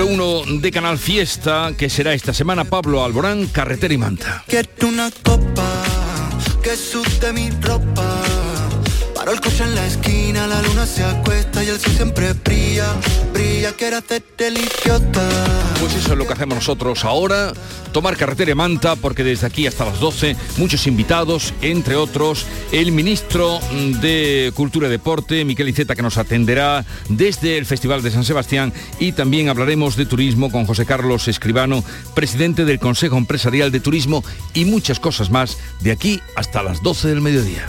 Número 0.00 0.40
uno 0.40 0.60
de 0.60 0.70
Canal 0.70 0.98
Fiesta, 0.98 1.72
que 1.76 1.90
será 1.90 2.14
esta 2.14 2.32
semana, 2.32 2.64
Pablo 2.64 3.04
Alborán, 3.04 3.46
Carretera 3.46 3.92
y 3.92 3.98
Manta. 3.98 4.44
Pues 15.80 15.94
eso 15.94 16.12
es 16.12 16.18
lo 16.18 16.26
que 16.26 16.34
hacemos 16.34 16.56
nosotros 16.56 17.06
ahora, 17.06 17.54
tomar 17.92 18.14
carretera 18.16 18.50
y 18.50 18.54
manta, 18.54 18.96
porque 18.96 19.24
desde 19.24 19.46
aquí 19.46 19.66
hasta 19.66 19.86
las 19.86 19.98
12, 19.98 20.36
muchos 20.58 20.86
invitados, 20.86 21.54
entre 21.62 21.96
otros, 21.96 22.44
el 22.70 22.92
ministro 22.92 23.58
de 24.02 24.52
Cultura 24.54 24.88
y 24.88 24.90
Deporte, 24.90 25.42
Miquel 25.46 25.70
Iceta, 25.70 25.96
que 25.96 26.02
nos 26.02 26.18
atenderá 26.18 26.84
desde 27.08 27.56
el 27.56 27.64
Festival 27.64 28.02
de 28.02 28.10
San 28.10 28.24
Sebastián, 28.24 28.74
y 28.98 29.12
también 29.12 29.48
hablaremos 29.48 29.96
de 29.96 30.04
turismo 30.04 30.52
con 30.52 30.66
José 30.66 30.84
Carlos 30.84 31.28
Escribano, 31.28 31.82
presidente 32.14 32.66
del 32.66 32.78
Consejo 32.78 33.16
Empresarial 33.16 33.72
de 33.72 33.80
Turismo, 33.80 34.22
y 34.52 34.66
muchas 34.66 35.00
cosas 35.00 35.30
más 35.30 35.56
de 35.80 35.92
aquí 35.92 36.20
hasta 36.36 36.62
las 36.62 36.82
12 36.82 37.08
del 37.08 37.22
mediodía. 37.22 37.66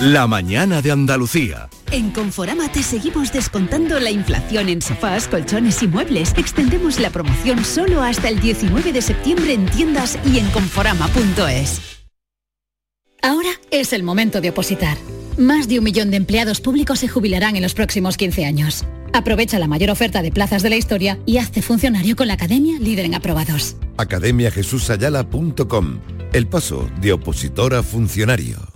La 0.00 0.26
mañana 0.26 0.82
de 0.82 0.90
Andalucía. 0.90 1.68
En 1.92 2.10
Conforama 2.10 2.70
te 2.70 2.82
seguimos 2.82 3.32
descontando 3.32 4.00
la 4.00 4.10
inflación 4.10 4.68
en 4.68 4.82
sofás, 4.82 5.28
colchones 5.28 5.82
y 5.82 5.88
muebles. 5.88 6.32
Extendemos 6.36 7.00
la 7.00 7.10
promoción 7.10 7.64
solo 7.64 8.02
hasta 8.02 8.28
el 8.28 8.40
19 8.40 8.92
de 8.92 9.02
septiembre 9.02 9.52
en 9.52 9.66
tiendas 9.66 10.18
y 10.24 10.38
en 10.38 10.48
conforama.es. 10.50 11.80
Ahora 13.22 13.50
es 13.70 13.92
el 13.92 14.02
momento 14.02 14.40
de 14.40 14.50
opositar. 14.50 14.96
Más 15.38 15.68
de 15.68 15.78
un 15.78 15.84
millón 15.84 16.10
de 16.10 16.16
empleados 16.16 16.60
públicos 16.60 17.00
se 17.00 17.08
jubilarán 17.08 17.56
en 17.56 17.62
los 17.62 17.74
próximos 17.74 18.16
15 18.16 18.44
años. 18.44 18.84
Aprovecha 19.12 19.58
la 19.58 19.68
mayor 19.68 19.90
oferta 19.90 20.22
de 20.22 20.32
plazas 20.32 20.62
de 20.62 20.70
la 20.70 20.76
historia 20.76 21.18
y 21.26 21.38
hazte 21.38 21.62
funcionario 21.62 22.16
con 22.16 22.28
la 22.28 22.34
Academia 22.34 22.78
Líder 22.78 23.06
en 23.06 23.14
Aprobados. 23.14 23.76
academiajesusayala.com. 23.96 26.00
El 26.32 26.46
paso 26.46 26.88
de 27.00 27.12
opositor 27.12 27.74
a 27.74 27.82
funcionario. 27.82 28.75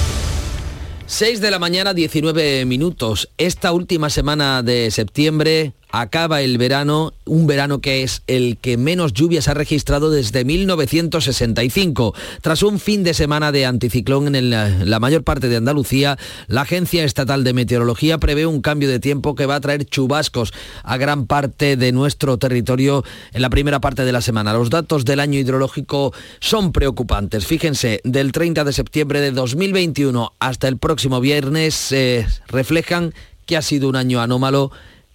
6 1.11 1.41
de 1.41 1.51
la 1.51 1.59
mañana, 1.59 1.93
19 1.93 2.63
minutos. 2.63 3.29
Esta 3.37 3.73
última 3.73 4.09
semana 4.09 4.63
de 4.63 4.89
septiembre 4.91 5.73
acaba 5.91 6.41
el 6.41 6.57
verano, 6.57 7.13
un 7.25 7.47
verano 7.47 7.79
que 7.79 8.03
es 8.03 8.23
el 8.27 8.57
que 8.57 8.77
menos 8.77 9.13
lluvias 9.13 9.47
ha 9.47 9.53
registrado 9.53 10.09
desde 10.09 10.45
1965. 10.45 12.13
Tras 12.41 12.63
un 12.63 12.79
fin 12.79 13.03
de 13.03 13.13
semana 13.13 13.51
de 13.51 13.65
anticiclón 13.65 14.35
en 14.35 14.49
la 14.49 14.99
mayor 14.99 15.23
parte 15.23 15.49
de 15.49 15.57
Andalucía, 15.57 16.17
la 16.47 16.61
Agencia 16.61 17.03
Estatal 17.03 17.43
de 17.43 17.53
Meteorología 17.53 18.17
prevé 18.17 18.45
un 18.45 18.61
cambio 18.61 18.89
de 18.89 18.99
tiempo 18.99 19.35
que 19.35 19.45
va 19.45 19.55
a 19.55 19.61
traer 19.61 19.85
chubascos 19.85 20.53
a 20.83 20.97
gran 20.97 21.27
parte 21.27 21.77
de 21.77 21.91
nuestro 21.91 22.37
territorio 22.37 23.03
en 23.33 23.41
la 23.41 23.49
primera 23.49 23.79
parte 23.79 24.05
de 24.05 24.11
la 24.11 24.21
semana. 24.21 24.53
Los 24.53 24.69
datos 24.69 25.05
del 25.05 25.19
año 25.19 25.39
hidrológico 25.39 26.13
son 26.39 26.71
preocupantes. 26.71 27.45
Fíjense, 27.45 28.01
del 28.03 28.31
30 28.31 28.63
de 28.63 28.73
septiembre 28.73 29.21
de 29.21 29.31
2021 29.31 30.33
hasta 30.39 30.67
el 30.67 30.77
próximo 30.77 31.19
viernes 31.19 31.91
eh, 31.91 32.25
reflejan 32.47 33.13
que 33.45 33.57
ha 33.57 33.61
sido 33.61 33.89
un 33.89 33.95
año 33.95 34.21
anómalo 34.21 34.71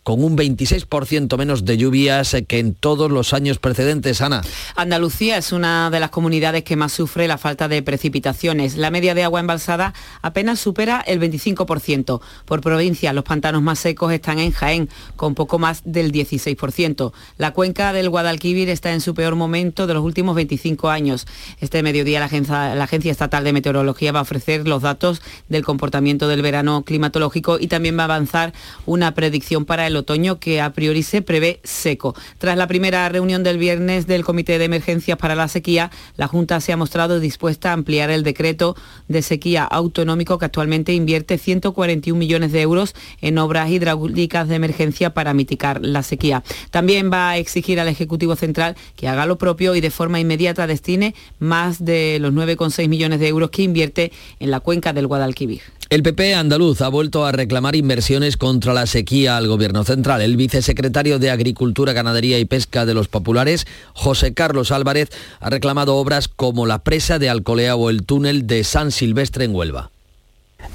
con 0.06 0.22
un 0.22 0.36
26% 0.36 1.36
menos 1.36 1.64
de 1.64 1.76
lluvias 1.76 2.36
que 2.46 2.60
en 2.60 2.76
todos 2.76 3.10
los 3.10 3.32
años 3.32 3.58
precedentes, 3.58 4.20
Ana. 4.20 4.40
Andalucía 4.76 5.36
es 5.36 5.50
una 5.50 5.90
de 5.90 5.98
las 5.98 6.10
comunidades 6.10 6.62
que 6.62 6.76
más 6.76 6.92
sufre 6.92 7.26
la 7.26 7.38
falta 7.38 7.66
de 7.66 7.82
precipitaciones. 7.82 8.76
La 8.76 8.92
media 8.92 9.16
de 9.16 9.24
agua 9.24 9.40
embalsada 9.40 9.94
apenas 10.22 10.60
supera 10.60 11.00
el 11.00 11.18
25%. 11.18 12.20
Por 12.44 12.60
provincia, 12.60 13.12
los 13.12 13.24
pantanos 13.24 13.62
más 13.62 13.80
secos 13.80 14.12
están 14.12 14.38
en 14.38 14.52
Jaén, 14.52 14.88
con 15.16 15.34
poco 15.34 15.58
más 15.58 15.82
del 15.84 16.12
16%. 16.12 17.12
La 17.36 17.52
cuenca 17.52 17.92
del 17.92 18.08
Guadalquivir 18.08 18.68
está 18.68 18.92
en 18.92 19.00
su 19.00 19.12
peor 19.12 19.34
momento 19.34 19.88
de 19.88 19.94
los 19.94 20.04
últimos 20.04 20.36
25 20.36 20.88
años. 20.88 21.26
Este 21.60 21.82
mediodía 21.82 22.20
la 22.20 22.84
Agencia, 22.84 23.10
Estatal 23.10 23.42
de 23.42 23.52
Meteorología 23.52 24.12
va 24.12 24.20
a 24.20 24.22
ofrecer 24.22 24.68
los 24.68 24.82
datos 24.82 25.20
del 25.48 25.64
comportamiento 25.64 26.28
del 26.28 26.42
verano 26.42 26.84
climatológico 26.84 27.58
y 27.58 27.66
también 27.66 27.98
va 27.98 28.02
a 28.02 28.04
avanzar 28.04 28.52
una 28.84 29.12
predicción 29.12 29.64
para 29.64 29.88
el 29.88 29.95
otoño 29.96 30.38
que 30.38 30.60
a 30.60 30.72
priori 30.72 31.02
se 31.02 31.22
prevé 31.22 31.60
seco. 31.64 32.14
Tras 32.38 32.56
la 32.56 32.66
primera 32.66 33.08
reunión 33.08 33.42
del 33.42 33.58
viernes 33.58 34.06
del 34.06 34.24
Comité 34.24 34.58
de 34.58 34.66
Emergencias 34.66 35.18
para 35.18 35.34
la 35.34 35.48
Sequía, 35.48 35.90
la 36.16 36.28
Junta 36.28 36.60
se 36.60 36.72
ha 36.72 36.76
mostrado 36.76 37.20
dispuesta 37.20 37.70
a 37.70 37.72
ampliar 37.74 38.10
el 38.10 38.22
decreto 38.22 38.76
de 39.08 39.22
sequía 39.22 39.64
autonómico 39.64 40.38
que 40.38 40.44
actualmente 40.44 40.92
invierte 40.92 41.38
141 41.38 42.18
millones 42.18 42.52
de 42.52 42.62
euros 42.62 42.94
en 43.20 43.38
obras 43.38 43.70
hidráulicas 43.70 44.48
de 44.48 44.54
emergencia 44.54 45.14
para 45.14 45.34
mitigar 45.34 45.80
la 45.82 46.02
sequía. 46.02 46.42
También 46.70 47.10
va 47.12 47.30
a 47.30 47.38
exigir 47.38 47.80
al 47.80 47.88
Ejecutivo 47.88 48.36
Central 48.36 48.76
que 48.96 49.08
haga 49.08 49.26
lo 49.26 49.38
propio 49.38 49.74
y 49.74 49.80
de 49.80 49.90
forma 49.90 50.20
inmediata 50.20 50.66
destine 50.66 51.14
más 51.38 51.84
de 51.84 52.18
los 52.20 52.32
9,6 52.32 52.88
millones 52.88 53.20
de 53.20 53.28
euros 53.28 53.50
que 53.50 53.62
invierte 53.62 54.12
en 54.40 54.50
la 54.50 54.60
cuenca 54.60 54.92
del 54.92 55.06
Guadalquivir. 55.06 55.62
El 55.88 56.02
PP 56.02 56.34
andaluz 56.34 56.80
ha 56.80 56.88
vuelto 56.88 57.24
a 57.24 57.30
reclamar 57.30 57.76
inversiones 57.76 58.36
contra 58.36 58.74
la 58.74 58.86
sequía 58.86 59.36
al 59.36 59.46
Gobierno 59.46 59.84
central. 59.84 60.20
El 60.20 60.36
vicesecretario 60.36 61.20
de 61.20 61.30
Agricultura, 61.30 61.92
Ganadería 61.92 62.40
y 62.40 62.44
Pesca 62.44 62.84
de 62.86 62.92
los 62.92 63.06
Populares, 63.06 63.68
José 63.92 64.34
Carlos 64.34 64.72
Álvarez, 64.72 65.10
ha 65.38 65.48
reclamado 65.48 65.94
obras 65.94 66.26
como 66.26 66.66
la 66.66 66.80
presa 66.80 67.20
de 67.20 67.30
Alcolea 67.30 67.76
o 67.76 67.88
el 67.88 68.04
túnel 68.04 68.48
de 68.48 68.64
San 68.64 68.90
Silvestre 68.90 69.44
en 69.44 69.54
Huelva. 69.54 69.92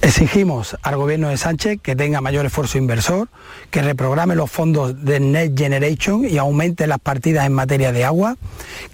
Exigimos 0.02 0.78
al 0.82 0.96
gobierno 0.96 1.28
de 1.28 1.36
Sánchez 1.36 1.82
que 1.82 1.98
tenga 1.98 2.22
mayor 2.22 2.46
esfuerzo 2.46 2.78
inversor, 2.78 3.28
que 3.70 3.82
reprograme 3.82 4.36
los 4.36 4.50
fondos 4.50 5.04
de 5.04 5.20
Next 5.20 5.58
Generation 5.58 6.24
y 6.24 6.38
aumente 6.38 6.88
las 6.88 7.00
partidas 7.00 7.46
en 7.46 7.52
materia 7.52 7.92
de 7.92 8.06
agua, 8.06 8.38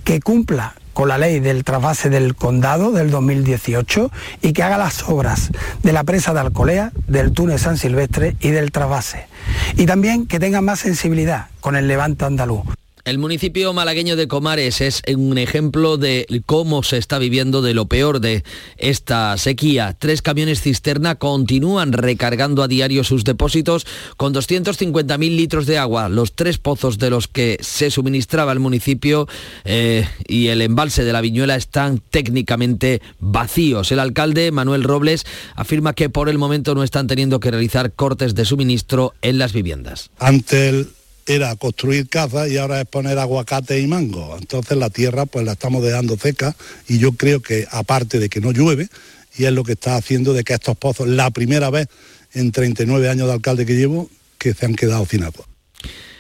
que 0.04 0.20
cumpla 0.20 0.74
con 0.98 1.10
la 1.10 1.20
ley 1.20 1.40
del 1.40 1.64
trasvase 1.64 2.10
del 2.10 2.36
condado 2.36 2.92
del 2.92 3.12
2018 3.12 4.10
y 4.42 4.54
que 4.54 4.64
haga 4.64 4.80
las 4.80 5.08
obras 5.08 5.52
de 5.84 5.94
la 5.94 6.04
presa 6.04 6.34
de 6.34 6.40
Alcolea, 6.40 6.92
del 7.06 7.34
túnel 7.34 7.60
San 7.60 7.78
Silvestre 7.78 8.36
y 8.40 8.50
del 8.50 8.72
trasvase. 8.72 9.28
Y 9.76 9.86
también 9.86 10.26
que 10.26 10.40
tenga 10.40 10.62
más 10.62 10.80
sensibilidad 10.80 11.50
con 11.60 11.76
el 11.76 11.88
levante 11.88 12.26
andaluz. 12.26 12.66
El 13.08 13.20
municipio 13.20 13.72
malagueño 13.72 14.18
de 14.18 14.28
Comares 14.28 14.82
es 14.82 15.02
un 15.08 15.38
ejemplo 15.38 15.96
de 15.96 16.28
cómo 16.46 16.84
se 16.84 16.98
está 16.98 17.20
viviendo 17.20 17.62
de 17.62 17.74
lo 17.74 17.86
peor 17.86 18.20
de 18.20 18.44
esta 18.76 19.38
sequía. 19.38 19.96
Tres 19.98 20.22
camiones 20.22 20.60
cisterna 20.60 21.16
continúan 21.16 21.94
recargando 21.94 22.64
a 22.64 22.68
diario 22.68 23.06
sus 23.06 23.24
depósitos 23.24 23.88
con 24.18 24.34
250.000 24.34 25.20
litros 25.38 25.66
de 25.68 25.78
agua. 25.78 26.10
Los 26.10 26.34
tres 26.34 26.58
pozos 26.58 26.98
de 26.98 27.10
los 27.10 27.30
que 27.30 27.58
se 27.62 27.92
suministraba 27.92 28.52
el 28.52 28.60
municipio 28.60 29.30
eh, 29.64 30.06
y 30.28 30.48
el 30.48 30.62
embalse 30.62 31.06
de 31.06 31.14
la 31.14 31.22
Viñuela 31.22 31.56
están 31.56 32.02
técnicamente 32.10 33.02
vacíos. 33.22 33.90
El 33.94 34.00
alcalde 34.00 34.52
Manuel 34.52 34.84
Robles 34.84 35.26
afirma 35.56 35.94
que 35.94 36.10
por 36.10 36.28
el 36.28 36.38
momento 36.38 36.76
no 36.76 36.84
están 36.84 37.08
teniendo 37.08 37.40
que 37.40 37.52
realizar 37.52 37.94
cortes 37.94 38.36
de 38.36 38.44
suministro 38.44 39.14
en 39.22 39.38
las 39.38 39.54
viviendas. 39.54 40.10
Ante 40.20 40.68
el 40.68 40.97
era 41.28 41.56
construir 41.58 42.08
casas 42.08 42.50
y 42.50 42.58
ahora 42.58 42.82
es 42.82 42.88
poner 42.88 43.20
aguacate 43.20 43.80
y 43.80 43.88
mango. 43.88 44.38
Entonces 44.40 44.78
la 44.78 44.90
tierra 44.90 45.26
pues 45.26 45.46
la 45.46 45.52
estamos 45.52 45.84
dejando 45.84 46.18
seca 46.18 46.56
y 46.88 47.00
yo 47.00 47.12
creo 47.12 47.42
que 47.42 47.68
aparte 47.70 48.20
de 48.20 48.30
que 48.30 48.40
no 48.40 48.52
llueve, 48.52 48.88
y 49.38 49.46
es 49.46 49.52
lo 49.52 49.64
que 49.64 49.74
está 49.74 49.98
haciendo 49.98 50.34
de 50.34 50.44
que 50.44 50.54
estos 50.54 50.78
pozos, 50.78 51.08
la 51.08 51.30
primera 51.30 51.70
vez 51.70 51.88
en 52.34 52.52
39 52.52 53.10
años 53.10 53.28
de 53.28 53.34
alcalde 53.34 53.66
que 53.66 53.76
llevo, 53.76 54.10
que 54.38 54.54
se 54.54 54.66
han 54.66 54.76
quedado 54.76 55.06
sin 55.06 55.24
agua. 55.24 55.46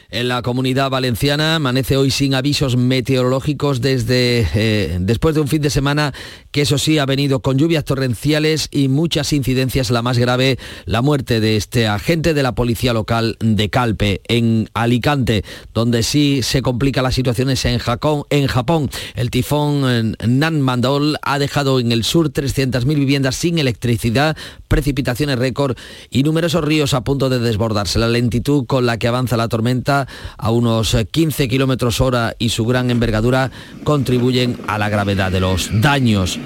En 0.09 0.29
la 0.29 0.41
comunidad 0.41 0.89
valenciana 0.89 1.55
amanece 1.55 1.97
hoy 1.97 2.11
sin 2.11 2.33
avisos 2.33 2.77
meteorológicos 2.77 3.81
desde 3.81 4.47
eh, 4.55 4.97
después 5.01 5.35
de 5.35 5.41
un 5.41 5.49
fin 5.49 5.61
de 5.61 5.69
semana 5.69 6.13
que 6.51 6.61
eso 6.61 6.77
sí 6.77 6.97
ha 6.97 7.05
venido 7.05 7.41
con 7.41 7.57
lluvias 7.57 7.85
torrenciales 7.85 8.69
y 8.71 8.87
muchas 8.87 9.33
incidencias. 9.33 9.91
La 9.91 10.01
más 10.01 10.17
grave, 10.17 10.57
la 10.85 11.01
muerte 11.01 11.39
de 11.39 11.55
este 11.55 11.87
agente 11.87 12.33
de 12.33 12.43
la 12.43 12.55
policía 12.55 12.93
local 12.93 13.37
de 13.39 13.69
Calpe 13.69 14.21
en 14.27 14.69
Alicante, 14.73 15.43
donde 15.73 16.03
sí 16.03 16.41
se 16.43 16.61
complica 16.61 17.01
la 17.01 17.11
situación 17.11 17.49
es 17.49 17.65
en 17.65 17.79
Japón. 17.79 18.23
En 18.29 18.47
Japón, 18.47 18.89
el 19.15 19.31
tifón 19.31 20.15
Nanmandol 20.25 21.17
ha 21.21 21.39
dejado 21.39 21.79
en 21.79 21.91
el 21.91 22.03
sur 22.03 22.31
300.000 22.31 22.85
viviendas 22.95 23.35
sin 23.35 23.59
electricidad, 23.59 24.37
precipitaciones 24.67 25.37
récord 25.39 25.77
y 26.09 26.23
numerosos 26.23 26.63
ríos 26.63 26.93
a 26.93 27.01
punto 27.01 27.29
de 27.29 27.39
desbordarse. 27.39 27.99
La 27.99 28.07
lentitud 28.07 28.65
con 28.65 28.85
la 28.85 28.97
que 28.97 29.07
avanza 29.07 29.37
la 29.37 29.47
tormenta 29.47 30.07
a 30.37 30.51
unos 30.51 30.95
15 31.11 31.47
kilómetros 31.47 32.01
hora 32.01 32.35
y 32.39 32.49
su 32.49 32.65
gran 32.65 32.91
envergadura 32.91 33.51
contribuyen 33.83 34.57
a 34.67 34.77
la 34.77 34.89
gravedad 34.89 35.31
de 35.31 35.39
los 35.39 35.69
daños. 35.81 36.39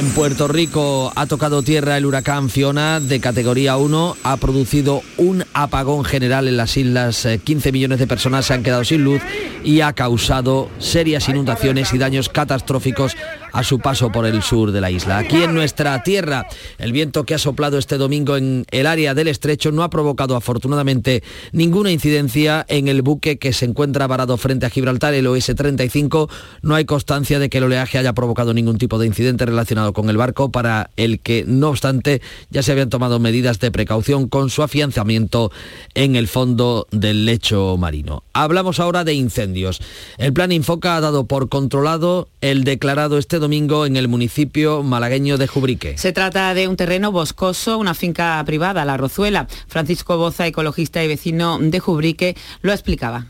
En 0.00 0.08
Puerto 0.10 0.46
Rico 0.46 1.12
ha 1.16 1.26
tocado 1.26 1.62
tierra 1.62 1.98
el 1.98 2.06
huracán 2.06 2.48
Fiona 2.48 3.00
de 3.00 3.20
categoría 3.20 3.76
1, 3.76 4.16
ha 4.22 4.36
producido 4.36 5.02
un 5.16 5.44
apagón 5.52 6.04
general 6.04 6.46
en 6.46 6.56
las 6.56 6.76
islas, 6.76 7.26
15 7.44 7.68
eh, 7.68 7.72
millones 7.72 7.98
de 7.98 8.06
personas 8.06 8.46
se 8.46 8.54
han 8.54 8.62
quedado 8.62 8.84
sin 8.84 9.02
luz 9.02 9.20
y 9.64 9.80
ha 9.80 9.92
causado 9.92 10.70
serias 10.78 11.28
inundaciones 11.28 11.92
y 11.92 11.98
daños 11.98 12.28
catastróficos 12.28 13.16
a 13.52 13.64
su 13.64 13.78
paso 13.78 14.12
por 14.12 14.26
el 14.26 14.42
sur 14.42 14.72
de 14.72 14.80
la 14.80 14.90
isla. 14.90 15.18
Aquí 15.18 15.42
en 15.42 15.54
nuestra 15.54 16.02
tierra, 16.02 16.46
el 16.78 16.92
viento 16.92 17.24
que 17.24 17.34
ha 17.34 17.38
soplado 17.38 17.78
este 17.78 17.98
domingo 17.98 18.36
en 18.36 18.64
el 18.70 18.86
área 18.86 19.14
del 19.14 19.28
estrecho 19.28 19.72
no 19.72 19.82
ha 19.82 19.90
provocado 19.90 20.36
afortunadamente 20.36 21.22
ninguna 21.52 21.90
incidencia 21.90 22.64
en 22.68 22.88
el 22.88 23.02
buque 23.02 23.38
que 23.38 23.52
se 23.52 23.64
encuentra 23.64 24.06
varado 24.06 24.36
frente 24.36 24.66
a 24.66 24.70
Gibraltar, 24.70 25.14
el 25.14 25.26
OS-35. 25.26 26.30
No 26.62 26.74
hay 26.74 26.84
constancia 26.84 27.38
de 27.38 27.50
que 27.50 27.58
el 27.58 27.64
oleaje 27.64 27.98
haya 27.98 28.12
provocado 28.12 28.54
ningún 28.54 28.78
tipo 28.78 28.98
de 28.98 29.06
incidente 29.06 29.46
relacionado 29.46 29.92
con 29.92 30.10
el 30.10 30.16
barco, 30.16 30.50
para 30.50 30.90
el 30.96 31.20
que, 31.20 31.44
no 31.46 31.68
obstante, 31.68 32.22
ya 32.50 32.62
se 32.62 32.72
habían 32.72 32.90
tomado 32.90 33.18
medidas 33.18 33.58
de 33.60 33.70
precaución 33.70 34.28
con 34.28 34.50
su 34.50 34.62
afianzamiento 34.62 35.50
en 35.94 36.16
el 36.16 36.28
fondo 36.28 36.86
del 36.90 37.24
lecho 37.24 37.76
marino. 37.78 38.22
Hablamos 38.32 38.80
ahora 38.80 39.04
de 39.04 39.14
incendios. 39.14 39.80
El 40.18 40.32
plan 40.32 40.52
Infoca 40.52 40.96
ha 40.96 41.00
dado 41.00 41.24
por 41.24 41.48
controlado 41.48 42.28
el 42.40 42.64
declarado 42.64 43.18
este 43.18 43.39
domingo 43.40 43.86
en 43.86 43.96
el 43.96 44.08
municipio 44.08 44.82
malagueño 44.82 45.38
de 45.38 45.46
Jubrique. 45.46 45.98
Se 45.98 46.12
trata 46.12 46.54
de 46.54 46.68
un 46.68 46.76
terreno 46.76 47.10
boscoso, 47.10 47.78
una 47.78 47.94
finca 47.94 48.42
privada, 48.46 48.84
La 48.84 48.96
Rozuela. 48.96 49.48
Francisco 49.66 50.16
Boza, 50.16 50.46
ecologista 50.46 51.02
y 51.02 51.08
vecino 51.08 51.58
de 51.58 51.80
Jubrique, 51.80 52.36
lo 52.62 52.72
explicaba. 52.72 53.26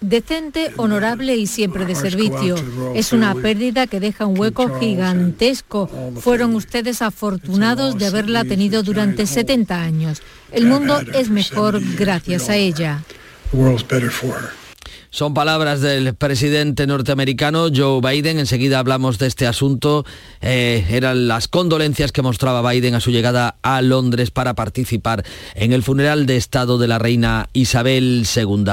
Decente, 0.00 0.70
honorable 0.76 1.34
y 1.36 1.48
siempre 1.48 1.84
de 1.84 1.96
servicio. 1.96 2.54
Es 2.94 3.12
una 3.12 3.34
pérdida 3.34 3.88
que 3.88 3.98
deja 3.98 4.26
un 4.26 4.38
hueco 4.38 4.78
gigantesco. 4.78 5.90
Fueron 6.20 6.54
ustedes 6.54 7.02
afortunados 7.02 7.98
de 7.98 8.06
haberla 8.06 8.44
tenido 8.44 8.84
durante 8.84 9.26
70 9.26 9.82
años. 9.82 10.22
El 10.52 10.66
mundo 10.66 11.00
es 11.14 11.30
mejor 11.30 11.80
gracias 11.96 12.48
a 12.48 12.56
ella. 12.56 13.02
Son 15.10 15.32
palabras 15.32 15.80
del 15.80 16.14
presidente 16.14 16.86
norteamericano 16.86 17.68
Joe 17.74 18.02
Biden. 18.02 18.38
Enseguida 18.38 18.78
hablamos 18.78 19.18
de 19.18 19.26
este 19.26 19.46
asunto. 19.46 20.04
Eh, 20.42 20.84
eran 20.90 21.28
las 21.28 21.48
condolencias 21.48 22.12
que 22.12 22.20
mostraba 22.20 22.68
Biden 22.70 22.94
a 22.94 23.00
su 23.00 23.10
llegada 23.10 23.56
a 23.62 23.80
Londres 23.80 24.30
para 24.30 24.52
participar 24.54 25.24
en 25.54 25.72
el 25.72 25.82
funeral 25.82 26.26
de 26.26 26.36
Estado 26.36 26.76
de 26.76 26.88
la 26.88 26.98
reina 26.98 27.48
Isabel 27.54 28.26
II. 28.36 28.64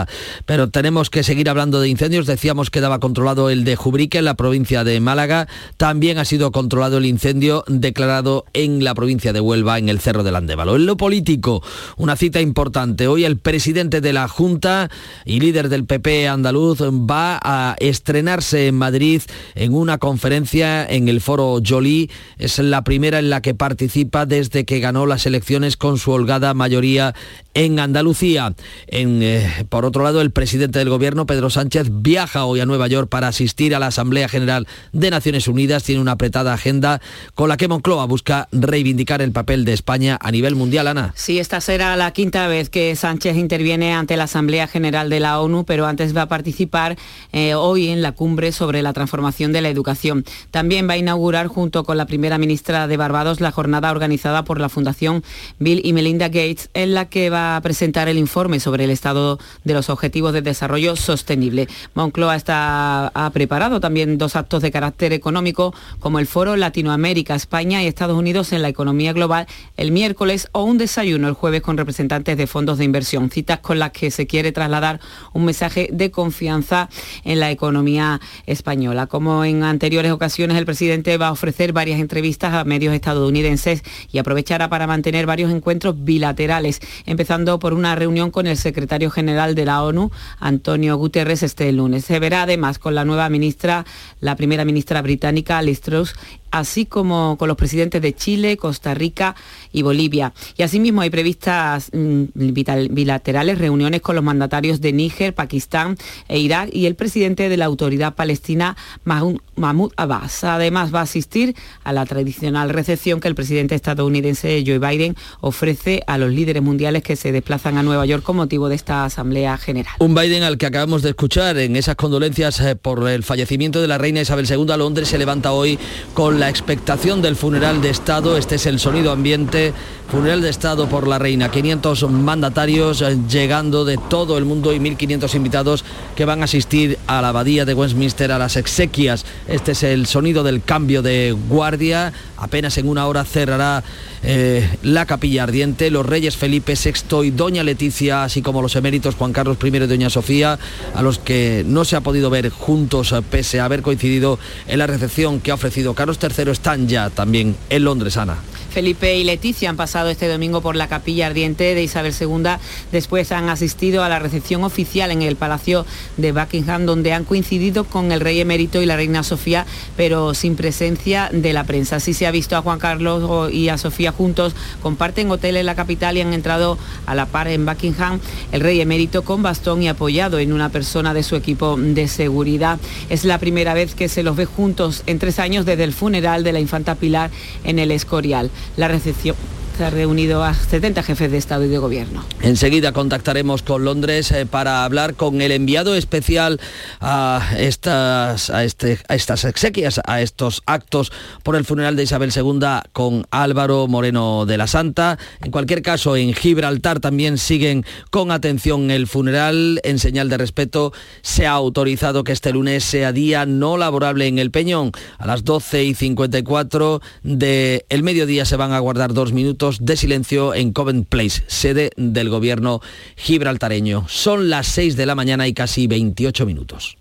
Pero 0.45 0.69
tenemos 0.69 1.09
que 1.09 1.23
seguir 1.23 1.49
hablando 1.49 1.79
de 1.79 1.87
incendios. 1.87 2.25
Decíamos 2.25 2.69
que 2.69 2.81
daba 2.81 2.99
controlado 2.99 3.49
el 3.49 3.63
de 3.63 3.77
Jubrique 3.77 4.17
en 4.17 4.25
la 4.25 4.35
provincia 4.35 4.83
de 4.83 4.99
Málaga. 4.99 5.47
También 5.77 6.17
ha 6.17 6.25
sido 6.25 6.51
controlado 6.51 6.97
el 6.97 7.05
incendio 7.05 7.63
declarado 7.67 8.43
en 8.51 8.83
la 8.83 8.93
provincia 8.93 9.31
de 9.31 9.39
Huelva, 9.39 9.77
en 9.79 9.87
el 9.87 10.01
Cerro 10.01 10.23
del 10.23 10.35
Andévalo. 10.35 10.75
En 10.75 10.85
lo 10.85 10.97
político, 10.97 11.63
una 11.95 12.17
cita 12.17 12.41
importante. 12.41 13.07
Hoy 13.07 13.23
el 13.23 13.37
presidente 13.37 14.01
de 14.01 14.11
la 14.11 14.27
Junta 14.27 14.89
y 15.23 15.39
líder 15.39 15.69
del 15.69 15.85
PP 15.85 16.24
andaluz 16.27 16.81
va 16.81 17.39
a 17.41 17.75
estrenarse 17.79 18.67
en 18.67 18.75
Madrid 18.75 19.21
en 19.55 19.73
una 19.73 19.97
conferencia 19.97 20.85
en 20.85 21.07
el 21.07 21.21
foro 21.21 21.59
Joly. 21.65 22.09
Es 22.37 22.59
la 22.59 22.83
primera 22.83 23.19
en 23.19 23.29
la 23.29 23.41
que 23.41 23.53
participa 23.53 24.25
desde 24.25 24.65
que 24.65 24.79
ganó 24.79 25.05
las 25.05 25.25
elecciones 25.25 25.77
con 25.77 25.97
su 25.97 26.11
holgada 26.11 26.53
mayoría 26.53 27.13
en 27.53 27.79
Andalucía. 27.79 28.53
Eh, 28.87 29.65
por 29.69 29.85
otro 29.85 30.03
lado, 30.03 30.21
el 30.21 30.31
presidente 30.31 30.79
del 30.79 30.89
gobierno, 30.89 31.25
Pedro 31.25 31.49
Sánchez, 31.49 31.87
viaja 31.91 32.45
hoy 32.45 32.59
a 32.59 32.65
Nueva 32.65 32.87
York 32.87 33.09
para 33.09 33.27
asistir 33.27 33.75
a 33.75 33.79
la 33.79 33.87
Asamblea 33.87 34.27
General 34.27 34.67
de 34.91 35.09
Naciones 35.09 35.47
Unidas. 35.47 35.83
Tiene 35.83 36.01
una 36.01 36.11
apretada 36.11 36.53
agenda 36.53 37.01
con 37.33 37.49
la 37.49 37.57
que 37.57 37.67
Moncloa 37.67 38.05
busca 38.05 38.47
reivindicar 38.51 39.21
el 39.21 39.31
papel 39.31 39.65
de 39.65 39.73
España 39.73 40.17
a 40.21 40.31
nivel 40.31 40.55
mundial, 40.55 40.87
Ana. 40.87 41.13
Sí, 41.15 41.39
esta 41.39 41.61
será 41.61 41.95
la 41.95 42.11
quinta 42.11 42.47
vez 42.47 42.69
que 42.69 42.95
Sánchez 42.95 43.37
interviene 43.37 43.93
ante 43.93 44.17
la 44.17 44.25
Asamblea 44.25 44.67
General 44.67 45.09
de 45.09 45.19
la 45.19 45.39
ONU, 45.39 45.65
pero 45.65 45.85
antes 45.85 46.13
va 46.15 46.23
a 46.23 46.27
participar 46.27 46.97
eh, 47.31 47.55
hoy 47.55 47.89
en 47.89 48.01
la 48.01 48.11
cumbre 48.11 48.51
sobre 48.51 48.81
la 48.81 48.93
transformación 48.93 49.53
de 49.53 49.61
la 49.61 49.69
educación. 49.69 50.25
También 50.51 50.87
va 50.87 50.93
a 50.93 50.97
inaugurar 50.97 51.47
junto 51.47 51.83
con 51.83 51.97
la 51.97 52.05
primera 52.05 52.37
ministra 52.37 52.87
de 52.87 52.97
Barbados 52.97 53.41
la 53.41 53.51
jornada 53.51 53.91
organizada 53.91 54.43
por 54.45 54.59
la 54.59 54.69
Fundación 54.69 55.23
Bill 55.59 55.81
y 55.83 55.93
Melinda 55.93 56.27
Gates, 56.27 56.69
en 56.73 56.93
la 56.93 57.05
que 57.05 57.29
va 57.29 57.55
a 57.55 57.61
presentar 57.61 58.07
el 58.07 58.17
informe 58.17 58.59
sobre 58.59 58.85
el 58.85 58.89
estado 58.89 59.39
de 59.63 59.73
los 59.73 59.89
objetivos 59.89 60.33
de 60.33 60.41
desarrollo 60.41 60.95
sostenible. 60.95 61.67
Moncloa 61.93 62.35
está, 62.35 63.07
ha 63.07 63.29
preparado 63.31 63.79
también 63.79 64.17
dos 64.17 64.35
actos 64.35 64.61
de 64.61 64.71
carácter 64.71 65.13
económico, 65.13 65.73
como 65.99 66.19
el 66.19 66.27
Foro 66.27 66.55
Latinoamérica, 66.55 67.35
España 67.35 67.83
y 67.83 67.87
Estados 67.87 68.17
Unidos 68.17 68.53
en 68.53 68.61
la 68.61 68.69
economía 68.69 69.13
global 69.13 69.47
el 69.77 69.91
miércoles 69.91 70.49
o 70.51 70.63
un 70.63 70.77
desayuno 70.77 71.27
el 71.27 71.33
jueves 71.33 71.61
con 71.61 71.77
representantes 71.77 72.37
de 72.37 72.47
fondos 72.47 72.77
de 72.77 72.85
inversión, 72.85 73.29
citas 73.29 73.59
con 73.59 73.79
las 73.79 73.91
que 73.91 74.11
se 74.11 74.27
quiere 74.27 74.51
trasladar 74.51 74.99
un 75.33 75.45
mensaje 75.45 75.89
de 75.91 76.04
confianza 76.11 76.89
en 77.23 77.39
la 77.39 77.51
economía 77.51 78.21
española. 78.45 79.07
Como 79.07 79.45
en 79.45 79.63
anteriores 79.63 80.11
ocasiones, 80.11 80.57
el 80.57 80.65
presidente 80.65 81.17
va 81.17 81.27
a 81.27 81.31
ofrecer 81.31 81.73
varias 81.73 81.99
entrevistas 81.99 82.53
a 82.53 82.63
medios 82.63 82.93
estadounidenses 82.93 83.83
y 84.11 84.17
aprovechará 84.17 84.69
para 84.69 84.87
mantener 84.87 85.25
varios 85.25 85.51
encuentros 85.51 85.95
bilaterales, 86.03 86.79
empezando 87.05 87.59
por 87.59 87.73
una 87.73 87.95
reunión 87.95 88.31
con 88.31 88.47
el 88.47 88.57
secretario 88.57 89.09
general 89.09 89.55
de 89.55 89.65
la 89.65 89.83
ONU, 89.83 90.11
Antonio 90.39 90.97
Guterres, 90.97 91.43
este 91.43 91.71
lunes. 91.71 92.05
Se 92.05 92.19
verá 92.19 92.43
además 92.43 92.79
con 92.79 92.95
la 92.95 93.05
nueva 93.05 93.29
ministra, 93.29 93.85
la 94.19 94.35
primera 94.35 94.65
ministra 94.65 95.01
británica, 95.01 95.61
Liz 95.61 95.81
Truss, 95.81 96.15
así 96.51 96.85
como 96.85 97.37
con 97.37 97.47
los 97.47 97.57
presidentes 97.57 98.01
de 98.01 98.15
Chile, 98.15 98.57
Costa 98.57 98.93
Rica 98.93 99.35
Bolivia. 99.81 100.33
Y 100.57 100.63
asimismo 100.63 101.01
hay 101.01 101.09
previstas 101.09 101.91
mm, 101.93 102.23
bilaterales 102.33 103.57
reuniones 103.57 104.01
con 104.01 104.15
los 104.15 104.23
mandatarios 104.23 104.81
de 104.81 104.93
Níger, 104.93 105.33
Pakistán 105.33 105.97
e 106.27 106.39
Irak 106.39 106.69
y 106.73 106.85
el 106.85 106.95
presidente 106.95 107.49
de 107.49 107.57
la 107.57 107.65
autoridad 107.65 108.15
palestina, 108.15 108.75
Mahmoud 109.03 109.91
Abbas. 109.95 110.43
Además 110.43 110.93
va 110.93 110.99
a 110.99 111.03
asistir 111.03 111.55
a 111.83 111.93
la 111.93 112.05
tradicional 112.05 112.69
recepción 112.69 113.19
que 113.19 113.27
el 113.27 113.35
presidente 113.35 113.75
estadounidense 113.75 114.63
Joe 114.65 114.79
Biden 114.79 115.15
ofrece 115.41 116.03
a 116.07 116.17
los 116.17 116.31
líderes 116.31 116.61
mundiales 116.61 117.03
que 117.03 117.15
se 117.15 117.31
desplazan 117.31 117.77
a 117.77 117.83
Nueva 117.83 118.05
York 118.05 118.23
con 118.23 118.35
motivo 118.35 118.69
de 118.69 118.75
esta 118.75 119.05
Asamblea 119.05 119.57
General. 119.57 119.93
Un 119.99 120.15
Biden 120.15 120.43
al 120.43 120.57
que 120.57 120.65
acabamos 120.65 121.01
de 121.01 121.09
escuchar 121.09 121.57
en 121.57 121.75
esas 121.75 121.95
condolencias 121.95 122.59
eh, 122.59 122.75
por 122.75 123.07
el 123.09 123.23
fallecimiento 123.23 123.81
de 123.81 123.87
la 123.87 123.97
reina 123.97 124.21
Isabel 124.21 124.49
II 124.49 124.71
a 124.71 124.77
Londres 124.77 125.09
se 125.09 125.17
levanta 125.17 125.51
hoy 125.51 125.79
con 126.13 126.39
la 126.39 126.49
expectación 126.49 127.21
del 127.21 127.35
funeral 127.35 127.81
de 127.81 127.89
Estado. 127.89 128.37
Este 128.37 128.55
es 128.55 128.65
el 128.65 128.79
sonido 128.79 129.11
ambiente. 129.11 129.64
Funeral 130.09 130.41
de 130.41 130.49
Estado 130.49 130.87
por 130.87 131.07
la 131.07 131.19
reina. 131.19 131.49
500 131.49 132.09
mandatarios 132.09 133.01
eh, 133.01 133.17
llegando 133.29 133.85
de 133.85 133.97
todo 133.97 134.37
el 134.37 134.45
mundo 134.45 134.73
y 134.73 134.79
1.500 134.79 135.35
invitados 135.35 135.83
que 136.15 136.25
van 136.25 136.41
a 136.41 136.45
asistir 136.45 136.97
a 137.07 137.21
la 137.21 137.29
abadía 137.29 137.65
de 137.65 137.73
Westminster 137.73 138.31
a 138.31 138.37
las 138.37 138.55
exequias. 138.55 139.25
Este 139.47 139.71
es 139.71 139.83
el 139.83 140.05
sonido 140.05 140.43
del 140.43 140.63
cambio 140.63 141.01
de 141.01 141.35
guardia. 141.49 142.13
Apenas 142.37 142.77
en 142.77 142.87
una 142.87 143.07
hora 143.07 143.23
cerrará 143.25 143.83
eh, 144.23 144.77
la 144.83 145.05
capilla 145.05 145.43
ardiente. 145.43 145.89
Los 145.89 146.05
reyes 146.05 146.37
Felipe 146.37 146.75
VI 146.75 147.25
y 147.25 147.31
Doña 147.31 147.63
Leticia, 147.63 148.23
así 148.23 148.41
como 148.41 148.61
los 148.61 148.75
eméritos 148.75 149.15
Juan 149.15 149.33
Carlos 149.33 149.57
I 149.63 149.67
y 149.67 149.79
Doña 149.79 150.09
Sofía, 150.09 150.59
a 150.93 151.01
los 151.01 151.19
que 151.19 151.63
no 151.67 151.85
se 151.85 151.95
ha 151.95 152.01
podido 152.01 152.29
ver 152.29 152.49
juntos 152.49 153.11
eh, 153.11 153.21
pese 153.29 153.59
a 153.59 153.65
haber 153.65 153.81
coincidido 153.81 154.39
en 154.67 154.79
la 154.79 154.87
recepción 154.87 155.39
que 155.39 155.51
ha 155.51 155.55
ofrecido 155.55 155.93
Carlos 155.93 156.19
III 156.21 156.51
están 156.51 156.87
ya 156.87 157.09
también 157.09 157.55
en 157.69 157.83
Londres, 157.83 158.17
Ana. 158.17 158.37
Felipe 158.75 159.15
y 159.15 159.23
Leticia 159.23 159.69
han 159.69 159.77
pasado 159.77 160.09
este 160.09 160.27
domingo 160.27 160.59
por 160.59 160.75
la 160.75 160.89
capilla 160.89 161.27
ardiente 161.27 161.75
de 161.75 161.81
Isabel 161.81 162.13
II. 162.19 162.57
Después 162.91 163.31
han 163.31 163.47
asistido 163.47 164.03
a 164.03 164.09
la 164.09 164.19
recepción 164.19 164.65
oficial 164.65 165.11
en 165.11 165.21
el 165.21 165.37
Palacio 165.37 165.85
de 166.17 166.33
Buckingham, 166.33 166.85
donde 166.85 167.13
han 167.13 167.23
coincidido 167.23 167.85
con 167.85 168.11
el 168.11 168.19
rey 168.19 168.41
emérito 168.41 168.81
y 168.81 168.85
la 168.85 168.97
reina 168.97 169.23
Sofía, 169.23 169.65
pero 169.95 170.33
sin 170.33 170.57
presencia 170.57 171.29
de 171.31 171.53
la 171.53 171.63
prensa. 171.63 171.95
Así 171.95 172.13
se 172.13 172.27
ha 172.27 172.31
visto 172.31 172.57
a 172.57 172.61
Juan 172.63 172.77
Carlos 172.77 173.49
y 173.53 173.69
a 173.69 173.77
Sofía 173.77 174.11
juntos, 174.11 174.53
comparten 174.81 175.31
hotel 175.31 175.55
en 175.55 175.67
la 175.67 175.75
capital 175.75 176.17
y 176.17 176.21
han 176.21 176.33
entrado 176.33 176.77
a 177.05 177.15
la 177.15 177.27
par 177.27 177.47
en 177.47 177.65
Buckingham 177.65 178.19
el 178.51 178.59
rey 178.59 178.81
emérito 178.81 179.21
con 179.21 179.41
bastón 179.41 179.83
y 179.83 179.87
apoyado 179.87 180.37
en 180.37 180.51
una 180.51 180.67
persona 180.67 181.13
de 181.13 181.23
su 181.23 181.37
equipo 181.37 181.77
de 181.77 182.09
seguridad. 182.09 182.77
Es 183.07 183.23
la 183.23 183.39
primera 183.39 183.73
vez 183.73 183.95
que 183.95 184.09
se 184.09 184.21
los 184.21 184.35
ve 184.35 184.43
juntos 184.43 185.03
en 185.05 185.17
tres 185.17 185.39
años 185.39 185.65
desde 185.65 185.85
el 185.85 185.93
funeral 185.93 186.43
de 186.43 186.51
la 186.51 186.59
infanta 186.59 186.95
Pilar 186.95 187.31
en 187.63 187.79
el 187.79 187.91
Escorial 187.91 188.51
la 188.77 188.87
recepción 188.87 189.35
ha 189.83 189.89
reunido 189.89 190.43
a 190.43 190.53
70 190.53 191.03
jefes 191.03 191.31
de 191.31 191.37
Estado 191.37 191.65
y 191.65 191.67
de 191.67 191.77
Gobierno. 191.77 192.23
Enseguida 192.41 192.91
contactaremos 192.91 193.61
con 193.61 193.83
Londres 193.83 194.31
eh, 194.31 194.45
para 194.45 194.85
hablar 194.85 195.15
con 195.15 195.41
el 195.41 195.51
enviado 195.51 195.95
especial 195.95 196.59
a 197.01 197.45
estas, 197.57 198.49
a, 198.49 198.63
este, 198.63 198.99
a 199.09 199.15
estas 199.15 199.43
exequias, 199.43 199.99
a 200.05 200.21
estos 200.21 200.61
actos 200.65 201.11
por 201.43 201.55
el 201.55 201.65
funeral 201.65 201.95
de 201.95 202.03
Isabel 202.03 202.31
II 202.33 202.59
con 202.93 203.25
Álvaro 203.31 203.87
Moreno 203.87 204.45
de 204.45 204.57
la 204.57 204.67
Santa. 204.67 205.17
En 205.41 205.51
cualquier 205.51 205.81
caso, 205.81 206.15
en 206.15 206.33
Gibraltar 206.33 206.99
también 206.99 207.37
siguen 207.37 207.85
con 208.11 208.31
atención 208.31 208.91
el 208.91 209.07
funeral. 209.07 209.81
En 209.83 209.99
señal 209.99 210.29
de 210.29 210.37
respeto, 210.37 210.93
se 211.21 211.47
ha 211.47 211.51
autorizado 211.51 212.23
que 212.23 212.31
este 212.31 212.51
lunes 212.51 212.83
sea 212.83 213.11
día 213.11 213.45
no 213.45 213.77
laborable 213.77 214.27
en 214.27 214.39
el 214.39 214.51
Peñón. 214.51 214.91
A 215.17 215.27
las 215.27 215.43
12 215.43 215.83
y 215.83 215.93
54 215.95 217.01
del 217.23 217.83
el 217.89 218.03
mediodía 218.03 218.45
se 218.45 218.55
van 218.55 218.71
a 218.71 218.79
guardar 218.79 219.13
dos 219.13 219.33
minutos 219.33 219.64
de 219.79 219.97
silencio 219.97 220.53
en 220.53 220.71
Covent 220.73 221.07
Place, 221.07 221.43
sede 221.47 221.89
del 221.97 222.29
gobierno 222.29 222.81
gibraltareño. 223.15 224.05
Son 224.07 224.49
las 224.49 224.67
6 224.67 224.95
de 224.95 225.05
la 225.05 225.15
mañana 225.15 225.47
y 225.47 225.53
casi 225.53 225.87
28 225.87 226.45
minutos. 226.45 226.97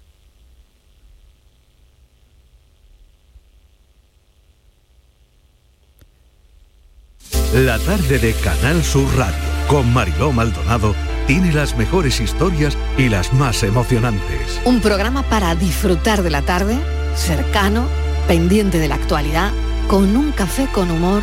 La 7.55 7.79
tarde 7.79 8.19
de 8.19 8.33
Canal 8.33 8.83
Sur 8.83 9.07
Radio 9.17 9.37
con 9.69 9.93
Mariló 9.93 10.33
Maldonado 10.33 10.95
tiene 11.27 11.53
las 11.53 11.77
mejores 11.77 12.21
historias 12.21 12.77
y 12.99 13.09
las 13.09 13.33
más 13.33 13.63
emocionantes. 13.63 14.61
Un 14.65 14.81
programa 14.81 15.23
para 15.23 15.55
disfrutar 15.55 16.23
de 16.23 16.31
la 16.31 16.43
tarde, 16.43 16.77
cercano, 17.15 17.87
pendiente 18.27 18.79
de 18.79 18.89
la 18.89 18.97
actualidad, 18.97 19.53
con 19.87 20.17
un 20.17 20.33
café 20.33 20.67
con 20.73 20.91
humor 20.91 21.23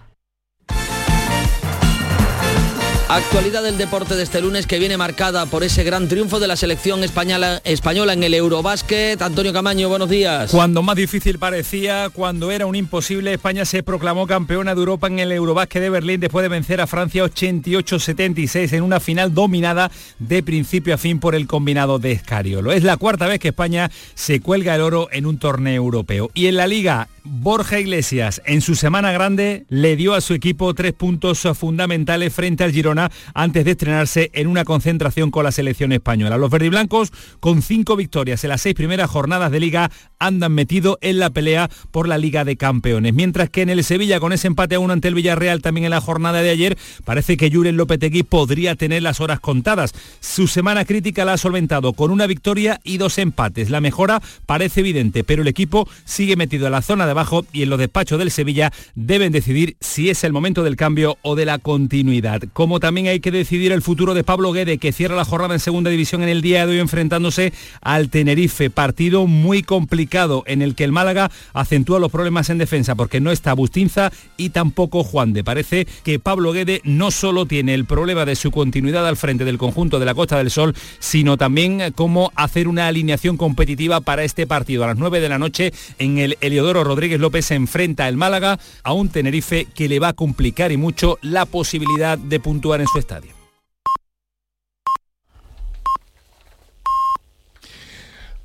Actualidad 3.13 3.61
del 3.61 3.77
deporte 3.77 4.15
de 4.15 4.23
este 4.23 4.39
lunes 4.39 4.65
que 4.65 4.79
viene 4.79 4.95
marcada 4.95 5.45
por 5.45 5.65
ese 5.65 5.83
gran 5.83 6.07
triunfo 6.07 6.39
de 6.39 6.47
la 6.47 6.55
selección 6.55 7.03
española, 7.03 7.61
española 7.65 8.13
en 8.13 8.23
el 8.23 8.33
Eurobásquet. 8.33 9.21
Antonio 9.21 9.51
Camaño, 9.51 9.89
buenos 9.89 10.09
días. 10.09 10.49
Cuando 10.49 10.81
más 10.81 10.95
difícil 10.95 11.37
parecía, 11.37 12.09
cuando 12.09 12.51
era 12.51 12.65
un 12.65 12.75
imposible, 12.77 13.33
España 13.33 13.65
se 13.65 13.83
proclamó 13.83 14.27
campeona 14.27 14.75
de 14.75 14.79
Europa 14.79 15.07
en 15.07 15.19
el 15.19 15.33
Eurobásquet 15.33 15.81
de 15.81 15.89
Berlín 15.89 16.21
después 16.21 16.41
de 16.41 16.47
vencer 16.47 16.79
a 16.79 16.87
Francia 16.87 17.25
88-76 17.25 18.71
en 18.71 18.81
una 18.81 19.01
final 19.01 19.33
dominada 19.33 19.91
de 20.19 20.41
principio 20.41 20.93
a 20.93 20.97
fin 20.97 21.19
por 21.19 21.35
el 21.35 21.47
combinado 21.47 21.99
de 21.99 22.13
Escariolo. 22.13 22.71
Es 22.71 22.83
la 22.83 22.95
cuarta 22.95 23.27
vez 23.27 23.41
que 23.41 23.49
España 23.49 23.91
se 24.15 24.39
cuelga 24.39 24.75
el 24.75 24.81
oro 24.81 25.09
en 25.11 25.25
un 25.25 25.37
torneo 25.37 25.75
europeo. 25.75 26.31
Y 26.33 26.45
en 26.45 26.55
la 26.55 26.65
liga 26.65 27.09
Borja 27.23 27.79
Iglesias 27.79 28.41
en 28.45 28.61
su 28.61 28.75
semana 28.75 29.11
grande 29.11 29.65
le 29.69 29.95
dio 29.95 30.15
a 30.15 30.21
su 30.21 30.33
equipo 30.33 30.73
tres 30.73 30.93
puntos 30.93 31.45
fundamentales 31.55 32.33
frente 32.33 32.63
al 32.63 32.71
Girona 32.71 33.00
antes 33.33 33.65
de 33.65 33.71
estrenarse 33.71 34.29
en 34.33 34.47
una 34.47 34.65
concentración 34.65 35.31
con 35.31 35.43
la 35.43 35.51
selección 35.51 35.91
española. 35.91 36.37
Los 36.37 36.51
verdiblancos 36.51 37.11
con 37.39 37.61
cinco 37.61 37.95
victorias 37.95 38.43
en 38.43 38.49
las 38.49 38.61
seis 38.61 38.75
primeras 38.75 39.09
jornadas 39.09 39.51
de 39.51 39.59
liga 39.59 39.91
andan 40.19 40.51
metidos 40.53 40.97
en 41.01 41.19
la 41.19 41.31
pelea 41.31 41.69
por 41.91 42.07
la 42.07 42.17
Liga 42.17 42.45
de 42.45 42.57
Campeones. 42.57 43.13
Mientras 43.13 43.49
que 43.49 43.61
en 43.61 43.69
el 43.69 43.83
Sevilla 43.83 44.19
con 44.19 44.33
ese 44.33 44.47
empate 44.47 44.75
a 44.75 44.79
uno 44.79 44.93
ante 44.93 45.07
el 45.07 45.15
Villarreal 45.15 45.61
también 45.61 45.85
en 45.85 45.91
la 45.91 46.01
jornada 46.01 46.41
de 46.41 46.49
ayer 46.49 46.77
parece 47.05 47.37
que 47.37 47.49
Julen 47.51 47.77
Lopetegui 47.77 48.23
podría 48.23 48.75
tener 48.75 49.01
las 49.01 49.19
horas 49.19 49.39
contadas. 49.39 49.93
Su 50.19 50.47
semana 50.47 50.85
crítica 50.85 51.25
la 51.25 51.33
ha 51.33 51.37
solventado 51.37 51.93
con 51.93 52.11
una 52.11 52.27
victoria 52.27 52.79
y 52.83 52.97
dos 52.97 53.17
empates. 53.17 53.69
La 53.69 53.81
mejora 53.81 54.21
parece 54.45 54.81
evidente, 54.81 55.23
pero 55.23 55.41
el 55.41 55.47
equipo 55.47 55.87
sigue 56.05 56.35
metido 56.35 56.67
en 56.67 56.73
la 56.73 56.81
zona 56.81 57.05
de 57.05 57.11
abajo 57.11 57.45
y 57.51 57.63
en 57.63 57.69
los 57.69 57.79
despachos 57.79 58.19
del 58.19 58.31
Sevilla 58.31 58.71
deben 58.95 59.31
decidir 59.31 59.77
si 59.79 60.09
es 60.09 60.23
el 60.23 60.33
momento 60.33 60.63
del 60.63 60.75
cambio 60.75 61.17
o 61.21 61.35
de 61.35 61.45
la 61.45 61.57
continuidad. 61.57 62.41
Como 62.53 62.79
también 62.79 62.90
hay 62.97 63.19
que 63.19 63.31
decidir 63.31 63.71
el 63.71 63.81
futuro 63.81 64.13
de 64.13 64.23
Pablo 64.23 64.51
Guede, 64.51 64.77
que 64.77 64.91
cierra 64.91 65.15
la 65.15 65.25
jornada 65.25 65.53
en 65.53 65.59
segunda 65.59 65.89
división 65.89 66.23
en 66.23 66.29
el 66.29 66.41
día 66.41 66.65
de 66.65 66.73
hoy 66.73 66.79
enfrentándose 66.79 67.53
al 67.81 68.09
Tenerife. 68.09 68.69
Partido 68.69 69.27
muy 69.27 69.63
complicado 69.63 70.43
en 70.45 70.61
el 70.61 70.75
que 70.75 70.83
el 70.83 70.91
Málaga 70.91 71.31
acentúa 71.53 71.99
los 71.99 72.11
problemas 72.11 72.49
en 72.49 72.57
defensa 72.57 72.95
porque 72.95 73.19
no 73.19 73.31
está 73.31 73.53
Bustinza 73.53 74.11
y 74.37 74.49
tampoco 74.49 75.03
Juan 75.03 75.33
de. 75.33 75.43
Parece 75.43 75.87
que 76.03 76.19
Pablo 76.19 76.51
Guede 76.51 76.81
no 76.83 77.11
solo 77.11 77.45
tiene 77.45 77.73
el 77.73 77.85
problema 77.85 78.25
de 78.25 78.35
su 78.35 78.51
continuidad 78.51 79.07
al 79.07 79.17
frente 79.17 79.45
del 79.45 79.57
conjunto 79.57 79.99
de 79.99 80.05
la 80.05 80.13
Costa 80.13 80.37
del 80.37 80.51
Sol, 80.51 80.75
sino 80.99 81.37
también 81.37 81.93
cómo 81.95 82.31
hacer 82.35 82.67
una 82.67 82.87
alineación 82.87 83.37
competitiva 83.37 84.01
para 84.01 84.23
este 84.23 84.47
partido 84.47 84.83
a 84.83 84.87
las 84.87 84.97
9 84.97 85.19
de 85.19 85.29
la 85.29 85.39
noche 85.39 85.73
en 85.97 86.17
el 86.17 86.37
Heliodoro 86.41 86.83
Rodríguez 86.83 87.19
López 87.19 87.45
se 87.45 87.55
enfrenta 87.55 88.05
al 88.05 88.17
Málaga 88.17 88.59
a 88.83 88.93
un 88.93 89.09
Tenerife 89.09 89.67
que 89.73 89.89
le 89.89 89.99
va 89.99 90.09
a 90.09 90.13
complicar 90.13 90.71
y 90.71 90.77
mucho 90.77 91.17
la 91.21 91.45
posibilidad 91.45 92.17
de 92.17 92.39
puntuar 92.39 92.70
en 92.79 92.87
su 92.87 92.99
estadio. 92.99 93.33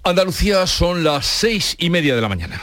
Andalucía 0.02 0.66
son 0.66 1.04
las 1.04 1.26
seis 1.26 1.76
y 1.78 1.90
media 1.90 2.14
de 2.14 2.20
la 2.20 2.28
mañana. 2.28 2.62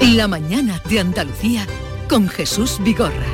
La 0.00 0.26
mañana 0.28 0.80
de 0.88 1.00
Andalucía 1.00 1.66
con 2.08 2.28
Jesús 2.28 2.78
Vigorra. 2.80 3.26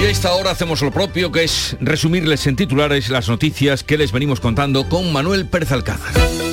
Y 0.00 0.04
a 0.04 0.10
esta 0.10 0.32
hora 0.32 0.50
hacemos 0.50 0.80
lo 0.80 0.90
propio, 0.90 1.30
que 1.30 1.44
es 1.44 1.76
resumirles 1.80 2.46
en 2.46 2.56
titulares 2.56 3.10
las 3.10 3.28
noticias 3.28 3.84
que 3.84 3.98
les 3.98 4.12
venimos 4.12 4.40
contando 4.40 4.88
con 4.88 5.12
Manuel 5.12 5.46
Pérez 5.46 5.72
Alcázar. 5.72 6.49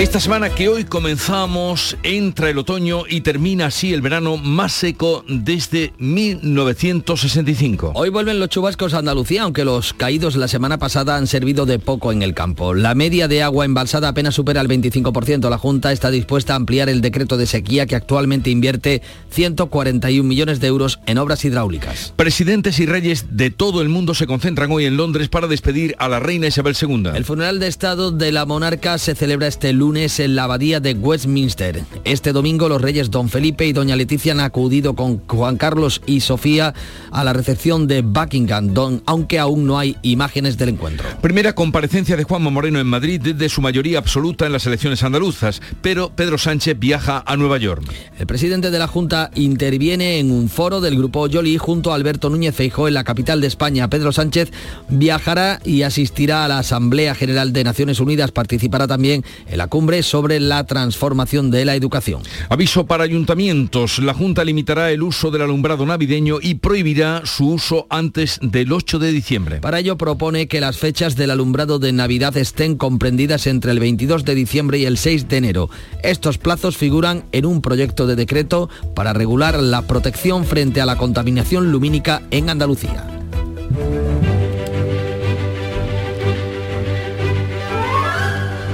Esta 0.00 0.18
semana 0.18 0.48
que 0.48 0.70
hoy 0.70 0.84
comenzamos 0.84 1.94
entra 2.02 2.48
el 2.48 2.56
otoño 2.56 3.02
y 3.06 3.20
termina 3.20 3.66
así 3.66 3.92
el 3.92 4.00
verano 4.00 4.38
más 4.38 4.72
seco 4.72 5.26
desde 5.28 5.92
1965. 5.98 7.92
Hoy 7.94 8.08
vuelven 8.08 8.40
los 8.40 8.48
chubascos 8.48 8.94
a 8.94 9.00
Andalucía, 9.00 9.42
aunque 9.42 9.62
los 9.62 9.92
caídos 9.92 10.36
la 10.36 10.48
semana 10.48 10.78
pasada 10.78 11.16
han 11.16 11.26
servido 11.26 11.66
de 11.66 11.78
poco 11.78 12.12
en 12.12 12.22
el 12.22 12.32
campo. 12.32 12.72
La 12.72 12.94
media 12.94 13.28
de 13.28 13.42
agua 13.42 13.66
embalsada 13.66 14.08
apenas 14.08 14.34
supera 14.34 14.62
el 14.62 14.68
25%. 14.68 15.50
La 15.50 15.58
Junta 15.58 15.92
está 15.92 16.10
dispuesta 16.10 16.54
a 16.54 16.56
ampliar 16.56 16.88
el 16.88 17.02
decreto 17.02 17.36
de 17.36 17.44
sequía 17.44 17.84
que 17.84 17.94
actualmente 17.94 18.48
invierte 18.48 19.02
141 19.28 20.26
millones 20.26 20.60
de 20.60 20.66
euros 20.68 20.98
en 21.04 21.18
obras 21.18 21.44
hidráulicas. 21.44 22.14
Presidentes 22.16 22.80
y 22.80 22.86
reyes 22.86 23.36
de 23.36 23.50
todo 23.50 23.82
el 23.82 23.90
mundo 23.90 24.14
se 24.14 24.26
concentran 24.26 24.72
hoy 24.72 24.86
en 24.86 24.96
Londres 24.96 25.28
para 25.28 25.46
despedir 25.46 25.94
a 25.98 26.08
la 26.08 26.20
reina 26.20 26.46
Isabel 26.46 26.74
II. 26.80 27.10
El 27.14 27.26
funeral 27.26 27.60
de 27.60 27.66
Estado 27.66 28.10
de 28.10 28.32
la 28.32 28.46
monarca 28.46 28.96
se 28.96 29.14
celebra 29.14 29.46
este 29.46 29.74
lunes 29.74 29.89
en 29.96 30.36
la 30.36 30.44
abadía 30.44 30.78
de 30.78 30.94
Westminster. 30.94 31.82
Este 32.04 32.32
domingo 32.32 32.68
los 32.68 32.80
reyes 32.80 33.10
Don 33.10 33.28
Felipe 33.28 33.66
y 33.66 33.72
Doña 33.72 33.96
Leticia 33.96 34.32
han 34.32 34.38
acudido 34.38 34.94
con 34.94 35.18
Juan 35.26 35.56
Carlos 35.56 36.00
y 36.06 36.20
Sofía 36.20 36.74
a 37.10 37.24
la 37.24 37.32
recepción 37.32 37.88
de 37.88 38.02
Buckingham, 38.02 38.72
don, 38.72 39.02
aunque 39.04 39.40
aún 39.40 39.66
no 39.66 39.80
hay 39.80 39.96
imágenes 40.02 40.56
del 40.58 40.70
encuentro. 40.70 41.08
Primera 41.20 41.54
comparecencia 41.54 42.16
de 42.16 42.22
Juanma 42.22 42.50
Moreno 42.50 42.78
en 42.78 42.86
Madrid 42.86 43.20
desde 43.20 43.48
su 43.48 43.60
mayoría 43.60 43.98
absoluta 43.98 44.46
en 44.46 44.52
las 44.52 44.64
elecciones 44.66 45.02
andaluzas, 45.02 45.60
pero 45.82 46.12
Pedro 46.14 46.38
Sánchez 46.38 46.78
viaja 46.78 47.24
a 47.26 47.36
Nueva 47.36 47.58
York. 47.58 47.82
El 48.16 48.26
presidente 48.26 48.70
de 48.70 48.78
la 48.78 48.86
Junta 48.86 49.32
interviene 49.34 50.20
en 50.20 50.30
un 50.30 50.48
foro 50.48 50.80
del 50.80 50.96
grupo 50.96 51.26
Yoli 51.26 51.58
junto 51.58 51.90
a 51.90 51.96
Alberto 51.96 52.30
Núñez 52.30 52.54
Feijó 52.54 52.86
en 52.86 52.94
la 52.94 53.02
capital 53.02 53.40
de 53.40 53.48
España. 53.48 53.90
Pedro 53.90 54.12
Sánchez 54.12 54.52
viajará 54.88 55.58
y 55.64 55.82
asistirá 55.82 56.44
a 56.44 56.48
la 56.48 56.60
Asamblea 56.60 57.16
General 57.16 57.52
de 57.52 57.64
Naciones 57.64 57.98
Unidas. 57.98 58.30
Participará 58.30 58.86
también 58.86 59.24
en 59.48 59.58
la 59.58 59.66
cumbre 59.66 59.79
sobre 60.02 60.40
la 60.40 60.64
transformación 60.64 61.50
de 61.50 61.64
la 61.64 61.74
educación. 61.74 62.22
Aviso 62.48 62.86
para 62.86 63.04
ayuntamientos. 63.04 63.98
La 63.98 64.14
Junta 64.14 64.44
limitará 64.44 64.90
el 64.90 65.02
uso 65.02 65.30
del 65.30 65.42
alumbrado 65.42 65.86
navideño 65.86 66.38
y 66.40 66.56
prohibirá 66.56 67.22
su 67.24 67.48
uso 67.48 67.86
antes 67.88 68.38
del 68.42 68.72
8 68.72 68.98
de 68.98 69.12
diciembre. 69.12 69.60
Para 69.60 69.78
ello 69.80 69.96
propone 69.96 70.48
que 70.48 70.60
las 70.60 70.76
fechas 70.76 71.16
del 71.16 71.30
alumbrado 71.30 71.78
de 71.78 71.92
Navidad 71.92 72.36
estén 72.36 72.76
comprendidas 72.76 73.46
entre 73.46 73.72
el 73.72 73.80
22 73.80 74.24
de 74.24 74.34
diciembre 74.34 74.78
y 74.78 74.84
el 74.84 74.98
6 74.98 75.28
de 75.28 75.36
enero. 75.38 75.70
Estos 76.02 76.38
plazos 76.38 76.76
figuran 76.76 77.24
en 77.32 77.46
un 77.46 77.62
proyecto 77.62 78.06
de 78.06 78.16
decreto 78.16 78.68
para 78.94 79.14
regular 79.14 79.58
la 79.58 79.82
protección 79.82 80.44
frente 80.44 80.80
a 80.80 80.86
la 80.86 80.96
contaminación 80.96 81.72
lumínica 81.72 82.22
en 82.30 82.50
Andalucía. 82.50 83.06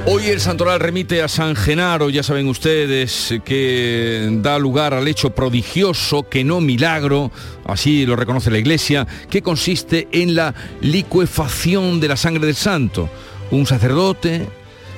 Hoy 0.09 0.27
el 0.27 0.41
santoral 0.41 0.79
remite 0.79 1.21
a 1.21 1.27
San 1.27 1.57
Genaro, 1.57 2.11
ya 2.11 2.23
saben 2.23 2.47
ustedes, 2.47 3.35
que 3.45 4.39
da 4.41 4.57
lugar 4.57 4.95
al 4.95 5.09
hecho 5.09 5.31
prodigioso, 5.31 6.29
que 6.29 6.45
no 6.45 6.61
milagro, 6.61 7.33
así 7.65 8.07
lo 8.07 8.15
reconoce 8.15 8.53
la 8.53 8.59
Iglesia, 8.59 9.05
que 9.29 9.43
consiste 9.43 10.07
en 10.13 10.37
la 10.37 10.55
licuefacción 10.81 11.99
de 11.99 12.07
la 12.07 12.17
sangre 12.17 12.47
del 12.47 12.55
santo. 12.55 13.11
Un 13.51 13.67
sacerdote 13.67 14.47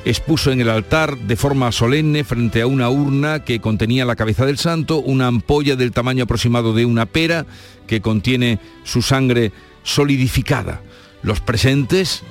expuso 0.04 0.52
en 0.52 0.60
el 0.60 0.68
altar 0.68 1.16
de 1.16 1.36
forma 1.36 1.72
solemne 1.72 2.22
frente 2.22 2.60
a 2.60 2.66
una 2.66 2.90
urna 2.90 3.44
que 3.44 3.60
contenía 3.60 4.04
la 4.04 4.14
cabeza 4.14 4.44
del 4.44 4.58
santo, 4.58 4.98
una 4.98 5.28
ampolla 5.28 5.74
del 5.74 5.92
tamaño 5.92 6.24
aproximado 6.24 6.74
de 6.74 6.84
una 6.84 7.06
pera 7.06 7.46
que 7.86 8.02
contiene 8.02 8.60
su 8.84 9.00
sangre 9.00 9.52
solidificada. 9.84 10.82
Los 11.22 11.40
presentes, 11.40 12.24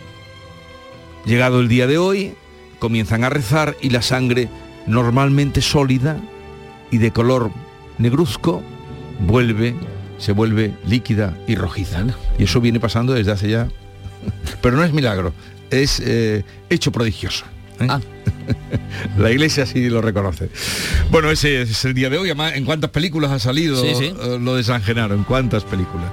llegado 1.25 1.59
el 1.59 1.69
día 1.69 1.87
de 1.87 1.97
hoy, 1.97 2.35
comienzan 2.79 3.23
a 3.23 3.29
rezar 3.29 3.75
y 3.81 3.89
la 3.89 4.01
sangre 4.01 4.49
normalmente 4.85 5.61
sólida 5.61 6.17
y 6.91 6.97
de 6.97 7.11
color 7.11 7.51
negruzco 7.97 8.63
vuelve, 9.19 9.75
se 10.17 10.31
vuelve 10.31 10.73
líquida 10.87 11.37
y 11.47 11.55
rojiza. 11.55 12.05
Y 12.37 12.43
eso 12.43 12.61
viene 12.61 12.79
pasando 12.79 13.13
desde 13.13 13.31
hace 13.31 13.49
ya... 13.49 13.67
Pero 14.61 14.77
no 14.77 14.83
es 14.83 14.93
milagro, 14.93 15.33
es 15.69 15.99
eh, 15.99 16.43
hecho 16.69 16.91
prodigioso. 16.91 17.45
¿Eh? 17.79 17.87
Ah. 17.89 17.99
La 19.17 19.31
iglesia 19.31 19.65
sí 19.65 19.89
lo 19.89 20.01
reconoce. 20.01 20.49
Bueno, 21.11 21.29
ese 21.29 21.61
es 21.61 21.85
el 21.85 21.93
día 21.93 22.09
de 22.09 22.17
hoy. 22.17 22.29
Además, 22.29 22.53
¿en 22.55 22.65
cuántas 22.65 22.91
películas 22.91 23.31
ha 23.31 23.39
salido 23.39 23.83
eh, 23.83 24.13
lo 24.39 24.55
de 24.55 24.63
San 24.63 24.81
Genaro? 24.81 25.15
¿En 25.15 25.23
cuántas 25.23 25.63
películas? 25.63 26.11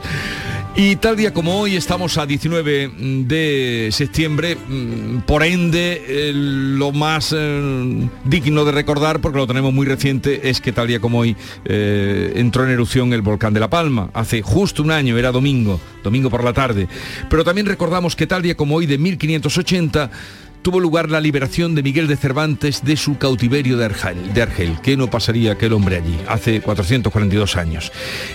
Y 0.76 0.96
tal 0.96 1.16
día 1.16 1.32
como 1.32 1.60
hoy 1.60 1.76
estamos 1.76 2.18
a 2.18 2.26
19 2.26 2.90
de 3.28 3.90
septiembre, 3.92 4.56
mm, 4.56 5.18
por 5.20 5.44
ende 5.44 6.02
eh, 6.04 6.32
lo 6.34 6.90
más 6.90 7.32
eh, 7.32 8.08
digno 8.24 8.64
de 8.64 8.72
recordar, 8.72 9.20
porque 9.20 9.38
lo 9.38 9.46
tenemos 9.46 9.72
muy 9.72 9.86
reciente, 9.86 10.50
es 10.50 10.60
que 10.60 10.72
tal 10.72 10.88
día 10.88 10.98
como 10.98 11.20
hoy 11.20 11.36
eh, 11.64 12.32
entró 12.34 12.64
en 12.64 12.70
erupción 12.70 13.12
el 13.12 13.22
volcán 13.22 13.54
de 13.54 13.60
La 13.60 13.70
Palma. 13.70 14.10
Hace 14.14 14.42
justo 14.42 14.82
un 14.82 14.90
año, 14.90 15.16
era 15.16 15.30
domingo, 15.30 15.78
domingo 16.02 16.28
por 16.28 16.42
la 16.42 16.52
tarde. 16.52 16.88
Pero 17.30 17.44
también 17.44 17.68
recordamos 17.68 18.16
que 18.16 18.26
tal 18.26 18.42
día 18.42 18.56
como 18.56 18.74
hoy 18.74 18.86
de 18.86 18.98
1580 18.98 20.10
tuvo 20.64 20.80
lugar 20.80 21.10
la 21.10 21.20
liberación 21.20 21.74
de 21.74 21.82
Miguel 21.82 22.06
de 22.06 22.16
Cervantes 22.16 22.82
de 22.82 22.96
su 22.96 23.18
cautiverio 23.18 23.76
de 23.76 23.84
Argel, 23.84 24.32
de 24.32 24.40
Argel. 24.40 24.78
¿Qué 24.82 24.96
no 24.96 25.10
pasaría 25.10 25.52
aquel 25.52 25.74
hombre 25.74 25.96
allí? 25.98 26.18
Hace 26.26 26.62
442 26.62 27.56
años. 27.56 27.92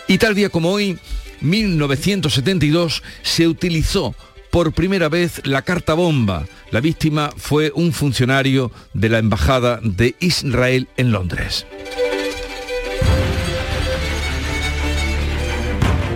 Y 0.08 0.20
tal 0.20 0.36
día 0.36 0.50
como 0.50 0.70
hoy 0.70 1.00
1972 1.42 3.02
se 3.24 3.48
utilizó 3.48 4.14
por 4.52 4.74
primera 4.74 5.10
vez 5.10 5.42
la 5.44 5.64
carta 5.64 5.96
bomba. 5.96 6.46
La 6.70 6.82
víctima 6.82 7.32
fue 7.36 7.72
un 7.74 7.94
funcionario 7.94 8.72
de 8.94 9.10
la 9.10 9.18
Embajada 9.18 9.80
de 9.82 10.14
Israel 10.20 10.88
en 10.98 11.12
Londres. 11.12 11.66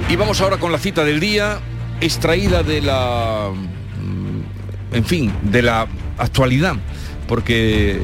Y 0.10 0.16
vamos 0.16 0.42
ahora 0.42 0.58
con 0.58 0.72
la 0.72 0.78
cita 0.78 1.04
del 1.04 1.20
día, 1.20 1.60
extraída 2.02 2.62
de 2.62 2.82
la, 2.82 3.50
mm, 3.52 4.96
en 4.96 5.06
fin, 5.06 5.34
de 5.42 5.64
la 5.64 5.88
actualidad, 6.18 6.76
porque 7.28 8.02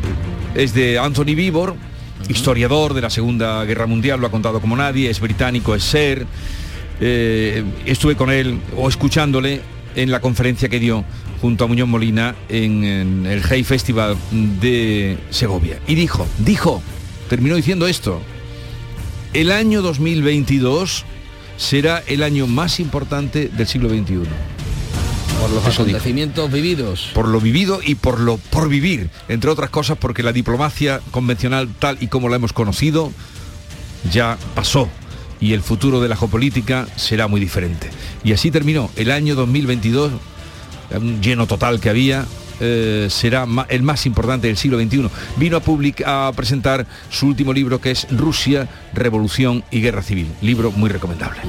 es 0.55 0.73
de 0.73 0.99
Anthony 0.99 1.35
Vivor, 1.35 1.75
historiador 2.27 2.93
de 2.93 3.01
la 3.01 3.09
Segunda 3.09 3.63
Guerra 3.65 3.85
Mundial, 3.85 4.19
lo 4.19 4.27
ha 4.27 4.31
contado 4.31 4.59
como 4.59 4.75
nadie, 4.75 5.09
es 5.09 5.19
británico, 5.19 5.75
es 5.75 5.83
ser. 5.83 6.25
Eh, 7.01 7.63
estuve 7.85 8.15
con 8.15 8.29
él 8.29 8.59
o 8.75 8.89
escuchándole 8.89 9.61
en 9.95 10.11
la 10.11 10.19
conferencia 10.19 10.67
que 10.67 10.79
dio 10.79 11.05
junto 11.41 11.63
a 11.63 11.67
Muñoz 11.67 11.87
Molina 11.87 12.35
en, 12.49 12.83
en 12.83 13.25
el 13.25 13.41
Hey 13.47 13.63
Festival 13.63 14.17
de 14.31 15.17
Segovia. 15.29 15.79
Y 15.87 15.95
dijo, 15.95 16.27
dijo, 16.39 16.81
terminó 17.29 17.55
diciendo 17.55 17.87
esto, 17.87 18.21
el 19.33 19.51
año 19.51 19.81
2022 19.81 21.05
será 21.57 22.03
el 22.07 22.23
año 22.23 22.47
más 22.47 22.79
importante 22.79 23.49
del 23.49 23.67
siglo 23.67 23.89
XXI. 23.89 24.23
Por 25.39 25.49
los 25.51 25.61
Eso 25.65 25.83
dijo. 25.85 25.97
acontecimientos 25.97 26.51
vividos. 26.51 27.09
Por 27.13 27.27
lo 27.27 27.39
vivido 27.39 27.79
y 27.83 27.95
por 27.95 28.19
lo 28.19 28.37
por 28.37 28.67
vivir, 28.69 29.09
entre 29.29 29.49
otras 29.49 29.69
cosas 29.69 29.97
porque 29.97 30.21
la 30.23 30.33
diplomacia 30.33 30.99
convencional 31.11 31.69
tal 31.79 31.97
y 32.01 32.07
como 32.07 32.29
la 32.29 32.35
hemos 32.35 32.53
conocido 32.53 33.11
ya 34.11 34.37
pasó 34.55 34.89
y 35.41 35.53
el 35.53 35.61
futuro 35.61 36.01
de 36.01 36.09
la 36.09 36.15
geopolítica 36.17 36.87
será 36.97 37.27
muy 37.27 37.39
diferente. 37.39 37.89
Y 38.23 38.33
así 38.33 38.51
terminó 38.51 38.89
el 38.97 39.11
año 39.11 39.35
2022, 39.35 40.11
un 40.95 41.21
lleno 41.21 41.47
total 41.47 41.79
que 41.79 41.89
había, 41.89 42.25
eh, 42.59 43.07
será 43.09 43.45
el 43.69 43.81
más 43.83 44.05
importante 44.05 44.47
del 44.47 44.57
siglo 44.57 44.77
XXI. 44.77 45.09
Vino 45.37 45.55
a, 45.55 45.61
public- 45.63 46.03
a 46.05 46.31
presentar 46.35 46.85
su 47.09 47.27
último 47.27 47.53
libro 47.53 47.79
que 47.79 47.91
es 47.91 48.07
Rusia, 48.11 48.67
Revolución 48.93 49.63
y 49.71 49.79
Guerra 49.79 50.01
Civil. 50.03 50.27
Libro 50.41 50.71
muy 50.71 50.89
recomendable. 50.89 51.39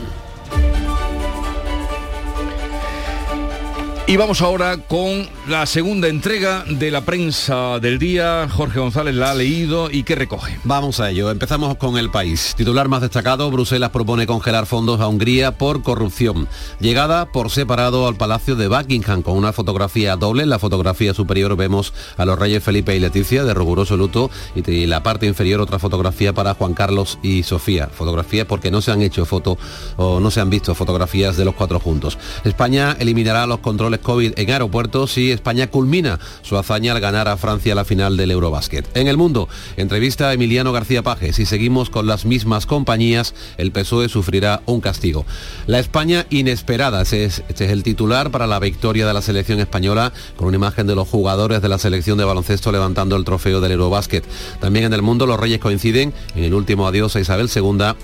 Y 4.10 4.16
vamos 4.16 4.42
ahora 4.42 4.76
con 4.76 5.28
la 5.46 5.66
segunda 5.66 6.08
entrega 6.08 6.64
de 6.68 6.90
la 6.90 7.02
prensa 7.02 7.78
del 7.78 8.00
día. 8.00 8.48
Jorge 8.50 8.80
González 8.80 9.14
la 9.14 9.30
ha 9.30 9.34
leído 9.36 9.88
y 9.88 10.02
qué 10.02 10.16
recoge. 10.16 10.58
Vamos 10.64 10.98
a 10.98 11.10
ello. 11.10 11.30
Empezamos 11.30 11.76
con 11.76 11.96
el 11.96 12.10
país. 12.10 12.54
Titular 12.56 12.88
más 12.88 13.02
destacado, 13.02 13.48
Bruselas 13.52 13.90
propone 13.90 14.26
congelar 14.26 14.66
fondos 14.66 15.00
a 15.00 15.06
Hungría 15.06 15.56
por 15.56 15.84
corrupción. 15.84 16.48
Llegada 16.80 17.30
por 17.30 17.52
separado 17.52 18.08
al 18.08 18.16
Palacio 18.16 18.56
de 18.56 18.66
Buckingham 18.66 19.22
con 19.22 19.36
una 19.36 19.52
fotografía 19.52 20.16
doble. 20.16 20.42
En 20.42 20.50
la 20.50 20.58
fotografía 20.58 21.14
superior 21.14 21.54
vemos 21.54 21.94
a 22.16 22.24
los 22.24 22.36
reyes 22.36 22.64
Felipe 22.64 22.96
y 22.96 22.98
Leticia 22.98 23.44
de 23.44 23.54
riguroso 23.54 23.96
luto 23.96 24.28
y 24.56 24.62
de 24.62 24.88
la 24.88 25.04
parte 25.04 25.26
inferior 25.26 25.60
otra 25.60 25.78
fotografía 25.78 26.32
para 26.32 26.54
Juan 26.54 26.74
Carlos 26.74 27.20
y 27.22 27.44
Sofía. 27.44 27.86
Fotografías 27.86 28.48
porque 28.48 28.72
no 28.72 28.82
se 28.82 28.90
han 28.90 29.02
hecho 29.02 29.24
fotos 29.24 29.56
o 29.96 30.18
no 30.18 30.32
se 30.32 30.40
han 30.40 30.50
visto 30.50 30.74
fotografías 30.74 31.36
de 31.36 31.44
los 31.44 31.54
cuatro 31.54 31.78
juntos. 31.78 32.18
España 32.42 32.96
eliminará 32.98 33.46
los 33.46 33.60
controles 33.60 33.99
COVID 34.00 34.32
en 34.36 34.50
aeropuertos 34.50 35.16
y 35.18 35.30
España 35.30 35.68
culmina 35.68 36.18
su 36.42 36.56
hazaña 36.56 36.92
al 36.92 37.00
ganar 37.00 37.28
a 37.28 37.36
Francia 37.36 37.74
la 37.74 37.84
final 37.84 38.16
del 38.16 38.30
Eurobásquet. 38.30 38.88
En 38.96 39.08
el 39.08 39.16
mundo, 39.16 39.48
entrevista 39.76 40.28
a 40.28 40.32
Emiliano 40.32 40.72
García 40.72 41.02
Paje. 41.02 41.32
Si 41.32 41.46
seguimos 41.46 41.90
con 41.90 42.06
las 42.06 42.24
mismas 42.24 42.66
compañías, 42.66 43.34
el 43.56 43.72
PSOE 43.72 44.08
sufrirá 44.08 44.62
un 44.66 44.80
castigo. 44.80 45.24
La 45.66 45.78
España 45.78 46.26
inesperada, 46.30 47.02
ese 47.02 47.24
es, 47.24 47.42
este 47.48 47.66
es 47.66 47.70
el 47.70 47.82
titular 47.82 48.30
para 48.30 48.46
la 48.46 48.58
victoria 48.58 49.06
de 49.06 49.14
la 49.14 49.22
selección 49.22 49.60
española, 49.60 50.12
con 50.36 50.48
una 50.48 50.56
imagen 50.56 50.86
de 50.86 50.94
los 50.94 51.08
jugadores 51.08 51.62
de 51.62 51.68
la 51.68 51.78
selección 51.78 52.18
de 52.18 52.24
baloncesto 52.24 52.72
levantando 52.72 53.16
el 53.16 53.24
trofeo 53.24 53.60
del 53.60 53.72
Eurobásquet. 53.72 54.24
También 54.60 54.86
en 54.86 54.92
el 54.92 55.02
mundo 55.02 55.26
los 55.26 55.38
reyes 55.38 55.60
coinciden 55.60 56.12
en 56.34 56.44
el 56.44 56.54
último 56.54 56.86
adiós 56.86 57.16
a 57.16 57.20
Isabel 57.20 57.50
II 57.54 57.94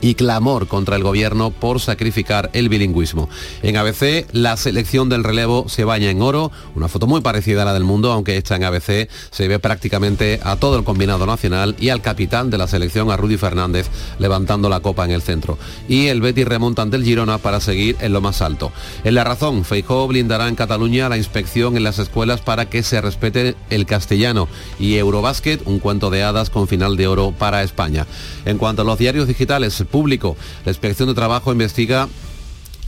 y 0.00 0.14
clamor 0.14 0.68
contra 0.68 0.96
el 0.96 1.02
gobierno 1.02 1.50
por 1.50 1.80
sacrificar 1.80 2.50
el 2.52 2.68
bilingüismo. 2.68 3.28
En 3.62 3.76
ABC, 3.76 4.26
la 4.32 4.56
selección 4.56 5.08
del 5.08 5.24
relevo 5.24 5.68
se 5.68 5.84
baña 5.84 6.10
en 6.10 6.22
oro, 6.22 6.50
una 6.74 6.88
foto 6.88 7.06
muy 7.06 7.20
parecida 7.20 7.62
a 7.62 7.64
la 7.64 7.74
del 7.74 7.84
mundo, 7.84 8.12
aunque 8.12 8.36
esta 8.36 8.56
en 8.56 8.64
ABC 8.64 9.08
se 9.30 9.48
ve 9.48 9.58
prácticamente 9.58 10.40
a 10.42 10.56
todo 10.56 10.78
el 10.78 10.84
combinado 10.84 11.26
nacional 11.26 11.76
y 11.78 11.88
al 11.88 12.02
capitán 12.02 12.50
de 12.50 12.58
la 12.58 12.68
selección, 12.68 13.10
a 13.10 13.16
Rudy 13.16 13.36
Fernández, 13.36 13.88
levantando 14.18 14.68
la 14.68 14.80
copa 14.80 15.04
en 15.04 15.10
el 15.10 15.22
centro. 15.22 15.58
Y 15.88 16.06
el 16.06 16.20
Betis 16.20 16.46
remonta 16.46 16.82
ante 16.82 16.96
el 16.96 17.04
Girona 17.04 17.38
para 17.38 17.60
seguir 17.60 17.96
en 18.00 18.12
lo 18.12 18.20
más 18.20 18.42
alto. 18.42 18.72
En 19.04 19.14
la 19.14 19.24
razón, 19.24 19.64
Feijó 19.64 20.06
blindará 20.06 20.48
en 20.48 20.54
Cataluña 20.54 21.08
la 21.08 21.18
inspección 21.18 21.76
en 21.76 21.82
las 21.82 21.98
escuelas 21.98 22.40
para 22.40 22.68
que 22.68 22.82
se 22.82 23.00
respete 23.00 23.56
el 23.70 23.86
castellano 23.86 24.48
y 24.78 24.96
Eurobásquet, 24.96 25.62
un 25.66 25.78
cuento 25.78 26.10
de 26.10 26.22
hadas 26.22 26.50
con 26.50 26.68
final 26.68 26.96
de 26.96 27.06
oro 27.06 27.32
para 27.36 27.62
España. 27.62 28.06
En 28.44 28.58
cuanto 28.58 28.82
a 28.82 28.84
los 28.84 28.98
diarios 28.98 29.26
digitales, 29.26 29.84
público, 29.88 30.36
la 30.64 30.70
inspección 30.70 31.08
de 31.08 31.14
trabajo 31.14 31.52
investiga 31.52 32.08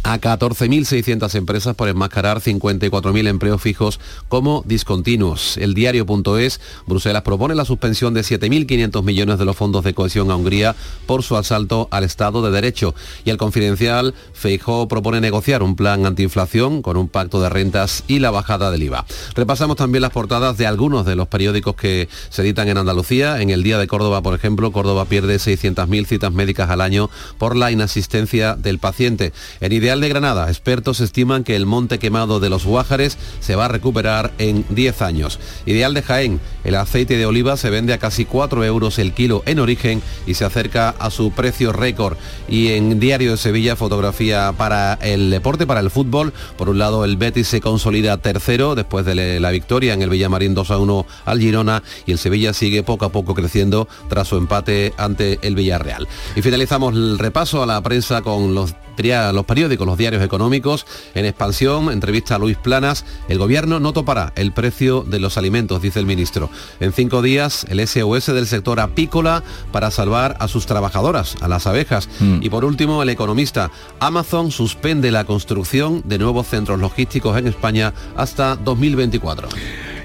a 0.02 0.20
14.600 0.20 1.34
empresas 1.34 1.74
por 1.74 1.88
enmascarar 1.88 2.40
54.000 2.40 3.28
empleos 3.28 3.60
fijos 3.60 4.00
como 4.28 4.62
discontinuos. 4.66 5.56
El 5.58 5.74
diario.es, 5.74 6.60
Bruselas 6.86 7.22
propone 7.22 7.54
la 7.54 7.64
suspensión 7.64 8.14
de 8.14 8.22
7.500 8.22 9.02
millones 9.02 9.38
de 9.38 9.44
los 9.44 9.56
fondos 9.56 9.84
de 9.84 9.94
cohesión 9.94 10.30
a 10.30 10.36
Hungría 10.36 10.74
por 11.06 11.22
su 11.22 11.36
asalto 11.36 11.88
al 11.90 12.04
Estado 12.04 12.42
de 12.42 12.50
Derecho. 12.50 12.94
Y 13.24 13.30
el 13.30 13.36
confidencial, 13.36 14.14
Feijó 14.32 14.88
propone 14.88 15.20
negociar 15.20 15.62
un 15.62 15.76
plan 15.76 16.06
antiinflación 16.06 16.82
con 16.82 16.96
un 16.96 17.08
pacto 17.08 17.40
de 17.40 17.48
rentas 17.48 18.04
y 18.06 18.18
la 18.18 18.30
bajada 18.30 18.70
del 18.70 18.82
IVA. 18.82 19.06
Repasamos 19.34 19.76
también 19.76 20.02
las 20.02 20.12
portadas 20.12 20.56
de 20.56 20.66
algunos 20.66 21.06
de 21.06 21.16
los 21.16 21.28
periódicos 21.28 21.74
que 21.74 22.08
se 22.28 22.42
editan 22.42 22.68
en 22.68 22.78
Andalucía. 22.78 23.40
En 23.40 23.50
el 23.50 23.62
Día 23.62 23.78
de 23.78 23.86
Córdoba, 23.86 24.22
por 24.22 24.34
ejemplo, 24.34 24.72
Córdoba 24.72 25.04
pierde 25.04 25.36
600.000 25.36 26.06
citas 26.06 26.32
médicas 26.32 26.70
al 26.70 26.80
año 26.80 27.10
por 27.38 27.56
la 27.56 27.70
inasistencia 27.70 28.54
del 28.54 28.78
paciente. 28.78 29.32
En 29.60 29.72
Ideal 29.90 30.00
de 30.02 30.08
Granada, 30.08 30.48
expertos 30.48 31.00
estiman 31.00 31.42
que 31.42 31.56
el 31.56 31.66
monte 31.66 31.98
quemado 31.98 32.38
de 32.38 32.48
los 32.48 32.64
Guájares 32.64 33.18
se 33.40 33.56
va 33.56 33.64
a 33.64 33.68
recuperar 33.68 34.30
en 34.38 34.64
10 34.68 35.02
años. 35.02 35.40
Ideal 35.66 35.94
de 35.94 36.02
Jaén, 36.02 36.40
el 36.62 36.76
aceite 36.76 37.16
de 37.16 37.26
oliva 37.26 37.56
se 37.56 37.70
vende 37.70 37.92
a 37.92 37.98
casi 37.98 38.24
4 38.24 38.64
euros 38.64 39.00
el 39.00 39.12
kilo 39.12 39.42
en 39.46 39.58
origen 39.58 40.00
y 40.28 40.34
se 40.34 40.44
acerca 40.44 40.90
a 40.90 41.10
su 41.10 41.32
precio 41.32 41.72
récord. 41.72 42.16
Y 42.48 42.68
en 42.68 43.00
Diario 43.00 43.32
de 43.32 43.36
Sevilla, 43.36 43.74
fotografía 43.74 44.54
para 44.56 44.94
el 45.02 45.28
deporte, 45.28 45.66
para 45.66 45.80
el 45.80 45.90
fútbol. 45.90 46.32
Por 46.56 46.68
un 46.68 46.78
lado, 46.78 47.04
el 47.04 47.16
Betis 47.16 47.48
se 47.48 47.60
consolida 47.60 48.16
tercero 48.18 48.76
después 48.76 49.04
de 49.04 49.40
la 49.40 49.50
victoria 49.50 49.92
en 49.92 50.02
el 50.02 50.10
Villamarín 50.10 50.54
2 50.54 50.70
a 50.70 50.78
1 50.78 51.06
al 51.24 51.40
Girona 51.40 51.82
y 52.06 52.12
el 52.12 52.18
Sevilla 52.18 52.52
sigue 52.52 52.84
poco 52.84 53.06
a 53.06 53.10
poco 53.10 53.34
creciendo 53.34 53.88
tras 54.08 54.28
su 54.28 54.36
empate 54.36 54.94
ante 54.98 55.40
el 55.42 55.56
Villarreal. 55.56 56.06
Y 56.36 56.42
finalizamos 56.42 56.94
el 56.94 57.18
repaso 57.18 57.60
a 57.60 57.66
la 57.66 57.80
prensa 57.80 58.22
con 58.22 58.54
los 58.54 58.72
los 58.96 59.44
periódicos, 59.44 59.86
los 59.86 59.98
diarios 59.98 60.22
económicos. 60.22 60.86
En 61.14 61.24
expansión, 61.24 61.90
entrevista 61.90 62.34
a 62.34 62.38
Luis 62.38 62.56
Planas, 62.56 63.04
el 63.28 63.38
gobierno 63.38 63.80
no 63.80 63.92
topará 63.92 64.32
el 64.36 64.52
precio 64.52 65.02
de 65.02 65.18
los 65.18 65.38
alimentos, 65.38 65.82
dice 65.82 66.00
el 66.00 66.06
ministro. 66.06 66.50
En 66.80 66.92
cinco 66.92 67.22
días, 67.22 67.66
el 67.68 67.86
SOS 67.86 68.26
del 68.26 68.46
sector 68.46 68.80
apícola 68.80 69.42
para 69.72 69.90
salvar 69.90 70.36
a 70.40 70.48
sus 70.48 70.66
trabajadoras, 70.66 71.36
a 71.40 71.48
las 71.48 71.66
abejas. 71.66 72.08
Y 72.40 72.50
por 72.50 72.64
último, 72.64 73.02
el 73.02 73.08
economista, 73.08 73.70
Amazon 74.00 74.50
suspende 74.50 75.10
la 75.10 75.24
construcción 75.24 76.02
de 76.04 76.18
nuevos 76.18 76.46
centros 76.46 76.78
logísticos 76.78 77.38
en 77.38 77.46
España 77.46 77.94
hasta 78.16 78.56
2024. 78.56 79.48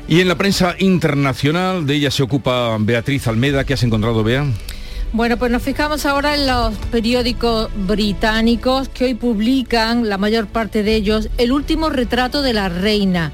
Y 0.07 0.21
en 0.21 0.27
la 0.27 0.35
prensa 0.35 0.75
internacional, 0.77 1.87
de 1.87 1.95
ella 1.95 2.11
se 2.11 2.21
ocupa 2.21 2.77
Beatriz 2.79 3.27
Almeda. 3.27 3.63
¿Qué 3.63 3.73
has 3.73 3.83
encontrado, 3.83 4.23
Bea? 4.23 4.45
Bueno, 5.15 5.37
pues 5.37 5.49
nos 5.49 5.63
fijamos 5.63 6.05
ahora 6.05 6.35
en 6.35 6.45
los 6.45 6.75
periódicos 6.91 7.69
británicos 7.87 8.89
que 8.89 9.05
hoy 9.05 9.13
publican, 9.13 10.09
la 10.09 10.17
mayor 10.17 10.45
parte 10.45 10.83
de 10.83 10.93
ellos, 10.93 11.29
el 11.37 11.53
último 11.53 11.89
retrato 11.89 12.41
de 12.41 12.51
la 12.51 12.67
reina, 12.67 13.31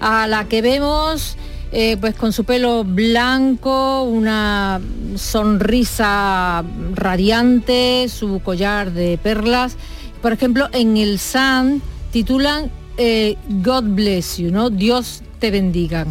a 0.00 0.26
la 0.26 0.48
que 0.48 0.60
vemos 0.60 1.36
eh, 1.70 1.96
pues 2.00 2.16
con 2.16 2.32
su 2.32 2.42
pelo 2.42 2.82
blanco, 2.82 4.02
una 4.02 4.80
sonrisa 5.14 6.64
radiante, 6.96 8.08
su 8.08 8.40
collar 8.40 8.90
de 8.90 9.16
perlas. 9.16 9.76
Por 10.20 10.32
ejemplo, 10.32 10.68
en 10.72 10.96
el 10.96 11.20
Sun 11.20 11.80
titulan 12.10 12.72
eh, 12.96 13.36
God 13.62 13.84
bless 13.84 14.38
you, 14.38 14.50
¿no? 14.50 14.68
Dios 14.68 15.22
te 15.38 15.52
bendiga. 15.52 16.08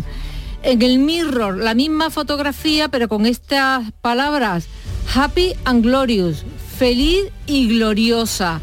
En 0.64 0.82
el 0.82 1.00
Mirror, 1.00 1.58
la 1.58 1.74
misma 1.74 2.10
fotografía, 2.10 2.88
pero 2.88 3.10
con 3.10 3.26
estas 3.26 3.92
palabras, 4.02 4.68
Happy 5.14 5.56
and 5.66 5.84
Glorious, 5.84 6.46
feliz 6.78 7.26
y 7.48 7.68
gloriosa. 7.68 8.62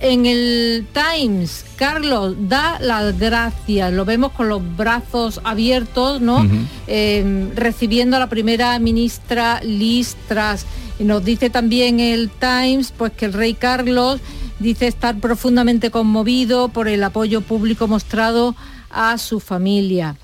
En 0.00 0.26
el 0.26 0.86
Times, 0.92 1.64
Carlos 1.76 2.34
da 2.48 2.78
las 2.80 3.18
gracias, 3.18 3.92
lo 3.92 4.04
vemos 4.04 4.32
con 4.32 4.48
los 4.48 4.60
brazos 4.76 5.40
abiertos, 5.44 6.20
¿no? 6.20 6.46
Eh, 6.86 7.50
recibiendo 7.54 8.16
a 8.16 8.20
la 8.20 8.28
primera 8.28 8.78
ministra. 8.78 9.60
Y 9.62 11.04
nos 11.04 11.24
dice 11.24 11.50
también 11.50 12.00
el 12.00 12.30
Times, 12.30 12.92
pues 12.96 13.12
que 13.12 13.26
el 13.26 13.32
rey 13.32 13.54
Carlos 13.54 14.20
dice 14.58 14.88
estar 14.88 15.18
profundamente 15.18 15.90
conmovido 15.90 16.68
por 16.68 16.88
el 16.88 17.02
apoyo 17.04 17.40
público 17.42 17.86
mostrado 17.86 18.56
a 18.90 19.18
su 19.18 19.40
familia. 19.40 20.16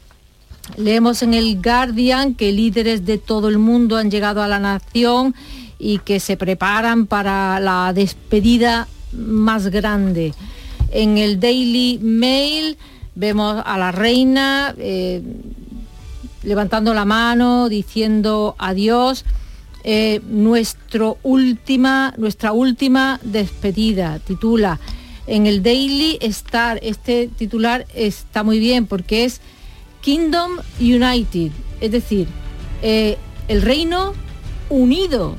Leemos 0.77 1.23
en 1.23 1.35
el 1.35 1.61
Guardian 1.61 2.35
que 2.35 2.53
líderes 2.53 3.05
de 3.05 3.19
todo 3.19 3.49
el 3.49 3.59
mundo 3.59 3.97
han 3.97 4.11
llegado 4.11 4.43
a 4.43 4.49
la 4.49 4.59
nación 4.59 5.35
y 5.79 5.99
que 5.99 6.21
se 6.21 6.37
preparan 6.37 7.07
para 7.07 7.59
la 7.61 7.93
despedida 7.93 8.87
más 9.13 9.69
grande. 9.69 10.33
En 10.91 11.19
el 11.19 11.41
Daily 11.41 11.99
Mail 12.01 12.79
vemos 13.15 13.63
a 13.65 13.77
la 13.79 13.93
reina 13.93 14.75
eh, 14.79 15.23
levantando 16.43 16.95
la 16.95 17.05
mano, 17.05 17.69
diciendo 17.69 18.55
adiós. 18.59 19.25
Eh, 19.85 20.21
última, 21.25 22.15
nuestra 22.17 22.53
última 22.53 23.19
despedida, 23.25 24.21
titula. 24.21 24.79
En 25.27 25.47
el 25.47 25.63
Daily 25.63 26.19
Star, 26.21 26.79
este 26.83 27.29
titular 27.29 27.87
está 27.95 28.45
muy 28.45 28.61
bien 28.61 28.87
porque 28.87 29.25
es 29.25 29.41
Kingdom 30.03 30.59
United, 30.79 31.51
es 31.81 31.91
decir, 31.91 32.29
eh, 32.83 33.17
el 33.49 33.63
reino 33.63 34.13
unido, 34.69 35.37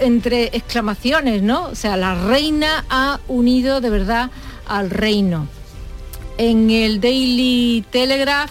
entre 0.00 0.44
exclamaciones, 0.46 1.42
¿no? 1.42 1.66
O 1.66 1.74
sea, 1.74 1.96
la 1.96 2.14
reina 2.14 2.84
ha 2.88 3.20
unido 3.28 3.80
de 3.80 3.90
verdad 3.90 4.30
al 4.66 4.90
reino. 4.90 5.48
En 6.38 6.70
el 6.70 7.00
Daily 7.00 7.84
Telegraph, 7.90 8.50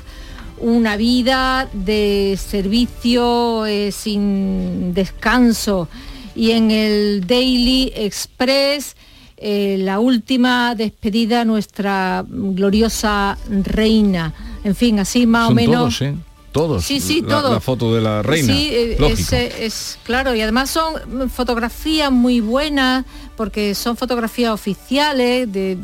una 0.60 0.96
vida 0.96 1.68
de 1.74 2.38
servicio 2.40 3.66
eh, 3.66 3.92
sin 3.92 4.94
descanso. 4.94 5.90
Y 6.36 6.52
en 6.52 6.72
el 6.72 7.26
Daily 7.26 7.92
Express, 7.96 8.96
eh, 9.38 9.78
la 9.80 10.00
última 10.00 10.76
despedida 10.76 11.46
nuestra 11.46 12.24
gloriosa 12.28 13.38
reina. 13.50 14.34
En 14.64 14.76
fin, 14.76 15.00
así 15.00 15.26
más 15.26 15.50
o 15.50 15.54
menos. 15.54 15.98
Todos, 15.98 16.02
¿eh? 16.02 16.16
Todos. 16.52 16.84
Sí, 16.84 17.00
sí, 17.00 17.22
la, 17.22 17.28
todo. 17.28 17.54
La 17.54 17.60
foto 17.60 17.96
de 17.96 18.02
la 18.02 18.22
reina. 18.22 18.54
Sí, 18.54 18.70
eh, 18.72 18.98
es, 19.10 19.32
es, 19.32 20.00
claro. 20.04 20.36
Y 20.36 20.42
además 20.42 20.70
son 20.70 21.30
fotografías 21.30 22.12
muy 22.12 22.42
buenas, 22.42 23.06
porque 23.38 23.74
son 23.74 23.96
fotografías 23.96 24.52
oficiales, 24.52 25.52
de 25.52 25.78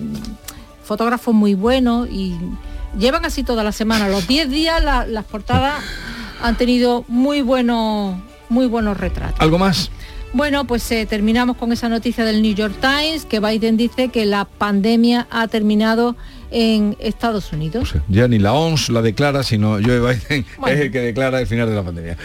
fotógrafos 0.83 1.33
muy 1.33 1.53
buenos 1.53 2.07
y 2.09 2.33
llevan 2.97 3.25
así 3.25 3.43
toda 3.43 3.63
la 3.63 3.71
semana. 3.71 4.07
Los 4.07 4.27
10 4.27 4.49
días 4.49 4.83
las 4.83 5.25
portadas 5.25 5.83
han 6.41 6.57
tenido 6.57 7.03
muy 7.07 7.41
buenos, 7.41 8.15
muy 8.49 8.67
buenos 8.67 8.97
retratos. 8.97 9.39
¿Algo 9.39 9.57
más? 9.57 9.91
Bueno, 10.33 10.65
pues 10.65 10.89
eh, 10.91 11.05
terminamos 11.05 11.57
con 11.57 11.71
esa 11.71 11.89
noticia 11.89 12.25
del 12.25 12.41
New 12.41 12.53
York 12.53 12.75
Times, 12.81 13.25
que 13.25 13.39
Biden 13.39 13.77
dice 13.77 14.09
que 14.09 14.25
la 14.25 14.45
pandemia 14.45 15.27
ha 15.29 15.47
terminado 15.47 16.15
en 16.51 16.95
Estados 16.99 17.51
Unidos. 17.53 17.89
Pues, 17.91 18.03
ya 18.07 18.27
ni 18.27 18.39
la 18.39 18.53
OMS 18.53 18.89
la 18.89 19.01
declara, 19.01 19.43
sino 19.43 19.79
Joe 19.83 19.99
Biden 19.99 20.45
es 20.67 20.79
el 20.79 20.91
que 20.91 20.99
declara 20.99 21.39
el 21.39 21.47
final 21.47 21.69
de 21.69 21.75
la 21.75 21.83
pandemia. 21.83 22.17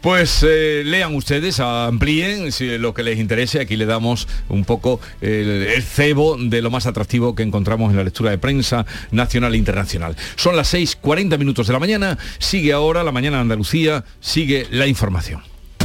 Pues 0.00 0.44
eh, 0.46 0.82
lean 0.84 1.14
ustedes, 1.14 1.60
amplíen 1.60 2.52
si 2.52 2.78
lo 2.78 2.94
que 2.94 3.02
les 3.02 3.18
interese. 3.18 3.60
Aquí 3.60 3.76
le 3.76 3.86
damos 3.86 4.28
un 4.48 4.64
poco 4.64 5.00
el, 5.20 5.66
el, 5.66 5.82
cebo 5.82 6.36
de 6.36 6.62
lo 6.62 6.70
más 6.70 6.86
atractivo 6.86 7.34
que 7.34 7.42
encontramos 7.42 7.90
en 7.90 7.96
la 7.96 8.04
lectura 8.04 8.30
de 8.30 8.38
prensa 8.38 8.86
nacional 9.10 9.54
e 9.54 9.58
internacional. 9.58 10.16
Son 10.36 10.56
las 10.56 10.72
6.40 10.74 11.38
minutos 11.38 11.66
de 11.66 11.72
la 11.72 11.78
mañana, 11.78 12.18
sigue 12.38 12.72
ahora 12.72 13.04
la 13.04 13.12
mañana 13.12 13.36
de 13.38 13.42
Andalucía, 13.42 14.04
sigue 14.20 14.66
la 14.70 14.86
información. 14.86 15.42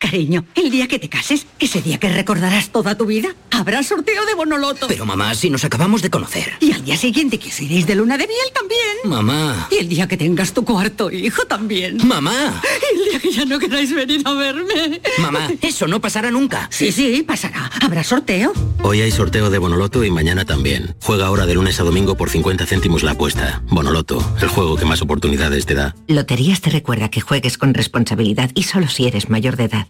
Cariño, 0.00 0.46
el 0.54 0.70
día 0.70 0.88
que 0.88 0.98
te 0.98 1.10
cases, 1.10 1.46
ese 1.58 1.82
día 1.82 1.98
que 1.98 2.08
recordarás 2.08 2.70
toda 2.70 2.96
tu 2.96 3.04
vida, 3.04 3.28
habrá 3.50 3.82
sorteo 3.82 4.24
de 4.24 4.34
Bonoloto. 4.34 4.88
Pero 4.88 5.04
mamá, 5.04 5.34
si 5.34 5.50
nos 5.50 5.62
acabamos 5.62 6.00
de 6.00 6.08
conocer. 6.08 6.54
Y 6.58 6.72
al 6.72 6.82
día 6.82 6.96
siguiente 6.96 7.38
que 7.38 7.50
os 7.50 7.60
iréis 7.60 7.86
de 7.86 7.96
luna 7.96 8.16
de 8.16 8.26
miel 8.26 8.46
también. 8.54 8.80
Mamá. 9.04 9.68
Y 9.70 9.76
el 9.76 9.90
día 9.90 10.08
que 10.08 10.16
tengas 10.16 10.54
tu 10.54 10.64
cuarto 10.64 11.10
hijo 11.10 11.44
también. 11.44 11.98
Mamá. 12.08 12.62
Y 12.82 12.98
el 12.98 13.10
día 13.10 13.20
que 13.20 13.30
ya 13.30 13.44
no 13.44 13.58
queráis 13.58 13.94
venir 13.94 14.22
a 14.24 14.32
verme. 14.32 15.02
Mamá, 15.18 15.50
eso 15.60 15.86
no 15.86 16.00
pasará 16.00 16.30
nunca. 16.30 16.66
Sí, 16.72 16.92
sí, 16.92 17.22
pasará. 17.22 17.70
¿Habrá 17.82 18.02
sorteo? 18.02 18.54
Hoy 18.82 19.02
hay 19.02 19.10
sorteo 19.10 19.50
de 19.50 19.58
Bonoloto 19.58 20.02
y 20.02 20.10
mañana 20.10 20.46
también. 20.46 20.96
Juega 21.02 21.26
ahora 21.26 21.44
de 21.44 21.54
lunes 21.54 21.78
a 21.78 21.84
domingo 21.84 22.16
por 22.16 22.30
50 22.30 22.64
céntimos 22.64 23.02
la 23.02 23.12
apuesta. 23.12 23.62
Bonoloto, 23.68 24.24
el 24.40 24.48
juego 24.48 24.76
que 24.76 24.86
más 24.86 25.02
oportunidades 25.02 25.66
te 25.66 25.74
da. 25.74 25.94
Loterías 26.08 26.62
te 26.62 26.70
recuerda 26.70 27.10
que 27.10 27.20
juegues 27.20 27.58
con 27.58 27.74
responsabilidad 27.74 28.50
y 28.54 28.62
solo 28.62 28.88
si 28.88 29.06
eres 29.06 29.28
mayor 29.28 29.56
de 29.56 29.64
edad. 29.64 29.89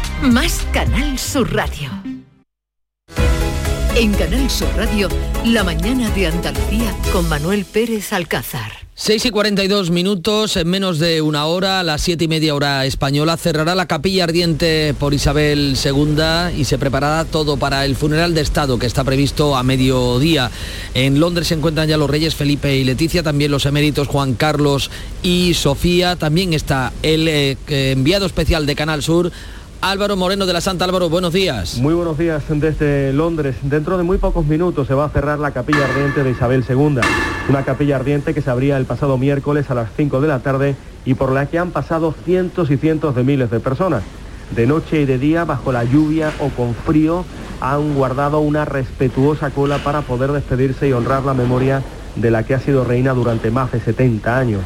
más 0.21 0.65
Canal 0.71 1.17
Sur 1.17 1.53
Radio. 1.53 1.89
En 3.95 4.13
Canal 4.13 4.49
Sur 4.49 4.69
Radio, 4.77 5.09
la 5.45 5.63
mañana 5.63 6.09
de 6.11 6.27
Andalucía 6.27 6.95
con 7.11 7.27
Manuel 7.27 7.65
Pérez 7.65 8.13
Alcázar. 8.13 8.71
6 9.03 9.25
y 9.25 9.29
42 9.31 9.89
minutos, 9.89 10.55
en 10.57 10.67
menos 10.67 10.99
de 10.99 11.21
una 11.21 11.45
hora, 11.47 11.79
a 11.79 11.83
las 11.83 12.01
7 12.01 12.25
y 12.25 12.27
media 12.27 12.53
hora 12.53 12.85
española, 12.85 13.35
cerrará 13.35 13.73
la 13.73 13.87
capilla 13.87 14.25
ardiente 14.25 14.93
por 14.99 15.13
Isabel 15.13 15.75
II 15.83 16.55
y 16.55 16.65
se 16.65 16.77
preparará 16.77 17.25
todo 17.25 17.57
para 17.57 17.83
el 17.85 17.95
funeral 17.95 18.35
de 18.35 18.41
Estado 18.41 18.77
que 18.77 18.85
está 18.85 19.03
previsto 19.03 19.55
a 19.55 19.63
mediodía. 19.63 20.51
En 20.93 21.19
Londres 21.19 21.47
se 21.47 21.55
encuentran 21.55 21.87
ya 21.87 21.97
los 21.97 22.09
reyes 22.09 22.35
Felipe 22.35 22.77
y 22.77 22.83
Leticia, 22.83 23.23
también 23.23 23.49
los 23.49 23.65
eméritos 23.65 24.07
Juan 24.07 24.35
Carlos 24.35 24.91
y 25.23 25.55
Sofía, 25.55 26.15
también 26.15 26.53
está 26.53 26.93
el 27.01 27.27
eh, 27.27 27.57
enviado 27.67 28.25
especial 28.25 28.67
de 28.67 28.75
Canal 28.75 29.01
Sur, 29.01 29.31
Álvaro 29.83 30.15
Moreno 30.15 30.45
de 30.45 30.53
la 30.53 30.61
Santa 30.61 30.85
Álvaro, 30.85 31.09
buenos 31.09 31.33
días. 31.33 31.77
Muy 31.77 31.95
buenos 31.95 32.15
días 32.15 32.43
desde 32.47 33.11
Londres. 33.13 33.55
Dentro 33.63 33.97
de 33.97 34.03
muy 34.03 34.19
pocos 34.19 34.45
minutos 34.45 34.85
se 34.85 34.93
va 34.93 35.05
a 35.05 35.09
cerrar 35.09 35.39
la 35.39 35.51
capilla 35.51 35.85
ardiente 35.85 36.23
de 36.23 36.29
Isabel 36.29 36.63
II, 36.69 36.99
una 37.49 37.65
capilla 37.65 37.95
ardiente 37.95 38.35
que 38.35 38.43
se 38.43 38.51
abría 38.51 38.77
el 38.77 38.85
pasado 38.85 39.17
miércoles 39.17 39.71
a 39.71 39.73
las 39.73 39.89
5 39.97 40.21
de 40.21 40.27
la 40.27 40.37
tarde 40.37 40.75
y 41.03 41.15
por 41.15 41.31
la 41.31 41.47
que 41.47 41.57
han 41.57 41.71
pasado 41.71 42.13
cientos 42.25 42.69
y 42.69 42.77
cientos 42.77 43.15
de 43.15 43.23
miles 43.23 43.49
de 43.49 43.59
personas. 43.59 44.03
De 44.55 44.67
noche 44.67 45.01
y 45.01 45.05
de 45.05 45.17
día, 45.17 45.45
bajo 45.45 45.71
la 45.71 45.83
lluvia 45.83 46.31
o 46.39 46.49
con 46.49 46.75
frío, 46.75 47.25
han 47.59 47.95
guardado 47.95 48.39
una 48.39 48.65
respetuosa 48.65 49.49
cola 49.49 49.79
para 49.79 50.03
poder 50.03 50.31
despedirse 50.31 50.89
y 50.89 50.93
honrar 50.93 51.23
la 51.23 51.33
memoria 51.33 51.81
de 52.15 52.29
la 52.29 52.43
que 52.43 52.53
ha 52.53 52.59
sido 52.59 52.83
reina 52.83 53.15
durante 53.15 53.49
más 53.49 53.71
de 53.71 53.79
70 53.79 54.37
años. 54.37 54.61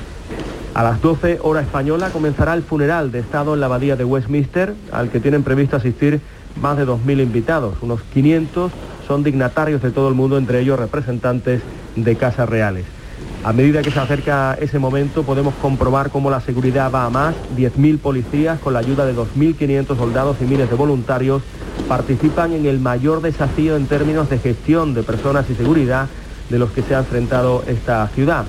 A 0.75 0.83
las 0.83 1.01
12 1.01 1.39
hora 1.41 1.61
española 1.61 2.09
comenzará 2.09 2.53
el 2.53 2.61
funeral 2.61 3.09
de 3.09 3.19
Estado 3.19 3.53
en 3.53 3.61
la 3.61 3.67
abadía 3.67 3.95
de 3.95 4.03
Westminster, 4.03 4.75
al 4.91 5.09
que 5.09 5.21
tienen 5.21 5.41
previsto 5.41 5.77
asistir 5.77 6.19
más 6.61 6.75
de 6.75 6.85
2.000 6.85 7.23
invitados. 7.23 7.77
Unos 7.81 8.01
500 8.13 8.73
son 9.07 9.23
dignatarios 9.23 9.81
de 9.81 9.91
todo 9.91 10.09
el 10.09 10.15
mundo, 10.15 10.37
entre 10.37 10.59
ellos 10.59 10.77
representantes 10.77 11.61
de 11.95 12.15
casas 12.17 12.49
reales. 12.49 12.83
A 13.45 13.53
medida 13.53 13.83
que 13.83 13.91
se 13.91 14.01
acerca 14.01 14.57
ese 14.59 14.77
momento 14.77 15.23
podemos 15.23 15.53
comprobar 15.61 16.09
cómo 16.09 16.29
la 16.29 16.41
seguridad 16.41 16.91
va 16.91 17.05
a 17.05 17.09
más. 17.09 17.35
10.000 17.55 17.97
policías 17.97 18.59
con 18.59 18.73
la 18.73 18.79
ayuda 18.79 19.05
de 19.05 19.15
2.500 19.15 19.95
soldados 19.95 20.35
y 20.41 20.43
miles 20.43 20.69
de 20.69 20.75
voluntarios 20.75 21.41
participan 21.87 22.51
en 22.51 22.65
el 22.65 22.81
mayor 22.81 23.21
desafío 23.21 23.77
en 23.77 23.87
términos 23.87 24.29
de 24.29 24.39
gestión 24.39 24.93
de 24.93 25.03
personas 25.03 25.49
y 25.49 25.55
seguridad 25.55 26.09
de 26.49 26.59
los 26.59 26.71
que 26.71 26.81
se 26.81 26.95
ha 26.95 26.99
enfrentado 26.99 27.63
esta 27.65 28.09
ciudad. 28.09 28.43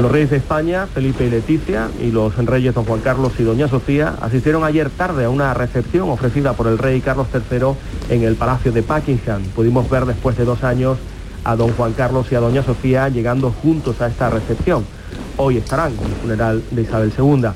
Los 0.00 0.10
reyes 0.10 0.30
de 0.30 0.38
España, 0.38 0.86
Felipe 0.86 1.26
y 1.26 1.30
Leticia, 1.30 1.90
y 2.00 2.10
los 2.10 2.34
reyes 2.46 2.74
don 2.74 2.86
Juan 2.86 3.00
Carlos 3.00 3.34
y 3.38 3.42
doña 3.42 3.68
Sofía 3.68 4.14
asistieron 4.22 4.64
ayer 4.64 4.88
tarde 4.88 5.26
a 5.26 5.28
una 5.30 5.52
recepción 5.52 6.08
ofrecida 6.08 6.54
por 6.54 6.68
el 6.68 6.78
rey 6.78 7.02
Carlos 7.02 7.26
III 7.34 7.74
en 8.08 8.22
el 8.22 8.34
Palacio 8.34 8.72
de 8.72 8.80
Buckingham. 8.80 9.42
Pudimos 9.54 9.90
ver 9.90 10.06
después 10.06 10.38
de 10.38 10.46
dos 10.46 10.64
años 10.64 10.96
a 11.44 11.54
don 11.54 11.72
Juan 11.72 11.92
Carlos 11.92 12.28
y 12.32 12.34
a 12.34 12.40
doña 12.40 12.62
Sofía 12.62 13.10
llegando 13.10 13.50
juntos 13.50 14.00
a 14.00 14.06
esta 14.06 14.30
recepción. 14.30 14.86
Hoy 15.36 15.58
estarán 15.58 15.92
en 15.92 16.06
el 16.06 16.16
funeral 16.16 16.62
de 16.70 16.80
Isabel 16.80 17.12
II. 17.18 17.48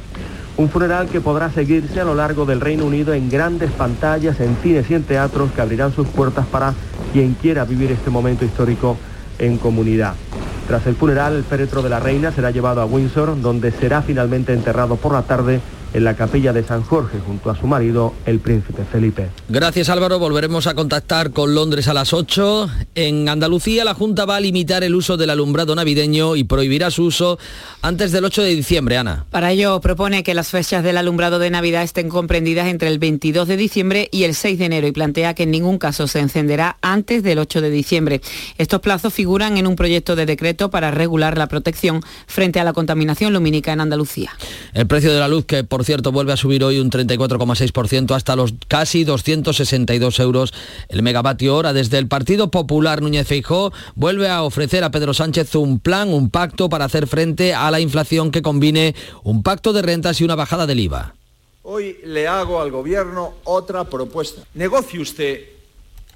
Un 0.59 0.69
funeral 0.69 1.09
que 1.09 1.23
podrá 1.23 1.51
seguirse 1.51 1.99
a 2.03 2.05
lo 2.05 2.15
largo 2.15 2.45
del 2.45 2.61
Reino 2.61 2.85
Unido 2.85 3.15
en 3.15 3.31
grandes 3.31 3.71
pantallas, 3.71 4.39
en 4.41 4.55
cines 4.57 4.91
y 4.91 4.95
en 4.95 5.05
teatros 5.05 5.51
que 5.53 5.63
abrirán 5.63 5.95
sus 5.95 6.09
puertas 6.09 6.45
para 6.45 6.75
quien 7.15 7.33
quiera 7.41 7.65
vivir 7.65 7.91
este 7.91 8.11
momento 8.11 8.45
histórico 8.45 8.99
en 9.39 9.57
comunidad. 9.57 10.13
Tras 10.67 10.87
el 10.87 10.95
funeral, 10.95 11.35
el 11.35 11.45
féretro 11.45 11.83
de 11.83 11.91
la 11.91 12.01
reina 12.01 12.33
será 12.33 12.51
llevado 12.51 12.81
a 12.81 12.87
Windsor, 12.87 13.41
donde 13.41 13.71
será 13.71 14.01
finalmente 14.01 14.53
enterrado 14.55 14.97
por 14.97 15.13
la 15.13 15.23
tarde 15.23 15.61
en 15.95 16.05
la 16.05 16.15
capilla 16.15 16.53
de 16.53 16.65
San 16.65 16.83
Jorge 16.83 17.19
junto 17.25 17.51
a 17.51 17.57
su 17.57 17.67
marido, 17.69 18.13
el 18.27 18.41
príncipe 18.41 18.83
Felipe. 18.85 19.29
Gracias 19.49 19.89
Álvaro, 19.89 20.19
volveremos 20.19 20.67
a 20.67 20.75
contactar 20.75 21.31
con 21.31 21.55
Londres 21.55 21.87
a 21.87 21.95
las 21.95 22.13
8. 22.13 22.69
En 22.97 23.29
Andalucía 23.29 23.85
la 23.85 23.95
Junta 23.95 24.25
va 24.25 24.37
a 24.37 24.41
limitar 24.41 24.83
el 24.83 24.95
uso 24.95 25.17
del 25.17 25.31
alumbrado 25.31 25.75
navideño 25.75 26.35
y 26.35 26.43
prohibirá 26.45 26.91
su 26.91 27.05
uso 27.05 27.39
antes 27.81 28.11
del 28.11 28.25
8 28.25 28.43
de 28.43 28.55
diciembre, 28.55 28.99
Ana. 28.99 29.25
Para 29.31 29.53
ello 29.53 29.81
propone 29.81 30.25
que 30.25 30.35
las 30.35 30.49
fechas 30.49 30.83
del 30.83 30.97
alumbrado 30.97 31.39
de 31.39 31.51
Navidad 31.51 31.85
estén 31.85 32.09
comprendidas 32.09 32.67
entre 32.67 32.89
el 32.89 32.99
22 32.99 33.47
de 33.47 33.57
diciembre 33.57 34.09
y 34.11 34.25
el 34.25 34.35
6 34.35 34.59
de 34.59 34.65
enero 34.65 34.87
y 34.89 34.93
plantea 34.93 35.35
que 35.35 35.45
en 35.45 35.53
ningún 35.53 35.79
caso 35.79 36.09
se 36.09 36.19
encenderá 36.19 36.77
antes 36.83 37.23
del 37.23 37.39
8 37.39 37.61
de 37.61 37.71
diciembre. 37.71 38.21
Estos 38.59 38.81
plazos 38.81 39.15
figuran 39.15 39.59
en 39.59 39.69
un 39.69 39.77
proyecto 39.77 40.17
de 40.17 40.27
decreto 40.27 40.71
para 40.71 40.91
regular 40.91 41.39
la 41.39 41.47
protección 41.47 42.01
frente 42.27 42.59
a 42.59 42.65
la 42.65 42.73
contaminación 42.73 43.33
lumínica 43.33 43.73
en 43.73 43.81
Andalucía. 43.81 44.33
El 44.73 44.89
precio 44.89 45.13
de 45.13 45.21
la 45.21 45.29
luz 45.29 45.45
que 45.45 45.63
por 45.63 45.84
cierto, 45.85 46.13
vuelve 46.13 46.33
a 46.33 46.37
subir 46.37 46.65
hoy 46.65 46.81
un 46.81 46.91
34,6% 46.91 48.15
hasta 48.15 48.37
los 48.37 48.55
casi 48.69 49.05
262 49.05 50.21
euros 50.21 50.53
el 50.89 51.03
megavatio 51.03 51.55
hora. 51.55 51.73
Desde 51.73 51.99
el 51.99 52.09
Partido 52.09 52.51
Popular, 52.51 53.03
Núñez 53.03 53.27
Feijó 53.27 53.73
vuelve 53.95 54.29
a 54.29 54.43
ofrecer 54.43 54.85
a 54.85 54.91
Pedro 54.91 55.15
Sánchez 55.15 55.55
un 55.55 55.81
plan, 55.81 56.13
un 56.13 56.31
pacto 56.31 56.69
para 56.69 56.87
hacer 56.87 57.07
frente 57.07 57.55
a 57.55 57.71
la 57.71 57.81
inflación 57.81 58.31
que 58.31 58.43
combine 58.43 58.95
un 59.23 59.43
pacto 59.43 59.73
de 59.73 59.83
rentas 59.83 60.21
y 60.21 60.25
una 60.25 60.35
bajada 60.35 60.67
del 60.67 60.81
IVA. 60.81 61.15
Hoy 61.63 61.99
le 62.05 62.29
hago 62.29 62.61
al 62.61 62.71
Gobierno 62.71 63.35
otra 63.45 63.85
propuesta. 63.85 64.43
Negocie 64.55 65.01
usted, 65.01 65.41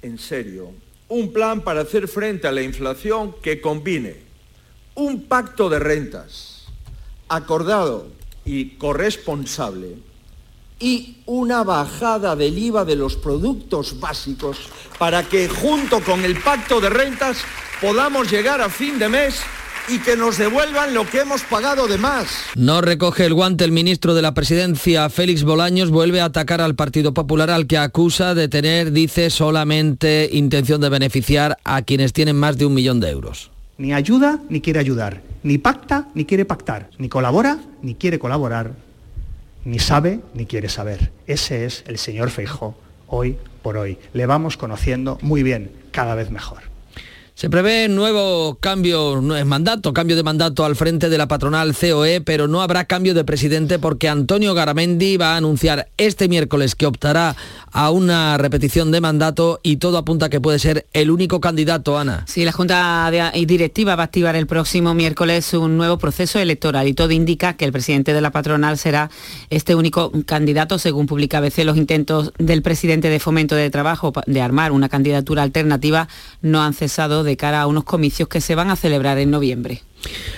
en 0.01 0.19
serio, 0.19 0.71
un 1.07 1.33
plan 1.33 1.61
para 1.61 1.81
hacer 1.81 2.07
frente 2.07 2.47
a 2.47 2.51
la 2.51 2.61
inflación 2.61 3.35
que 3.41 3.61
combine 3.61 4.17
un 4.95 5.23
pacto 5.23 5.69
de 5.69 5.79
rentas 5.79 6.65
acordado 7.29 8.07
y 8.45 8.71
corresponsable 8.77 9.97
y 10.79 11.17
una 11.25 11.63
bajada 11.63 12.35
del 12.35 12.57
IVA 12.57 12.85
de 12.85 12.95
los 12.95 13.15
productos 13.15 13.99
básicos 13.99 14.57
para 14.97 15.23
que 15.23 15.49
junto 15.49 15.99
con 16.01 16.23
el 16.23 16.39
pacto 16.41 16.79
de 16.79 16.89
rentas 16.89 17.37
podamos 17.81 18.31
llegar 18.31 18.61
a 18.61 18.69
fin 18.69 18.97
de 18.97 19.09
mes 19.09 19.41
y 19.89 19.99
que 19.99 20.15
nos 20.15 20.37
devuelvan 20.37 20.93
lo 20.93 21.05
que 21.09 21.19
hemos 21.21 21.41
pagado 21.43 21.87
de 21.87 21.97
más. 21.97 22.27
No 22.55 22.81
recoge 22.81 23.25
el 23.25 23.33
guante 23.33 23.65
el 23.65 23.71
ministro 23.71 24.13
de 24.13 24.21
la 24.21 24.33
Presidencia, 24.33 25.09
Félix 25.09 25.43
Bolaños, 25.43 25.89
vuelve 25.89 26.21
a 26.21 26.25
atacar 26.25 26.61
al 26.61 26.75
Partido 26.75 27.13
Popular 27.13 27.49
al 27.49 27.65
que 27.65 27.77
acusa 27.77 28.35
de 28.35 28.47
tener, 28.47 28.91
dice, 28.91 29.31
solamente 29.31 30.29
intención 30.31 30.79
de 30.79 30.89
beneficiar 30.89 31.57
a 31.63 31.81
quienes 31.81 32.13
tienen 32.13 32.35
más 32.35 32.57
de 32.57 32.67
un 32.67 32.75
millón 32.75 32.99
de 32.99 33.09
euros. 33.09 33.49
Ni 33.79 33.93
ayuda 33.93 34.39
ni 34.49 34.59
quiere 34.59 34.81
ayudar, 34.81 35.21
ni 35.41 35.57
pacta 35.57 36.09
ni 36.13 36.25
quiere 36.25 36.43
pactar, 36.43 36.89
ni 36.97 37.07
colabora 37.07 37.57
ni 37.81 37.95
quiere 37.95 38.19
colaborar, 38.19 38.73
ni 39.63 39.79
sabe 39.79 40.19
ni 40.33 40.45
quiere 40.45 40.67
saber. 40.67 41.11
Ese 41.27 41.65
es 41.65 41.85
el 41.87 41.97
señor 41.97 42.29
Feijó 42.29 42.75
hoy 43.07 43.37
por 43.63 43.77
hoy. 43.77 43.97
Le 44.11 44.25
vamos 44.25 44.57
conociendo 44.57 45.17
muy 45.21 45.43
bien, 45.43 45.71
cada 45.91 46.13
vez 46.13 46.29
mejor. 46.29 46.68
Se 47.39 47.49
prevé 47.49 47.87
nuevo 47.87 48.57
cambio, 48.59 49.21
no 49.21 49.37
es 49.37 49.45
mandato, 49.45 49.93
cambio 49.93 50.17
de 50.17 50.23
mandato 50.23 50.65
al 50.65 50.75
frente 50.75 51.07
de 51.07 51.17
la 51.17 51.29
patronal 51.29 51.73
COE, 51.73 52.19
pero 52.19 52.49
no 52.49 52.61
habrá 52.61 52.83
cambio 52.83 53.13
de 53.13 53.23
presidente 53.23 53.79
porque 53.79 54.09
Antonio 54.09 54.53
Garamendi 54.53 55.15
va 55.15 55.35
a 55.35 55.37
anunciar 55.37 55.87
este 55.95 56.27
miércoles 56.27 56.75
que 56.75 56.85
optará 56.85 57.37
a 57.71 57.91
una 57.91 58.37
repetición 58.37 58.91
de 58.91 58.99
mandato 58.99 59.61
y 59.63 59.77
todo 59.77 59.97
apunta 59.97 60.27
que 60.29 60.41
puede 60.41 60.59
ser 60.59 60.87
el 60.91 61.11
único 61.11 61.39
candidato, 61.39 61.97
Ana. 61.97 62.25
Sí, 62.27 62.43
la 62.43 62.51
Junta 62.51 63.09
Directiva 63.09 63.95
va 63.95 64.03
a 64.03 64.05
activar 64.07 64.35
el 64.35 64.45
próximo 64.45 64.93
miércoles 64.93 65.53
un 65.53 65.77
nuevo 65.77 65.97
proceso 65.97 66.39
electoral 66.39 66.89
y 66.89 66.93
todo 66.93 67.11
indica 67.11 67.53
que 67.53 67.63
el 67.63 67.71
presidente 67.71 68.13
de 68.13 68.19
la 68.19 68.31
patronal 68.31 68.77
será 68.77 69.09
este 69.49 69.75
único 69.75 70.11
candidato, 70.25 70.77
según 70.77 71.05
publica 71.05 71.37
ABC. 71.37 71.59
Los 71.59 71.77
intentos 71.77 72.33
del 72.37 72.61
presidente 72.63 73.09
de 73.09 73.21
Fomento 73.21 73.55
de 73.55 73.69
Trabajo 73.69 74.11
de 74.25 74.41
armar 74.41 74.73
una 74.73 74.89
candidatura 74.89 75.43
alternativa 75.43 76.09
no 76.41 76.61
han 76.61 76.73
cesado 76.73 77.23
de 77.23 77.28
cara 77.37 77.61
a 77.61 77.67
unos 77.67 77.83
comicios 77.83 78.29
que 78.29 78.41
se 78.41 78.55
van 78.55 78.69
a 78.69 78.75
celebrar 78.75 79.17
en 79.17 79.31
noviembre. 79.31 79.83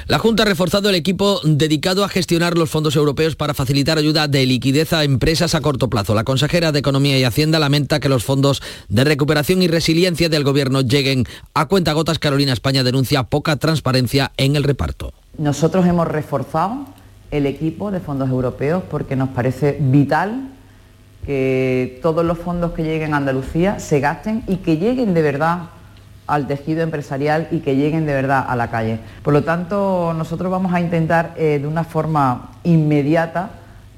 La 0.08 0.18
Junta 0.18 0.44
ha 0.44 0.46
reforzado 0.46 0.89
el 0.89 0.96
equipo 0.96 1.39
dedicado 1.44 2.04
a 2.04 2.10
gestionar 2.10 2.58
los 2.58 2.70
fondos 2.70 2.96
europeos 2.96 3.36
para 3.36 3.54
facilitar 3.54 3.98
ayuda 3.98 4.28
de 4.28 4.46
liquidez 4.46 4.94
a 4.94 5.04
empresas 5.04 5.56
a 5.56 5.62
corto 5.62 5.89
plazo. 5.89 6.16
La 6.16 6.24
consejera 6.24 6.72
de 6.72 6.80
Economía 6.80 7.18
y 7.18 7.24
Hacienda 7.24 7.60
lamenta 7.60 8.00
que 8.00 8.10
los 8.10 8.24
fondos 8.24 8.62
de 8.89 9.04
recuperación 9.04 9.62
y 9.62 9.68
resiliencia 9.68 10.30
del 10.30 10.44
Gobierno 10.44 10.82
lleguen 10.82 11.26
a 11.54 11.68
cuentagotas. 11.68 12.20
Carolina 12.20 12.54
España 12.54 12.84
denuncia 12.84 13.24
poca 13.24 13.56
transparencia 13.58 14.32
en 14.38 14.56
el 14.56 14.64
reparto. 14.64 15.14
Nosotros 15.38 15.86
hemos 15.86 16.08
reforzado 16.08 16.86
el 17.30 17.46
equipo 17.46 17.92
de 17.92 18.00
fondos 18.00 18.30
europeos 18.30 18.84
porque 18.89 19.16
nos 19.16 19.30
parece 19.30 19.78
vital 19.80 20.50
que 21.26 22.00
todos 22.02 22.26
los 22.26 22.38
fondos 22.39 22.72
que 22.72 22.84
lleguen 22.84 23.14
a 23.14 23.18
Andalucía 23.18 23.80
se 23.80 24.00
gasten 24.00 24.44
y 24.48 24.58
que 24.58 24.78
lleguen 24.78 25.14
de 25.14 25.22
verdad 25.22 25.70
al 26.32 26.48
tejido 26.48 26.82
empresarial 26.82 27.48
y 27.52 27.60
que 27.60 27.76
lleguen 27.76 28.06
de 28.06 28.14
verdad 28.14 28.46
a 28.48 28.56
la 28.56 28.72
calle. 28.72 29.00
Por 29.22 29.34
lo 29.34 29.44
tanto, 29.44 30.14
nosotros 30.16 30.50
vamos 30.50 30.74
a 30.74 30.80
intentar 30.80 31.34
eh, 31.38 31.60
de 31.62 31.68
una 31.68 31.84
forma 31.84 32.52
inmediata 32.64 33.50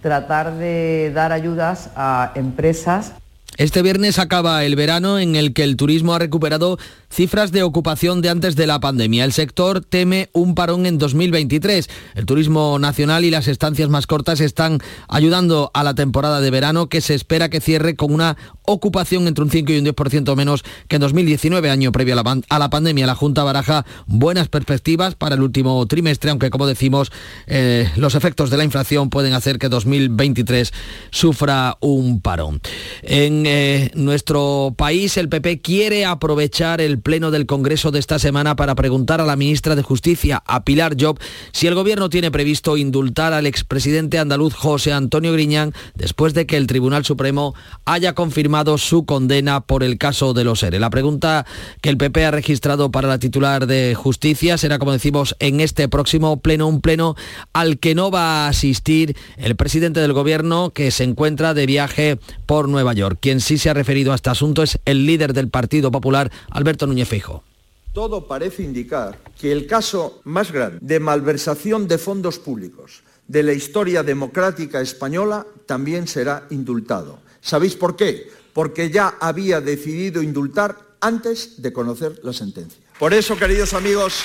tratar 0.01 0.55
de 0.55 1.11
dar 1.13 1.31
ayudas 1.31 1.91
a 1.95 2.31
empresas 2.35 3.13
este 3.57 3.83
viernes 3.83 4.17
acaba 4.17 4.63
el 4.63 4.75
verano 4.75 5.19
en 5.19 5.35
el 5.35 5.53
que 5.53 5.63
el 5.63 5.77
turismo 5.77 6.15
ha 6.15 6.19
recuperado 6.19 6.79
cifras 7.11 7.51
de 7.51 7.61
ocupación 7.61 8.23
de 8.23 8.29
antes 8.29 8.55
de 8.55 8.65
la 8.65 8.79
pandemia. 8.79 9.23
El 9.25 9.31
sector 9.31 9.81
teme 9.81 10.29
un 10.33 10.55
parón 10.55 10.87
en 10.87 10.97
2023. 10.97 11.87
El 12.15 12.25
turismo 12.25 12.79
nacional 12.79 13.25
y 13.25 13.29
las 13.29 13.47
estancias 13.47 13.89
más 13.89 14.07
cortas 14.07 14.41
están 14.41 14.79
ayudando 15.07 15.69
a 15.75 15.83
la 15.83 15.93
temporada 15.93 16.41
de 16.41 16.49
verano 16.49 16.89
que 16.89 16.99
se 16.99 17.13
espera 17.13 17.49
que 17.49 17.61
cierre 17.61 17.95
con 17.95 18.11
una 18.11 18.37
ocupación 18.65 19.27
entre 19.27 19.43
un 19.43 19.49
5 19.49 19.71
y 19.71 19.79
un 19.79 19.85
10% 19.85 20.35
menos 20.35 20.63
que 20.87 20.95
en 20.95 21.01
2019, 21.01 21.69
año 21.69 21.91
previo 21.91 22.13
a 22.13 22.59
la, 22.59 22.69
pandemia. 22.69 23.05
La 23.05 23.15
Junta 23.15 23.43
baraja 23.43 23.85
buenas 24.05 24.47
perspectivas 24.47 25.15
para 25.15 25.35
el 25.35 25.41
último 25.41 25.85
trimestre, 25.87 26.31
aunque 26.31 26.49
como 26.49 26.67
decimos, 26.67 27.11
eh, 27.47 27.89
los 27.95 28.15
efectos 28.15 28.49
de 28.49 28.57
la 28.57 28.63
inflación 28.63 29.09
pueden 29.09 29.33
hacer 29.33 29.59
que 29.59 29.69
2023 29.69 30.71
sufra 31.11 31.77
un 31.81 32.21
parón. 32.21 32.61
En 33.01 33.45
eh, 33.45 33.91
nuestro 33.95 34.73
país, 34.77 35.17
el 35.17 35.29
PP 35.29 35.61
quiere 35.61 36.05
aprovechar 36.05 36.81
el 36.81 36.99
pleno 36.99 37.31
del 37.31 37.45
Congreso 37.45 37.91
de 37.91 37.99
esta 37.99 38.19
semana 38.19 38.55
para 38.55 38.75
preguntar 38.75 39.21
a 39.21 39.25
la 39.25 39.35
ministra 39.35 39.75
de 39.75 39.83
Justicia, 39.83 40.41
a 40.45 40.63
Pilar 40.63 40.95
Job, 40.99 41.19
si 41.51 41.67
el 41.67 41.75
gobierno 41.75 42.09
tiene 42.09 42.31
previsto 42.31 42.77
indultar 42.77 43.33
al 43.33 43.45
expresidente 43.45 44.19
andaluz 44.19 44.53
José 44.53 44.93
Antonio 44.93 45.33
Griñán 45.33 45.73
después 45.95 46.33
de 46.33 46.45
que 46.45 46.57
el 46.57 46.67
Tribunal 46.67 47.03
Supremo 47.05 47.53
haya 47.85 48.13
confirmado 48.13 48.52
su 48.77 49.05
condena 49.05 49.61
por 49.61 49.83
el 49.83 49.97
caso 49.97 50.33
de 50.33 50.43
los 50.43 50.61
ERE. 50.61 50.79
La 50.79 50.91
pregunta 50.91 51.45
que 51.81 51.89
el 51.89 51.97
PP 51.97 52.25
ha 52.25 52.31
registrado 52.31 52.91
para 52.91 53.07
la 53.07 53.17
titular 53.17 53.65
de 53.65 53.95
Justicia 53.95 54.57
será, 54.59 54.77
como 54.77 54.91
decimos, 54.91 55.35
en 55.39 55.59
este 55.59 55.89
próximo 55.89 56.39
pleno, 56.39 56.67
un 56.67 56.79
pleno 56.79 57.15
al 57.51 57.79
que 57.79 57.95
no 57.95 58.11
va 58.11 58.45
a 58.45 58.49
asistir 58.49 59.17
el 59.37 59.55
presidente 59.55 59.99
del 60.01 60.13
gobierno 60.13 60.69
que 60.69 60.91
se 60.91 61.03
encuentra 61.03 61.55
de 61.55 61.65
viaje 61.65 62.19
por 62.45 62.69
Nueva 62.69 62.93
York. 62.93 63.17
Quien 63.19 63.41
sí 63.41 63.57
se 63.57 63.71
ha 63.71 63.73
referido 63.73 64.11
a 64.11 64.15
este 64.15 64.29
asunto 64.29 64.61
es 64.61 64.79
el 64.85 65.07
líder 65.07 65.33
del 65.33 65.49
Partido 65.49 65.91
Popular, 65.91 66.31
Alberto 66.51 66.85
Núñez 66.85 67.07
Feijóo. 67.07 67.43
Todo 67.91 68.27
parece 68.27 68.63
indicar 68.63 69.17
que 69.39 69.51
el 69.51 69.65
caso 69.65 70.21
más 70.25 70.51
grande 70.51 70.77
de 70.81 70.99
malversación 70.99 71.87
de 71.87 71.97
fondos 71.97 72.37
públicos 72.37 73.03
de 73.27 73.43
la 73.43 73.53
historia 73.53 74.03
democrática 74.03 74.81
española 74.81 75.45
también 75.65 76.07
será 76.07 76.45
indultado. 76.49 77.19
¿Sabéis 77.41 77.75
por 77.75 77.95
qué? 77.95 78.29
Porque 78.53 78.89
ya 78.89 79.15
había 79.19 79.61
decidido 79.61 80.21
indultar 80.21 80.77
antes 81.01 81.61
de 81.61 81.73
conocer 81.73 82.19
la 82.23 82.33
sentencia. 82.33 82.81
Por 82.97 83.13
eso, 83.13 83.35
queridos 83.35 83.73
amigos, 83.73 84.23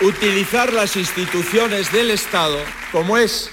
utilizar 0.00 0.72
las 0.72 0.96
instituciones 0.96 1.92
del 1.92 2.10
Estado, 2.10 2.56
como 2.90 3.18
es 3.18 3.50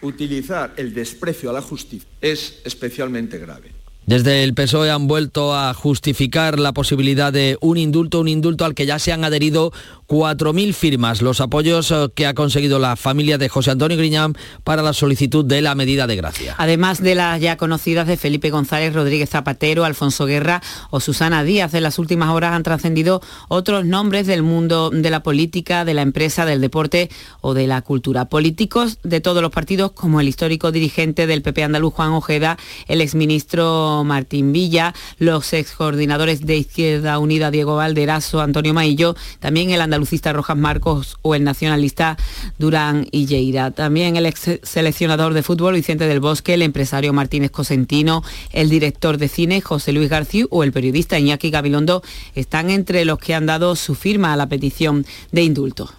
utilizar 0.00 0.74
el 0.76 0.94
desprecio 0.94 1.50
a 1.50 1.52
la 1.52 1.62
justicia, 1.62 2.08
es 2.20 2.60
especialmente 2.64 3.38
grave. 3.38 3.72
Desde 4.04 4.42
el 4.42 4.52
PSOE 4.52 4.90
han 4.90 5.06
vuelto 5.06 5.54
a 5.54 5.72
justificar 5.74 6.58
la 6.58 6.72
posibilidad 6.72 7.32
de 7.32 7.56
un 7.60 7.78
indulto, 7.78 8.18
un 8.18 8.26
indulto 8.26 8.64
al 8.64 8.74
que 8.74 8.84
ya 8.84 8.98
se 8.98 9.12
han 9.12 9.22
adherido 9.22 9.72
4.000 10.12 10.74
firmas, 10.74 11.22
los 11.22 11.40
apoyos 11.40 11.90
eh, 11.90 12.08
que 12.14 12.26
ha 12.26 12.34
conseguido 12.34 12.78
la 12.78 12.96
familia 12.96 13.38
de 13.38 13.48
José 13.48 13.70
Antonio 13.70 13.96
Griñán 13.96 14.36
para 14.62 14.82
la 14.82 14.92
solicitud 14.92 15.42
de 15.42 15.62
la 15.62 15.74
medida 15.74 16.06
de 16.06 16.16
gracia. 16.16 16.54
Además 16.58 17.02
de 17.02 17.14
las 17.14 17.40
ya 17.40 17.56
conocidas 17.56 18.06
de 18.06 18.18
Felipe 18.18 18.50
González, 18.50 18.92
Rodríguez 18.92 19.30
Zapatero, 19.30 19.86
Alfonso 19.86 20.26
Guerra 20.26 20.60
o 20.90 21.00
Susana 21.00 21.44
Díaz, 21.44 21.72
en 21.72 21.82
las 21.82 21.98
últimas 21.98 22.28
horas 22.28 22.52
han 22.52 22.62
trascendido 22.62 23.22
otros 23.48 23.86
nombres 23.86 24.26
del 24.26 24.42
mundo 24.42 24.90
de 24.90 25.08
la 25.08 25.22
política, 25.22 25.86
de 25.86 25.94
la 25.94 26.02
empresa, 26.02 26.44
del 26.44 26.60
deporte 26.60 27.08
o 27.40 27.54
de 27.54 27.66
la 27.66 27.80
cultura. 27.80 28.26
Políticos 28.26 28.98
de 29.02 29.22
todos 29.22 29.40
los 29.40 29.50
partidos, 29.50 29.92
como 29.92 30.20
el 30.20 30.28
histórico 30.28 30.72
dirigente 30.72 31.26
del 31.26 31.40
PP 31.40 31.64
andaluz 31.64 31.94
Juan 31.94 32.10
Ojeda, 32.10 32.58
el 32.86 33.00
exministro 33.00 34.04
Martín 34.04 34.52
Villa, 34.52 34.92
los 35.16 35.50
ex 35.54 35.72
coordinadores 35.72 36.44
de 36.44 36.58
Izquierda 36.58 37.18
Unida 37.18 37.50
Diego 37.50 37.76
Valderazo, 37.76 38.42
Antonio 38.42 38.74
Maillo, 38.74 39.16
también 39.40 39.70
el 39.70 39.80
andaluz 39.80 40.01
lucista 40.02 40.32
Rojas 40.32 40.56
Marcos 40.56 41.16
o 41.22 41.36
el 41.36 41.44
nacionalista 41.44 42.16
Durán 42.58 43.06
y 43.12 43.26
Lleida. 43.26 43.70
También 43.70 44.16
el 44.16 44.26
ex 44.26 44.58
seleccionador 44.64 45.32
de 45.32 45.44
fútbol 45.44 45.74
Vicente 45.74 46.06
del 46.06 46.18
Bosque, 46.18 46.54
el 46.54 46.62
empresario 46.62 47.12
Martínez 47.12 47.52
Cosentino, 47.52 48.24
el 48.52 48.68
director 48.68 49.16
de 49.16 49.28
cine 49.28 49.60
José 49.60 49.92
Luis 49.92 50.10
García 50.10 50.46
o 50.50 50.64
el 50.64 50.72
periodista 50.72 51.18
Iñaki 51.18 51.50
Gabilondo 51.50 52.02
están 52.34 52.70
entre 52.70 53.04
los 53.04 53.18
que 53.18 53.34
han 53.34 53.46
dado 53.46 53.76
su 53.76 53.94
firma 53.94 54.32
a 54.32 54.36
la 54.36 54.48
petición 54.48 55.06
de 55.30 55.44
indulto. 55.44 55.90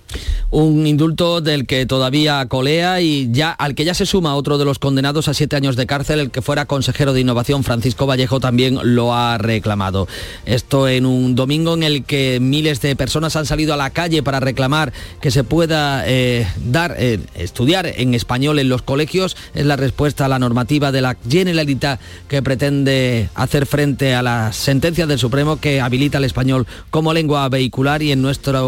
Un 0.52 0.86
indulto 0.86 1.42
del 1.42 1.66
que 1.66 1.86
todavía 1.86 2.46
colea 2.48 3.02
y 3.02 3.30
ya 3.32 3.52
al 3.52 3.76
que 3.76 3.86
ya 3.86 3.94
se 3.94 4.06
suma 4.06 4.36
otro 4.36 4.58
de 4.58 4.66
los 4.66 4.80
condenados 4.80 5.28
a 5.28 5.34
siete 5.34 5.56
años 5.56 5.76
de 5.76 5.88
cárcel, 5.88 6.20
el 6.20 6.32
que 6.32 6.42
fuera 6.42 6.66
consejero 6.66 7.14
de 7.14 7.22
innovación 7.22 7.64
Francisco 7.64 8.06
Vallejo 8.06 8.40
también 8.40 8.80
lo 8.84 9.14
ha 9.14 9.38
reclamado. 9.38 10.08
Esto 10.46 10.88
en 10.88 11.06
un 11.06 11.36
domingo 11.36 11.74
en 11.74 11.84
el 11.84 12.04
que 12.04 12.40
miles 12.40 12.82
de 12.82 12.96
personas 12.96 13.36
han 13.36 13.46
salido 13.46 13.74
a 13.74 13.78
la 13.78 13.90
calle 13.90 14.24
para 14.24 14.40
reclamar 14.40 14.94
que 15.22 15.32
se 15.32 15.44
pueda 15.44 16.04
eh, 16.06 16.48
dar, 16.66 16.96
eh, 17.00 17.20
estudiar 17.36 17.88
en 17.88 18.14
español 18.14 18.60
en 18.60 18.70
los 18.70 18.82
colegios, 18.82 19.36
es 19.56 19.66
la 19.66 19.76
respuesta 19.76 20.26
a 20.26 20.28
la 20.28 20.40
normativa 20.40 20.92
de 20.92 21.02
la 21.02 21.18
Generalitat 21.28 22.00
que 22.28 22.42
pretende 22.42 23.30
hacer 23.34 23.66
frente 23.66 24.14
a 24.14 24.22
la 24.22 24.54
sentencia 24.54 25.08
del 25.08 25.20
Supremo 25.20 25.58
que 25.58 25.82
habilita 25.82 26.18
el 26.18 26.26
español 26.26 26.68
como 26.92 27.14
lengua 27.14 27.50
vehicular 27.50 28.04
y 28.04 28.12
en 28.12 28.22
nuestra 28.22 28.62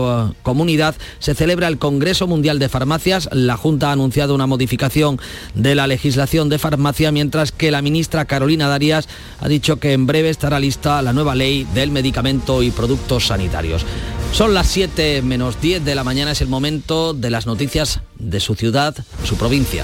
comunidad 0.44 0.96
se 1.20 1.35
celebra 1.36 1.68
el 1.68 1.78
Congreso 1.78 2.28
Mundial 2.28 2.60
de 2.60 2.70
Farmacias. 2.70 3.30
La 3.32 3.58
Junta 3.58 3.90
ha 3.90 3.92
anunciado 3.92 4.34
una 4.34 4.48
modificación 4.48 5.20
de 5.54 5.76
la 5.76 5.88
legislación 5.88 6.50
de 6.50 6.60
farmacia, 6.60 7.12
mientras 7.12 7.52
que 7.52 7.72
la 7.72 7.82
ministra 7.82 8.26
Carolina 8.26 8.68
Darias 8.68 9.08
ha 9.40 9.48
dicho 9.48 9.78
que 9.78 9.94
en 9.94 10.08
breve 10.08 10.30
estará 10.30 10.60
lista 10.60 11.02
la 11.02 11.14
nueva 11.14 11.36
ley 11.36 11.68
del 11.74 11.92
medicamento 11.92 12.64
y 12.64 12.72
productos 12.72 13.28
sanitarios. 13.28 13.86
Son 14.32 14.54
las 14.54 14.68
7 14.68 15.22
menos 15.22 15.62
10 15.62 15.86
de 15.86 15.96
la 15.96 16.04
mañana, 16.04 16.32
es 16.32 16.42
el 16.42 16.48
momento 16.48 17.14
de 17.14 17.30
las 17.30 17.46
noticias 17.46 18.02
de 18.18 18.40
su 18.40 18.56
ciudad, 18.56 18.96
su 19.24 19.38
provincia. 19.38 19.84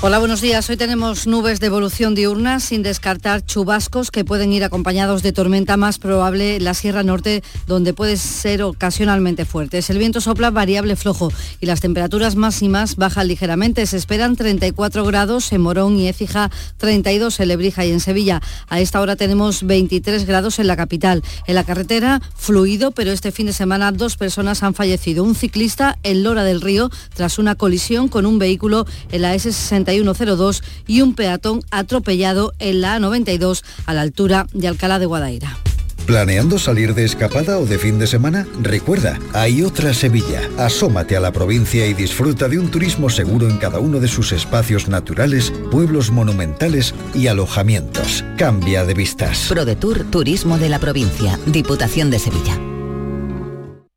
Hola, 0.00 0.18
buenos 0.18 0.42
días. 0.42 0.68
Hoy 0.68 0.76
tenemos 0.76 1.26
nubes 1.26 1.60
de 1.60 1.66
evolución 1.66 2.14
diurna 2.14 2.60
sin 2.60 2.82
descartar 2.82 3.42
chubascos 3.42 4.10
que 4.10 4.24
pueden 4.24 4.52
ir 4.52 4.62
acompañados 4.62 5.22
de 5.22 5.32
tormenta 5.32 5.78
más 5.78 5.98
probable 5.98 6.56
en 6.56 6.64
la 6.64 6.74
Sierra 6.74 7.02
Norte, 7.02 7.42
donde 7.66 7.94
puede 7.94 8.18
ser 8.18 8.62
ocasionalmente 8.62 9.46
fuertes. 9.46 9.88
El 9.88 9.96
viento 9.96 10.20
sopla 10.20 10.50
variable 10.50 10.96
flojo 10.96 11.32
y 11.58 11.64
las 11.64 11.80
temperaturas 11.80 12.36
máximas 12.36 12.96
bajan 12.96 13.28
ligeramente. 13.28 13.86
Se 13.86 13.96
esperan 13.96 14.36
34 14.36 15.04
grados 15.06 15.50
en 15.52 15.62
Morón 15.62 15.96
y 15.96 16.08
Écija, 16.08 16.50
32 16.76 17.40
en 17.40 17.48
Lebrija 17.48 17.86
y 17.86 17.92
en 17.92 18.00
Sevilla. 18.00 18.42
A 18.68 18.80
esta 18.80 19.00
hora 19.00 19.16
tenemos 19.16 19.62
23 19.62 20.26
grados 20.26 20.58
en 20.58 20.66
la 20.66 20.76
capital. 20.76 21.22
En 21.46 21.54
la 21.54 21.64
carretera, 21.64 22.20
fluido, 22.36 22.90
pero 22.90 23.10
este 23.10 23.32
fin 23.32 23.46
de 23.46 23.54
semana 23.54 23.90
dos 23.90 24.18
personas 24.18 24.62
han 24.62 24.74
fallecido. 24.74 25.24
Un 25.24 25.34
ciclista 25.34 25.98
en 26.02 26.24
Lora 26.24 26.44
del 26.44 26.60
Río 26.60 26.90
tras 27.14 27.38
una 27.38 27.54
colisión 27.54 28.08
con 28.08 28.26
un 28.26 28.38
vehículo 28.38 28.86
en 29.10 29.22
la 29.22 29.34
S61 29.34 29.83
102 29.92 30.62
y 30.86 31.00
un 31.00 31.14
peatón 31.14 31.62
atropellado 31.70 32.52
en 32.58 32.80
la 32.80 32.98
A92 32.98 33.62
a 33.86 33.94
la 33.94 34.02
altura 34.02 34.46
de 34.52 34.68
Alcalá 34.68 34.98
de 34.98 35.06
Guadaira. 35.06 35.58
¿Planeando 36.06 36.58
salir 36.58 36.94
de 36.94 37.06
escapada 37.06 37.58
o 37.58 37.64
de 37.64 37.78
fin 37.78 37.98
de 37.98 38.06
semana? 38.06 38.46
Recuerda, 38.60 39.18
hay 39.32 39.62
otra 39.62 39.94
Sevilla. 39.94 40.42
Asómate 40.58 41.16
a 41.16 41.20
la 41.20 41.32
provincia 41.32 41.86
y 41.86 41.94
disfruta 41.94 42.46
de 42.46 42.58
un 42.58 42.70
turismo 42.70 43.08
seguro 43.08 43.48
en 43.48 43.56
cada 43.56 43.78
uno 43.78 44.00
de 44.00 44.08
sus 44.08 44.32
espacios 44.32 44.86
naturales, 44.86 45.50
pueblos 45.70 46.10
monumentales 46.10 46.94
y 47.14 47.28
alojamientos. 47.28 48.22
Cambia 48.36 48.84
de 48.84 48.92
vistas. 48.92 49.46
ProDetour 49.48 50.04
Turismo 50.10 50.58
de 50.58 50.68
la 50.68 50.78
Provincia, 50.78 51.38
Diputación 51.46 52.10
de 52.10 52.18
Sevilla. 52.18 52.60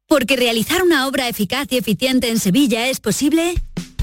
Porque 0.08 0.38
realizar 0.38 0.84
una 0.84 1.08
obra 1.08 1.28
eficaz 1.28 1.68
y 1.72 1.78
eficiente 1.78 2.30
en 2.30 2.40
Sevilla 2.40 2.88
es 2.88 3.02
posible 3.02 3.56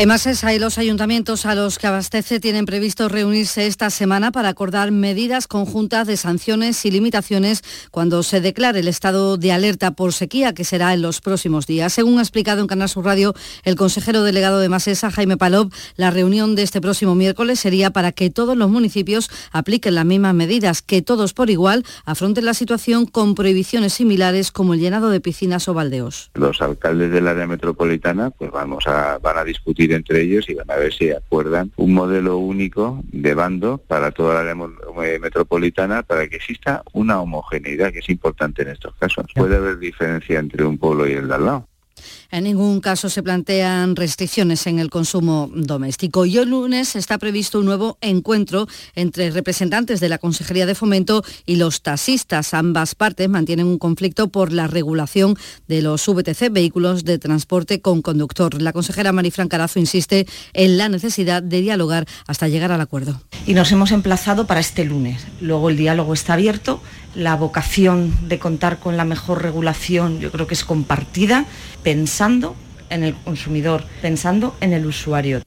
EMASESA 0.00 0.54
y 0.54 0.58
los 0.58 0.78
ayuntamientos 0.78 1.44
a 1.44 1.54
los 1.54 1.78
que 1.78 1.86
abastece 1.86 2.40
tienen 2.40 2.64
previsto 2.64 3.10
reunirse 3.10 3.66
esta 3.66 3.90
semana 3.90 4.32
para 4.32 4.48
acordar 4.48 4.92
medidas 4.92 5.46
conjuntas 5.46 6.06
de 6.06 6.16
sanciones 6.16 6.86
y 6.86 6.90
limitaciones 6.90 7.62
cuando 7.90 8.22
se 8.22 8.40
declare 8.40 8.80
el 8.80 8.88
estado 8.88 9.36
de 9.36 9.52
alerta 9.52 9.90
por 9.90 10.14
sequía, 10.14 10.54
que 10.54 10.64
será 10.64 10.94
en 10.94 11.02
los 11.02 11.20
próximos 11.20 11.66
días. 11.66 11.92
Según 11.92 12.18
ha 12.18 12.22
explicado 12.22 12.62
en 12.62 12.66
Canal 12.66 12.88
Sur 12.88 13.04
Radio 13.04 13.34
el 13.62 13.76
consejero 13.76 14.22
delegado 14.22 14.58
de 14.58 14.66
EMASESA, 14.66 15.10
Jaime 15.10 15.36
Palop, 15.36 15.70
la 15.96 16.10
reunión 16.10 16.54
de 16.54 16.62
este 16.62 16.80
próximo 16.80 17.14
miércoles 17.14 17.60
sería 17.60 17.90
para 17.90 18.12
que 18.12 18.30
todos 18.30 18.56
los 18.56 18.70
municipios 18.70 19.28
apliquen 19.52 19.96
las 19.96 20.06
mismas 20.06 20.32
medidas, 20.32 20.80
que 20.80 21.02
todos 21.02 21.34
por 21.34 21.50
igual 21.50 21.84
afronten 22.06 22.46
la 22.46 22.54
situación 22.54 23.04
con 23.04 23.34
prohibiciones 23.34 23.92
similares 23.92 24.50
como 24.50 24.72
el 24.72 24.80
llenado 24.80 25.10
de 25.10 25.20
piscinas 25.20 25.68
o 25.68 25.74
baldeos. 25.74 26.30
Los 26.32 26.62
alcaldes 26.62 27.12
del 27.12 27.28
área 27.28 27.46
metropolitana 27.46 28.30
pues 28.30 28.50
vamos 28.50 28.86
a, 28.86 29.18
van 29.18 29.36
a 29.36 29.44
discutir 29.44 29.89
entre 29.94 30.22
ellos 30.22 30.48
y 30.48 30.54
van 30.54 30.70
a 30.70 30.76
ver 30.76 30.92
si 30.92 31.10
acuerdan 31.10 31.72
un 31.76 31.94
modelo 31.94 32.38
único 32.38 33.00
de 33.12 33.34
bando 33.34 33.78
para 33.78 34.10
toda 34.10 34.34
la 34.34 34.50
área 34.50 34.56
eh, 35.04 35.18
metropolitana 35.18 36.02
para 36.02 36.28
que 36.28 36.36
exista 36.36 36.82
una 36.92 37.20
homogeneidad 37.20 37.92
que 37.92 38.00
es 38.00 38.08
importante 38.08 38.62
en 38.62 38.68
estos 38.68 38.94
casos. 38.96 39.26
Puede 39.34 39.56
haber 39.56 39.78
diferencia 39.78 40.38
entre 40.38 40.64
un 40.64 40.78
pueblo 40.78 41.08
y 41.08 41.12
el 41.12 41.28
de 41.28 41.34
al 41.34 41.44
lado. 41.44 41.69
En 42.30 42.44
ningún 42.44 42.80
caso 42.80 43.08
se 43.08 43.22
plantean 43.22 43.96
restricciones 43.96 44.66
en 44.66 44.78
el 44.78 44.88
consumo 44.88 45.50
doméstico. 45.52 46.26
Y 46.26 46.38
el 46.38 46.50
lunes 46.50 46.94
está 46.94 47.18
previsto 47.18 47.58
un 47.58 47.66
nuevo 47.66 47.98
encuentro 48.00 48.68
entre 48.94 49.30
representantes 49.30 49.98
de 49.98 50.08
la 50.08 50.18
Consejería 50.18 50.64
de 50.66 50.76
Fomento 50.76 51.24
y 51.44 51.56
los 51.56 51.82
taxistas. 51.82 52.54
Ambas 52.54 52.94
partes 52.94 53.28
mantienen 53.28 53.66
un 53.66 53.78
conflicto 53.78 54.28
por 54.28 54.52
la 54.52 54.68
regulación 54.68 55.36
de 55.66 55.82
los 55.82 56.06
VTC, 56.06 56.52
vehículos 56.52 57.04
de 57.04 57.18
transporte 57.18 57.80
con 57.80 58.00
conductor. 58.00 58.62
La 58.62 58.72
consejera 58.72 59.12
Marifran 59.12 59.48
Carazo 59.48 59.80
insiste 59.80 60.26
en 60.52 60.78
la 60.78 60.88
necesidad 60.88 61.42
de 61.42 61.60
dialogar 61.60 62.06
hasta 62.28 62.46
llegar 62.46 62.70
al 62.70 62.80
acuerdo. 62.80 63.20
Y 63.46 63.54
nos 63.54 63.72
hemos 63.72 63.90
emplazado 63.90 64.46
para 64.46 64.60
este 64.60 64.84
lunes. 64.84 65.26
Luego 65.40 65.68
el 65.68 65.76
diálogo 65.76 66.14
está 66.14 66.34
abierto 66.34 66.80
la 67.14 67.34
vocación 67.34 68.28
de 68.28 68.38
contar 68.38 68.78
con 68.78 68.96
la 68.96 69.04
mejor 69.04 69.42
regulación 69.42 70.20
yo 70.20 70.30
creo 70.30 70.46
que 70.46 70.54
es 70.54 70.64
compartida 70.64 71.44
pensando 72.20 72.54
en 72.90 73.02
el 73.02 73.14
consumidor, 73.14 73.82
pensando 74.02 74.54
en 74.60 74.74
el 74.74 74.84
usuario. 74.84 75.40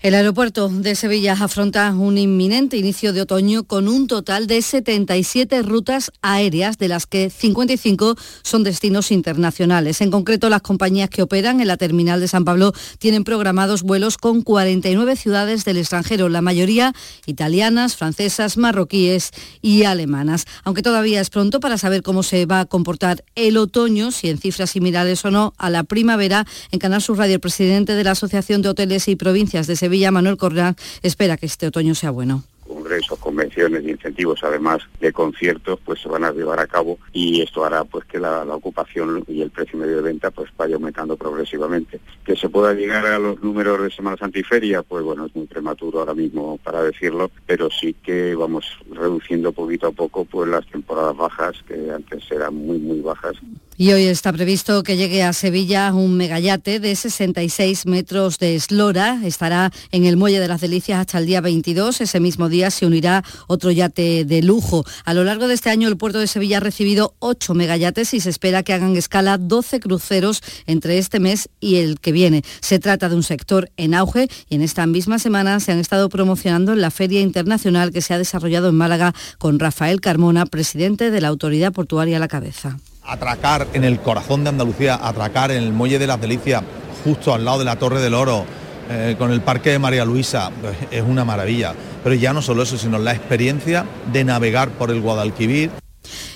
El 0.00 0.14
aeropuerto 0.14 0.68
de 0.68 0.94
Sevilla 0.94 1.32
afronta 1.32 1.92
un 1.92 2.18
inminente 2.18 2.76
inicio 2.76 3.12
de 3.12 3.22
otoño 3.22 3.64
con 3.64 3.88
un 3.88 4.06
total 4.06 4.46
de 4.46 4.62
77 4.62 5.60
rutas 5.62 6.12
aéreas, 6.22 6.78
de 6.78 6.86
las 6.86 7.06
que 7.06 7.30
55 7.30 8.14
son 8.42 8.62
destinos 8.62 9.10
internacionales. 9.10 10.00
En 10.00 10.12
concreto, 10.12 10.50
las 10.50 10.62
compañías 10.62 11.10
que 11.10 11.22
operan 11.22 11.60
en 11.60 11.66
la 11.66 11.76
terminal 11.76 12.20
de 12.20 12.28
San 12.28 12.44
Pablo 12.44 12.72
tienen 13.00 13.24
programados 13.24 13.82
vuelos 13.82 14.18
con 14.18 14.42
49 14.42 15.16
ciudades 15.16 15.64
del 15.64 15.78
extranjero, 15.78 16.28
la 16.28 16.42
mayoría 16.42 16.92
italianas, 17.26 17.96
francesas, 17.96 18.56
marroquíes 18.56 19.32
y 19.62 19.82
alemanas. 19.82 20.44
Aunque 20.62 20.82
todavía 20.82 21.20
es 21.20 21.28
pronto 21.28 21.58
para 21.58 21.76
saber 21.76 22.04
cómo 22.04 22.22
se 22.22 22.46
va 22.46 22.60
a 22.60 22.66
comportar 22.66 23.24
el 23.34 23.56
otoño, 23.56 24.12
si 24.12 24.28
en 24.28 24.38
cifras 24.38 24.70
similares 24.70 25.24
o 25.24 25.32
no 25.32 25.54
a 25.58 25.70
la 25.70 25.82
primavera, 25.82 26.46
en 26.70 26.78
Canal 26.78 27.02
Sur 27.02 27.18
Radio, 27.18 27.34
el 27.34 27.40
presidente 27.40 27.96
de 27.96 28.04
la 28.04 28.12
Asociación 28.12 28.62
de 28.62 28.68
Hoteles 28.68 29.08
y 29.08 29.16
Provincias 29.16 29.66
de 29.66 29.74
Sevilla, 29.74 29.87
Sevilla, 29.88 30.10
Manuel 30.10 30.36
Correa, 30.36 30.76
espera 31.02 31.38
que 31.38 31.46
este 31.46 31.66
otoño 31.66 31.94
sea 31.94 32.10
bueno 32.10 32.44
congresos, 32.68 33.18
convenciones 33.18 33.82
incentivos, 33.84 34.44
además 34.44 34.82
de 35.00 35.10
conciertos, 35.10 35.80
pues 35.82 35.98
se 36.02 36.08
van 36.10 36.24
a 36.24 36.32
llevar 36.32 36.60
a 36.60 36.66
cabo 36.66 36.98
y 37.14 37.40
esto 37.40 37.64
hará 37.64 37.84
pues 37.84 38.04
que 38.04 38.18
la, 38.18 38.42
ocupación 38.42 39.24
y 39.26 39.40
el 39.40 39.50
precio 39.50 39.78
medio 39.78 39.96
de 39.96 40.02
venta 40.02 40.30
pues 40.30 40.50
vaya 40.58 40.74
aumentando 40.74 41.16
progresivamente. 41.16 42.00
Que 42.22 42.36
se 42.36 42.50
pueda 42.50 42.74
llegar 42.74 43.06
a 43.06 43.18
los 43.18 43.42
números 43.42 43.80
de 43.82 43.90
Semana 43.90 44.18
Santa 44.18 44.38
y 44.38 44.42
Feria, 44.42 44.82
pues 44.82 45.02
bueno, 45.02 45.24
es 45.24 45.34
muy 45.34 45.46
prematuro 45.46 46.00
ahora 46.00 46.12
mismo 46.12 46.58
para 46.62 46.82
decirlo, 46.82 47.30
pero 47.46 47.70
sí 47.70 47.94
que 47.94 48.34
vamos 48.34 48.66
reduciendo 48.92 49.52
poquito 49.52 49.86
a 49.86 49.92
poco 49.92 50.26
pues 50.26 50.50
las 50.50 50.66
temporadas 50.66 51.16
bajas, 51.16 51.56
que 51.66 51.90
antes 51.90 52.30
eran 52.30 52.54
muy 52.54 52.78
muy 52.78 53.00
bajas. 53.00 53.36
Y 53.80 53.92
hoy 53.92 54.06
está 54.06 54.32
previsto 54.32 54.82
que 54.82 54.96
llegue 54.96 55.22
a 55.22 55.32
Sevilla 55.32 55.94
un 55.94 56.16
megayate 56.16 56.80
de 56.80 56.96
66 56.96 57.86
metros 57.86 58.40
de 58.40 58.56
eslora. 58.56 59.20
Estará 59.24 59.70
en 59.92 60.04
el 60.04 60.16
Muelle 60.16 60.40
de 60.40 60.48
las 60.48 60.60
Delicias 60.60 60.98
hasta 60.98 61.18
el 61.18 61.26
día 61.26 61.40
22. 61.40 62.00
Ese 62.00 62.18
mismo 62.18 62.48
día 62.48 62.72
se 62.72 62.86
unirá 62.86 63.22
otro 63.46 63.70
yate 63.70 64.24
de 64.24 64.42
lujo. 64.42 64.84
A 65.04 65.14
lo 65.14 65.22
largo 65.22 65.46
de 65.46 65.54
este 65.54 65.70
año 65.70 65.86
el 65.86 65.96
puerto 65.96 66.18
de 66.18 66.26
Sevilla 66.26 66.56
ha 66.56 66.60
recibido 66.60 67.14
8 67.20 67.54
megayates 67.54 68.14
y 68.14 68.20
se 68.20 68.30
espera 68.30 68.64
que 68.64 68.72
hagan 68.72 68.96
escala 68.96 69.38
12 69.38 69.78
cruceros 69.78 70.42
entre 70.66 70.98
este 70.98 71.20
mes 71.20 71.48
y 71.60 71.76
el 71.76 72.00
que 72.00 72.10
viene. 72.10 72.42
Se 72.58 72.80
trata 72.80 73.08
de 73.08 73.14
un 73.14 73.22
sector 73.22 73.70
en 73.76 73.94
auge 73.94 74.28
y 74.48 74.56
en 74.56 74.62
esta 74.62 74.88
misma 74.88 75.20
semana 75.20 75.60
se 75.60 75.70
han 75.70 75.78
estado 75.78 76.08
promocionando 76.08 76.72
en 76.72 76.80
la 76.80 76.90
Feria 76.90 77.20
Internacional 77.20 77.92
que 77.92 78.02
se 78.02 78.12
ha 78.12 78.18
desarrollado 78.18 78.70
en 78.70 78.74
Málaga 78.74 79.14
con 79.38 79.60
Rafael 79.60 80.00
Carmona, 80.00 80.46
presidente 80.46 81.12
de 81.12 81.20
la 81.20 81.28
Autoridad 81.28 81.72
Portuaria 81.72 82.16
a 82.16 82.20
la 82.20 82.26
cabeza 82.26 82.80
atracar 83.08 83.66
en 83.72 83.84
el 83.84 83.98
corazón 84.00 84.44
de 84.44 84.50
Andalucía, 84.50 85.00
atracar 85.02 85.50
en 85.50 85.62
el 85.62 85.72
Muelle 85.72 85.98
de 85.98 86.06
las 86.06 86.20
Delicias, 86.20 86.62
justo 87.02 87.34
al 87.34 87.44
lado 87.44 87.58
de 87.58 87.64
la 87.64 87.76
Torre 87.76 88.00
del 88.00 88.14
Oro, 88.14 88.44
eh, 88.90 89.16
con 89.18 89.32
el 89.32 89.40
Parque 89.40 89.70
de 89.70 89.78
María 89.78 90.04
Luisa, 90.04 90.50
pues, 90.60 90.76
es 90.90 91.02
una 91.02 91.24
maravilla. 91.24 91.74
Pero 92.04 92.14
ya 92.14 92.32
no 92.32 92.42
solo 92.42 92.62
eso, 92.62 92.78
sino 92.78 92.98
la 92.98 93.12
experiencia 93.12 93.84
de 94.12 94.24
navegar 94.24 94.70
por 94.70 94.90
el 94.90 95.00
Guadalquivir. 95.00 95.70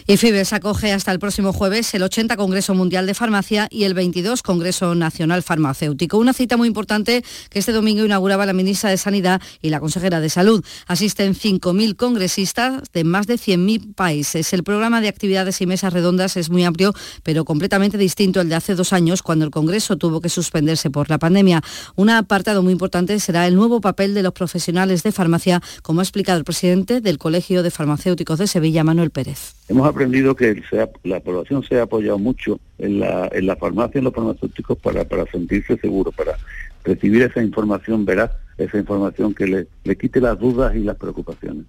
Y 0.05 0.17
FIBES 0.17 0.53
acoge 0.53 0.93
hasta 0.93 1.13
el 1.13 1.21
próximo 1.21 1.53
jueves 1.53 1.95
el 1.95 2.03
80 2.03 2.37
Congreso 2.37 2.75
Mundial 2.75 3.07
de 3.07 3.15
Farmacia 3.15 3.69
y 3.71 3.85
el 3.85 3.95
22 3.95 4.43
Congreso 4.43 4.97
Nacional 4.97 5.45
Farmacéutico. 5.45 6.19
Una 6.19 6.33
cita 6.33 6.57
muy 6.57 6.67
importante 6.67 7.25
que 7.51 7.61
este 7.61 7.71
domingo 7.71 8.05
inauguraba 8.05 8.45
la 8.45 8.53
ministra 8.53 8.91
de 8.91 8.97
Sanidad 8.97 9.41
y 9.61 9.71
la 9.71 9.79
consejera 9.79 10.21
de 10.21 10.29
Salud. 10.29 10.65
Asisten 10.89 11.37
5.000 11.37 11.95
congresistas 11.95 12.83
de 12.93 13.05
más 13.05 13.29
de 13.29 13.35
100.000 13.35 13.95
países. 13.95 14.53
El 14.53 14.65
programa 14.65 15.01
de 15.01 15.07
actividades 15.07 15.61
y 15.61 15.67
mesas 15.67 15.93
redondas 15.93 16.37
es 16.37 16.51
muy 16.51 16.65
amplio, 16.65 16.93
pero 17.23 17.45
completamente 17.45 17.97
distinto 17.97 18.41
al 18.41 18.49
de 18.49 18.57
hace 18.57 18.75
dos 18.75 18.93
años, 18.93 19.23
cuando 19.23 19.45
el 19.45 19.53
Congreso 19.53 19.97
tuvo 19.97 20.21
que 20.21 20.29
suspenderse 20.29 20.91
por 20.91 21.11
la 21.11 21.19
pandemia. 21.19 21.63
Un 21.95 22.11
apartado 22.11 22.63
muy 22.65 22.73
importante 22.73 23.21
será 23.21 23.47
el 23.47 23.55
nuevo 23.55 23.81
papel 23.81 24.15
de 24.15 24.25
los 24.25 24.33
profesionales 24.33 25.05
de 25.05 25.13
farmacia, 25.13 25.63
como 25.83 26.01
ha 26.01 26.03
explicado 26.03 26.39
el 26.39 26.45
presidente 26.45 27.01
del 27.01 27.19
Colegio 27.19 27.63
de 27.63 27.71
Farmacéuticos 27.71 28.41
de 28.41 28.49
Sevilla, 28.49 28.83
Manuel 28.83 29.11
Pérez 29.11 29.55
aprendido 29.93 30.35
que 30.35 30.63
la 31.05 31.21
población 31.21 31.63
se 31.63 31.79
ha 31.79 31.83
apoyado 31.83 32.19
mucho 32.19 32.59
en 32.79 33.01
la, 33.01 33.29
en 33.33 33.47
la 33.47 33.57
farmacia, 33.57 33.99
en 33.99 34.05
los 34.05 34.15
farmacéuticos, 34.15 34.79
para, 34.79 35.05
sentirse 35.31 35.77
seguro, 35.79 36.11
para 36.13 36.37
recibir 36.85 37.23
esa 37.23 37.43
información 37.43 38.05
veraz, 38.05 38.33
esa 38.59 38.79
información 38.79 39.35
que 39.35 39.67
le 39.85 39.97
quite 39.97 40.21
las 40.21 40.39
dudas 40.39 40.75
y 40.75 40.81
las 40.81 40.97
preocupaciones. 40.97 41.67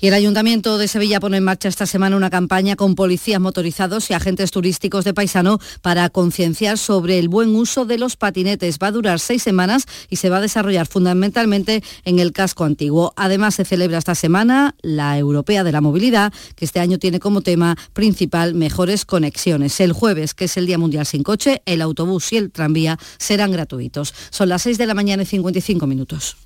Y 0.00 0.08
el 0.08 0.14
Ayuntamiento 0.14 0.78
de 0.78 0.88
Sevilla 0.88 1.20
pone 1.20 1.36
en 1.36 1.44
marcha 1.44 1.68
esta 1.68 1.86
semana 1.86 2.16
una 2.16 2.30
campaña 2.30 2.76
con 2.76 2.94
policías 2.94 3.40
motorizados 3.40 4.10
y 4.10 4.14
agentes 4.14 4.50
turísticos 4.50 5.04
de 5.04 5.14
paisano 5.14 5.58
para 5.80 6.08
concienciar 6.10 6.78
sobre 6.78 7.18
el 7.18 7.28
buen 7.28 7.54
uso 7.54 7.84
de 7.84 7.98
los 7.98 8.16
patinetes. 8.16 8.78
Va 8.82 8.88
a 8.88 8.92
durar 8.92 9.20
seis 9.20 9.42
semanas 9.42 9.86
y 10.10 10.16
se 10.16 10.30
va 10.30 10.38
a 10.38 10.40
desarrollar 10.40 10.86
fundamentalmente 10.86 11.82
en 12.04 12.18
el 12.18 12.32
casco 12.32 12.64
antiguo. 12.64 13.12
Además, 13.16 13.54
se 13.54 13.64
celebra 13.64 13.98
esta 13.98 14.14
semana 14.14 14.74
la 14.82 15.18
Europea 15.18 15.64
de 15.64 15.72
la 15.72 15.80
Movilidad, 15.80 16.32
que 16.56 16.64
este 16.64 16.80
año 16.80 16.98
tiene 16.98 17.20
como 17.20 17.40
tema 17.40 17.76
principal 17.92 18.54
mejores 18.54 19.04
conexiones. 19.04 19.80
El 19.80 19.92
jueves, 19.92 20.34
que 20.34 20.46
es 20.46 20.56
el 20.56 20.66
Día 20.66 20.78
Mundial 20.78 21.06
sin 21.06 21.22
coche, 21.22 21.62
el 21.66 21.82
autobús 21.82 22.32
y 22.32 22.36
el 22.36 22.50
tranvía 22.50 22.98
serán 23.18 23.52
gratuitos. 23.52 24.14
Son 24.30 24.48
las 24.48 24.62
6 24.62 24.78
de 24.78 24.86
la 24.86 24.94
mañana 24.94 25.22
y 25.22 25.26
55 25.26 25.86
minutos. 25.86 26.36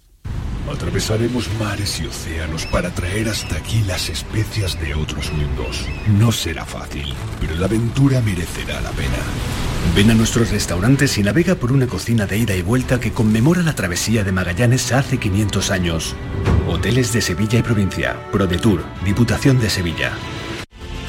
Atravesaremos 0.72 1.48
mares 1.60 2.00
y 2.00 2.06
océanos 2.06 2.66
para 2.66 2.90
traer 2.90 3.28
hasta 3.28 3.56
aquí 3.56 3.82
las 3.86 4.08
especias 4.08 4.80
de 4.80 4.94
otros 4.94 5.32
mundos. 5.32 5.86
No 6.18 6.32
será 6.32 6.64
fácil, 6.64 7.14
pero 7.40 7.54
la 7.54 7.66
aventura 7.66 8.20
merecerá 8.20 8.80
la 8.80 8.90
pena. 8.90 9.18
Ven 9.94 10.10
a 10.10 10.14
nuestros 10.14 10.50
restaurantes 10.50 11.16
y 11.18 11.22
navega 11.22 11.54
por 11.54 11.70
una 11.70 11.86
cocina 11.86 12.26
de 12.26 12.38
ida 12.38 12.54
y 12.56 12.62
vuelta 12.62 12.98
que 12.98 13.12
conmemora 13.12 13.62
la 13.62 13.74
travesía 13.74 14.24
de 14.24 14.32
Magallanes 14.32 14.92
hace 14.92 15.18
500 15.18 15.70
años. 15.70 16.16
Hoteles 16.66 17.12
de 17.12 17.20
Sevilla 17.20 17.60
y 17.60 17.62
provincia. 17.62 18.16
ProDetour, 18.32 18.84
Diputación 19.04 19.60
de 19.60 19.70
Sevilla. 19.70 20.12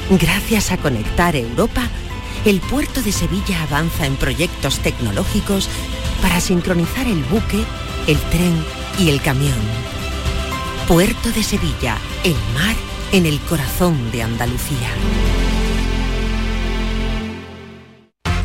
Gracias 0.08 0.70
a 0.70 0.78
Conectar 0.78 1.36
Europa, 1.36 1.82
el 2.44 2.60
puerto 2.60 3.02
de 3.02 3.12
Sevilla 3.12 3.62
avanza 3.64 4.06
en 4.06 4.16
proyectos 4.16 4.78
tecnológicos 4.78 5.68
para 6.22 6.40
sincronizar 6.40 7.06
el 7.06 7.22
buque, 7.24 7.64
el 8.06 8.18
tren 8.30 8.64
y 8.98 9.10
el 9.10 9.20
camión. 9.20 9.58
Puerto 10.86 11.30
de 11.30 11.42
Sevilla, 11.42 11.96
el 12.24 12.36
mar 12.54 12.74
en 13.12 13.26
el 13.26 13.40
corazón 13.40 14.10
de 14.10 14.22
Andalucía. 14.22 14.90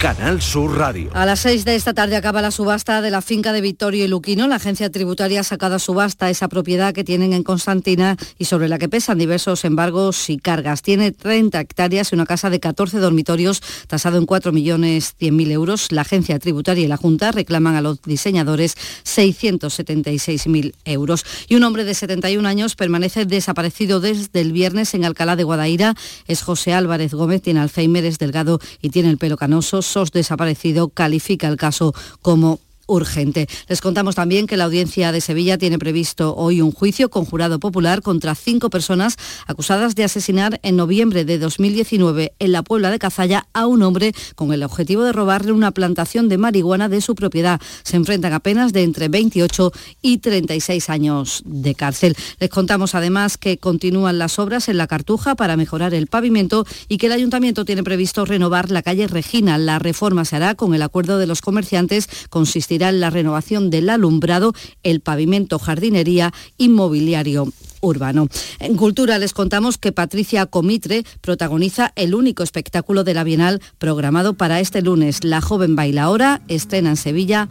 Canal 0.00 0.40
Sur 0.40 0.78
Radio. 0.78 1.10
A 1.12 1.26
las 1.26 1.40
6 1.40 1.66
de 1.66 1.74
esta 1.74 1.92
tarde 1.92 2.16
acaba 2.16 2.40
la 2.40 2.50
subasta 2.50 3.02
de 3.02 3.10
la 3.10 3.20
finca 3.20 3.52
de 3.52 3.60
Victorio 3.60 4.02
y 4.02 4.08
Luquino. 4.08 4.48
La 4.48 4.54
agencia 4.54 4.90
tributaria 4.90 5.40
ha 5.40 5.44
sacado 5.44 5.74
a 5.74 5.78
subasta 5.78 6.30
esa 6.30 6.48
propiedad 6.48 6.94
que 6.94 7.04
tienen 7.04 7.34
en 7.34 7.42
Constantina 7.42 8.16
y 8.38 8.46
sobre 8.46 8.68
la 8.68 8.78
que 8.78 8.88
pesan 8.88 9.18
diversos 9.18 9.62
embargos 9.66 10.30
y 10.30 10.38
cargas. 10.38 10.80
Tiene 10.80 11.12
30 11.12 11.60
hectáreas 11.60 12.12
y 12.12 12.14
una 12.14 12.24
casa 12.24 12.48
de 12.48 12.60
14 12.60 12.98
dormitorios 12.98 13.60
tasado 13.88 14.16
en 14.16 14.24
4 14.24 14.52
millones 14.52 15.16
euros. 15.20 15.92
La 15.92 16.00
agencia 16.00 16.38
tributaria 16.38 16.84
y 16.84 16.88
la 16.88 16.96
Junta 16.96 17.30
reclaman 17.30 17.76
a 17.76 17.82
los 17.82 18.00
diseñadores 18.00 18.76
676.000 19.04 20.72
euros. 20.86 21.26
Y 21.46 21.56
un 21.56 21.64
hombre 21.64 21.84
de 21.84 21.92
71 21.92 22.48
años 22.48 22.74
permanece 22.74 23.26
desaparecido 23.26 24.00
desde 24.00 24.40
el 24.40 24.52
viernes 24.52 24.94
en 24.94 25.04
Alcalá 25.04 25.36
de 25.36 25.44
Guadaira. 25.44 25.94
Es 26.26 26.40
José 26.40 26.72
Álvarez 26.72 27.12
Gómez, 27.12 27.42
tiene 27.42 27.60
Alzheimer, 27.60 28.06
es 28.06 28.18
delgado 28.18 28.60
y 28.80 28.88
tiene 28.88 29.10
el 29.10 29.18
pelo 29.18 29.36
canoso 29.36 29.82
SOS 29.90 30.12
desaparecido 30.12 30.88
califica 30.88 31.48
el 31.48 31.56
caso 31.56 31.94
como 32.22 32.60
urgente. 32.90 33.48
Les 33.68 33.80
contamos 33.80 34.14
también 34.14 34.46
que 34.46 34.56
la 34.56 34.64
audiencia 34.64 35.12
de 35.12 35.20
Sevilla 35.20 35.58
tiene 35.58 35.78
previsto 35.78 36.34
hoy 36.36 36.60
un 36.60 36.72
juicio 36.72 37.08
con 37.08 37.24
jurado 37.24 37.60
popular 37.60 38.02
contra 38.02 38.34
cinco 38.34 38.68
personas 38.68 39.16
acusadas 39.46 39.94
de 39.94 40.04
asesinar 40.04 40.58
en 40.62 40.76
noviembre 40.76 41.24
de 41.24 41.38
2019 41.38 42.34
en 42.38 42.52
la 42.52 42.62
Puebla 42.62 42.90
de 42.90 42.98
Cazalla 42.98 43.46
a 43.52 43.66
un 43.66 43.82
hombre 43.82 44.12
con 44.34 44.52
el 44.52 44.62
objetivo 44.62 45.04
de 45.04 45.12
robarle 45.12 45.52
una 45.52 45.70
plantación 45.70 46.28
de 46.28 46.38
marihuana 46.38 46.88
de 46.88 47.00
su 47.00 47.14
propiedad. 47.14 47.60
Se 47.84 47.96
enfrentan 47.96 48.32
a 48.32 48.40
penas 48.40 48.72
de 48.72 48.82
entre 48.82 49.08
28 49.08 49.72
y 50.02 50.18
36 50.18 50.90
años 50.90 51.42
de 51.44 51.74
cárcel. 51.74 52.16
Les 52.40 52.50
contamos 52.50 52.94
además 52.94 53.38
que 53.38 53.58
continúan 53.58 54.18
las 54.18 54.38
obras 54.38 54.68
en 54.68 54.78
la 54.78 54.88
Cartuja 54.88 55.36
para 55.36 55.56
mejorar 55.56 55.94
el 55.94 56.08
pavimento 56.08 56.66
y 56.88 56.98
que 56.98 57.06
el 57.06 57.12
ayuntamiento 57.12 57.64
tiene 57.64 57.84
previsto 57.84 58.24
renovar 58.24 58.70
la 58.70 58.82
calle 58.82 59.06
Regina. 59.06 59.58
La 59.58 59.78
reforma 59.78 60.24
se 60.24 60.36
hará 60.36 60.54
con 60.56 60.74
el 60.74 60.82
acuerdo 60.82 61.18
de 61.18 61.26
los 61.26 61.40
comerciantes, 61.40 62.08
consistirá 62.30 62.79
la 62.80 63.10
renovación 63.10 63.70
del 63.70 63.90
alumbrado, 63.90 64.54
el 64.82 65.00
pavimento, 65.00 65.58
jardinería, 65.58 66.32
inmobiliario 66.56 67.52
urbano. 67.80 68.28
En 68.58 68.76
Cultura 68.76 69.18
les 69.18 69.32
contamos 69.32 69.78
que 69.78 69.92
Patricia 69.92 70.46
Comitre 70.46 71.04
protagoniza 71.20 71.92
el 71.96 72.14
único 72.14 72.42
espectáculo 72.42 73.04
de 73.04 73.14
la 73.14 73.24
Bienal 73.24 73.60
programado 73.78 74.34
para 74.34 74.60
este 74.60 74.82
lunes. 74.82 75.24
La 75.24 75.40
joven 75.40 75.76
baila 75.76 76.04
ahora, 76.04 76.42
estrena 76.48 76.90
en 76.90 76.96
Sevilla 76.96 77.48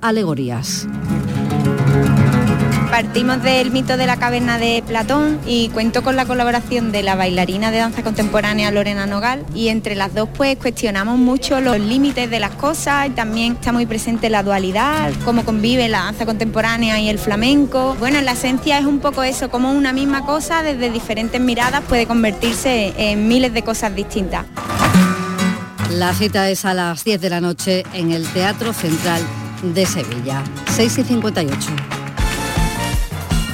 Alegorías. 0.00 0.86
Partimos 2.92 3.42
del 3.42 3.70
mito 3.70 3.96
de 3.96 4.06
la 4.06 4.18
caverna 4.18 4.58
de 4.58 4.84
Platón 4.86 5.40
y 5.46 5.70
cuento 5.70 6.02
con 6.02 6.14
la 6.14 6.26
colaboración 6.26 6.92
de 6.92 7.02
la 7.02 7.14
bailarina 7.14 7.70
de 7.70 7.78
danza 7.78 8.02
contemporánea 8.02 8.70
Lorena 8.70 9.06
Nogal 9.06 9.46
y 9.54 9.68
entre 9.68 9.94
las 9.94 10.14
dos 10.14 10.28
pues 10.36 10.58
cuestionamos 10.58 11.18
mucho 11.18 11.62
los 11.62 11.80
límites 11.80 12.28
de 12.28 12.38
las 12.38 12.50
cosas 12.50 13.06
y 13.06 13.10
también 13.12 13.54
está 13.54 13.72
muy 13.72 13.86
presente 13.86 14.28
la 14.28 14.42
dualidad, 14.42 15.10
cómo 15.24 15.42
convive 15.42 15.88
la 15.88 16.00
danza 16.00 16.26
contemporánea 16.26 17.00
y 17.00 17.08
el 17.08 17.18
flamenco. 17.18 17.96
Bueno, 17.98 18.18
en 18.18 18.26
la 18.26 18.32
esencia 18.32 18.78
es 18.78 18.84
un 18.84 19.00
poco 19.00 19.22
eso, 19.22 19.48
como 19.48 19.72
una 19.72 19.94
misma 19.94 20.26
cosa 20.26 20.62
desde 20.62 20.90
diferentes 20.90 21.40
miradas 21.40 21.80
puede 21.88 22.06
convertirse 22.06 22.92
en 22.98 23.26
miles 23.26 23.54
de 23.54 23.62
cosas 23.62 23.96
distintas. 23.96 24.44
La 25.88 26.12
cita 26.12 26.50
es 26.50 26.66
a 26.66 26.74
las 26.74 27.04
10 27.04 27.22
de 27.22 27.30
la 27.30 27.40
noche 27.40 27.84
en 27.94 28.12
el 28.12 28.28
Teatro 28.28 28.74
Central 28.74 29.22
de 29.62 29.86
Sevilla. 29.86 30.44
6 30.76 30.98
y 30.98 31.04
58. 31.04 31.91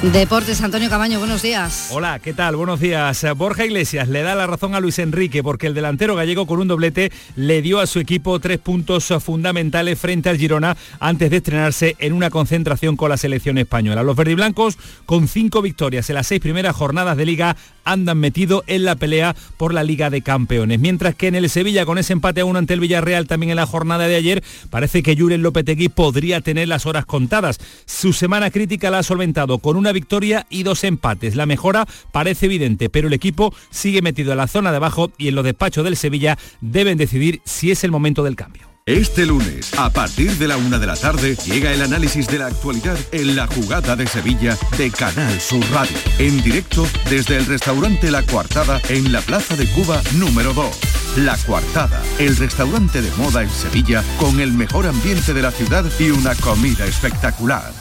Deportes, 0.01 0.61
Antonio 0.61 0.89
Camaño, 0.89 1.19
buenos 1.19 1.41
días. 1.41 1.89
Hola, 1.91 2.19
¿qué 2.19 2.31
tal? 2.31 2.55
Buenos 2.55 2.79
días. 2.79 3.25
Borja 3.35 3.65
Iglesias 3.65 4.07
le 4.07 4.21
da 4.21 4.33
la 4.33 4.47
razón 4.47 4.73
a 4.73 4.79
Luis 4.79 4.97
Enrique 4.97 5.43
porque 5.43 5.67
el 5.67 5.73
delantero 5.73 6.15
gallego 6.15 6.47
con 6.47 6.61
un 6.61 6.69
doblete 6.69 7.11
le 7.35 7.61
dio 7.61 7.81
a 7.81 7.85
su 7.85 7.99
equipo 7.99 8.39
tres 8.39 8.59
puntos 8.59 9.13
fundamentales 9.21 9.99
frente 9.99 10.29
al 10.29 10.37
Girona 10.37 10.77
antes 11.01 11.29
de 11.29 11.37
estrenarse 11.37 11.97
en 11.99 12.13
una 12.13 12.29
concentración 12.29 12.95
con 12.95 13.09
la 13.09 13.17
selección 13.17 13.57
española. 13.57 14.01
Los 14.01 14.15
verdiblancos, 14.15 14.77
con 15.05 15.27
cinco 15.27 15.61
victorias 15.61 16.09
en 16.09 16.15
las 16.15 16.27
seis 16.27 16.39
primeras 16.39 16.77
jornadas 16.77 17.17
de 17.17 17.25
liga, 17.25 17.57
andan 17.83 18.19
metidos 18.19 18.63
en 18.67 18.85
la 18.85 18.95
pelea 18.95 19.35
por 19.57 19.73
la 19.73 19.83
Liga 19.83 20.09
de 20.09 20.21
Campeones. 20.21 20.79
Mientras 20.79 21.15
que 21.15 21.27
en 21.27 21.35
el 21.35 21.49
Sevilla, 21.49 21.85
con 21.85 21.97
ese 21.97 22.13
empate 22.13 22.41
a 22.41 22.45
uno 22.45 22.59
ante 22.59 22.73
el 22.73 22.79
Villarreal 22.79 23.27
también 23.27 23.49
en 23.49 23.55
la 23.57 23.65
jornada 23.65 24.07
de 24.07 24.15
ayer, 24.15 24.43
parece 24.69 25.03
que 25.03 25.17
Juren 25.17 25.41
Lopetegui 25.41 25.89
podría 25.89 26.39
tener 26.39 26.69
las 26.69 26.85
horas 26.85 27.05
contadas. 27.05 27.59
Su 27.85 28.13
semana 28.13 28.49
crítica 28.51 28.91
la 28.91 28.99
ha 28.99 29.03
solventado 29.03 29.57
con 29.57 29.75
victoria 29.91 30.45
y 30.49 30.63
dos 30.63 30.83
empates. 30.83 31.35
La 31.35 31.45
mejora 31.45 31.87
parece 32.11 32.47
evidente, 32.47 32.89
pero 32.89 33.07
el 33.07 33.13
equipo 33.13 33.53
sigue 33.69 34.01
metido 34.01 34.31
en 34.31 34.37
la 34.37 34.47
zona 34.47 34.71
de 34.71 34.77
abajo 34.77 35.11
y 35.17 35.27
en 35.27 35.35
los 35.35 35.43
despachos 35.43 35.83
del 35.83 35.97
Sevilla 35.97 36.37
deben 36.61 36.97
decidir 36.97 37.41
si 37.45 37.71
es 37.71 37.83
el 37.83 37.91
momento 37.91 38.23
del 38.23 38.35
cambio. 38.35 38.69
Este 38.89 39.23
lunes, 39.27 39.71
a 39.77 39.91
partir 39.91 40.31
de 40.39 40.47
la 40.47 40.57
una 40.57 40.79
de 40.79 40.87
la 40.87 40.95
tarde, 40.95 41.35
llega 41.45 41.71
el 41.71 41.83
análisis 41.83 42.27
de 42.27 42.39
la 42.39 42.47
actualidad 42.47 42.97
en 43.11 43.35
la 43.35 43.45
jugada 43.45 43.95
de 43.95 44.07
Sevilla 44.07 44.57
de 44.79 44.89
Canal 44.89 45.39
Sur 45.39 45.63
Radio. 45.71 45.95
En 46.17 46.41
directo 46.41 46.87
desde 47.07 47.37
el 47.37 47.45
restaurante 47.45 48.09
La 48.09 48.23
Coartada 48.23 48.81
en 48.89 49.11
la 49.11 49.21
Plaza 49.21 49.55
de 49.55 49.67
Cuba 49.67 50.01
número 50.15 50.55
2. 50.55 50.75
La 51.17 51.37
Coartada, 51.37 52.01
el 52.17 52.35
restaurante 52.35 53.03
de 53.03 53.11
moda 53.11 53.43
en 53.43 53.51
Sevilla 53.51 54.03
con 54.17 54.39
el 54.39 54.53
mejor 54.53 54.87
ambiente 54.87 55.35
de 55.35 55.43
la 55.43 55.51
ciudad 55.51 55.85
y 55.99 56.09
una 56.09 56.33
comida 56.33 56.87
espectacular. 56.87 57.71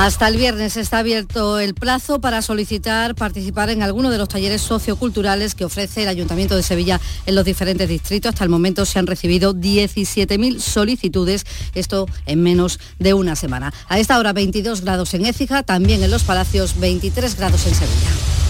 Hasta 0.00 0.28
el 0.28 0.36
viernes 0.36 0.76
está 0.76 0.98
abierto 0.98 1.58
el 1.58 1.74
plazo 1.74 2.20
para 2.20 2.40
solicitar 2.40 3.16
participar 3.16 3.68
en 3.68 3.82
alguno 3.82 4.10
de 4.10 4.18
los 4.18 4.28
talleres 4.28 4.62
socioculturales 4.62 5.56
que 5.56 5.64
ofrece 5.64 6.04
el 6.04 6.08
Ayuntamiento 6.08 6.54
de 6.54 6.62
Sevilla 6.62 7.00
en 7.26 7.34
los 7.34 7.44
diferentes 7.44 7.88
distritos. 7.88 8.28
Hasta 8.28 8.44
el 8.44 8.48
momento 8.48 8.86
se 8.86 9.00
han 9.00 9.08
recibido 9.08 9.54
17.000 9.54 10.60
solicitudes, 10.60 11.44
esto 11.74 12.06
en 12.26 12.44
menos 12.44 12.78
de 13.00 13.12
una 13.12 13.34
semana. 13.34 13.74
A 13.88 13.98
esta 13.98 14.20
hora 14.20 14.32
22 14.32 14.82
grados 14.82 15.14
en 15.14 15.26
Écija, 15.26 15.64
también 15.64 16.00
en 16.04 16.12
los 16.12 16.22
Palacios 16.22 16.78
23 16.78 17.36
grados 17.36 17.66
en 17.66 17.74
Sevilla. 17.74 18.47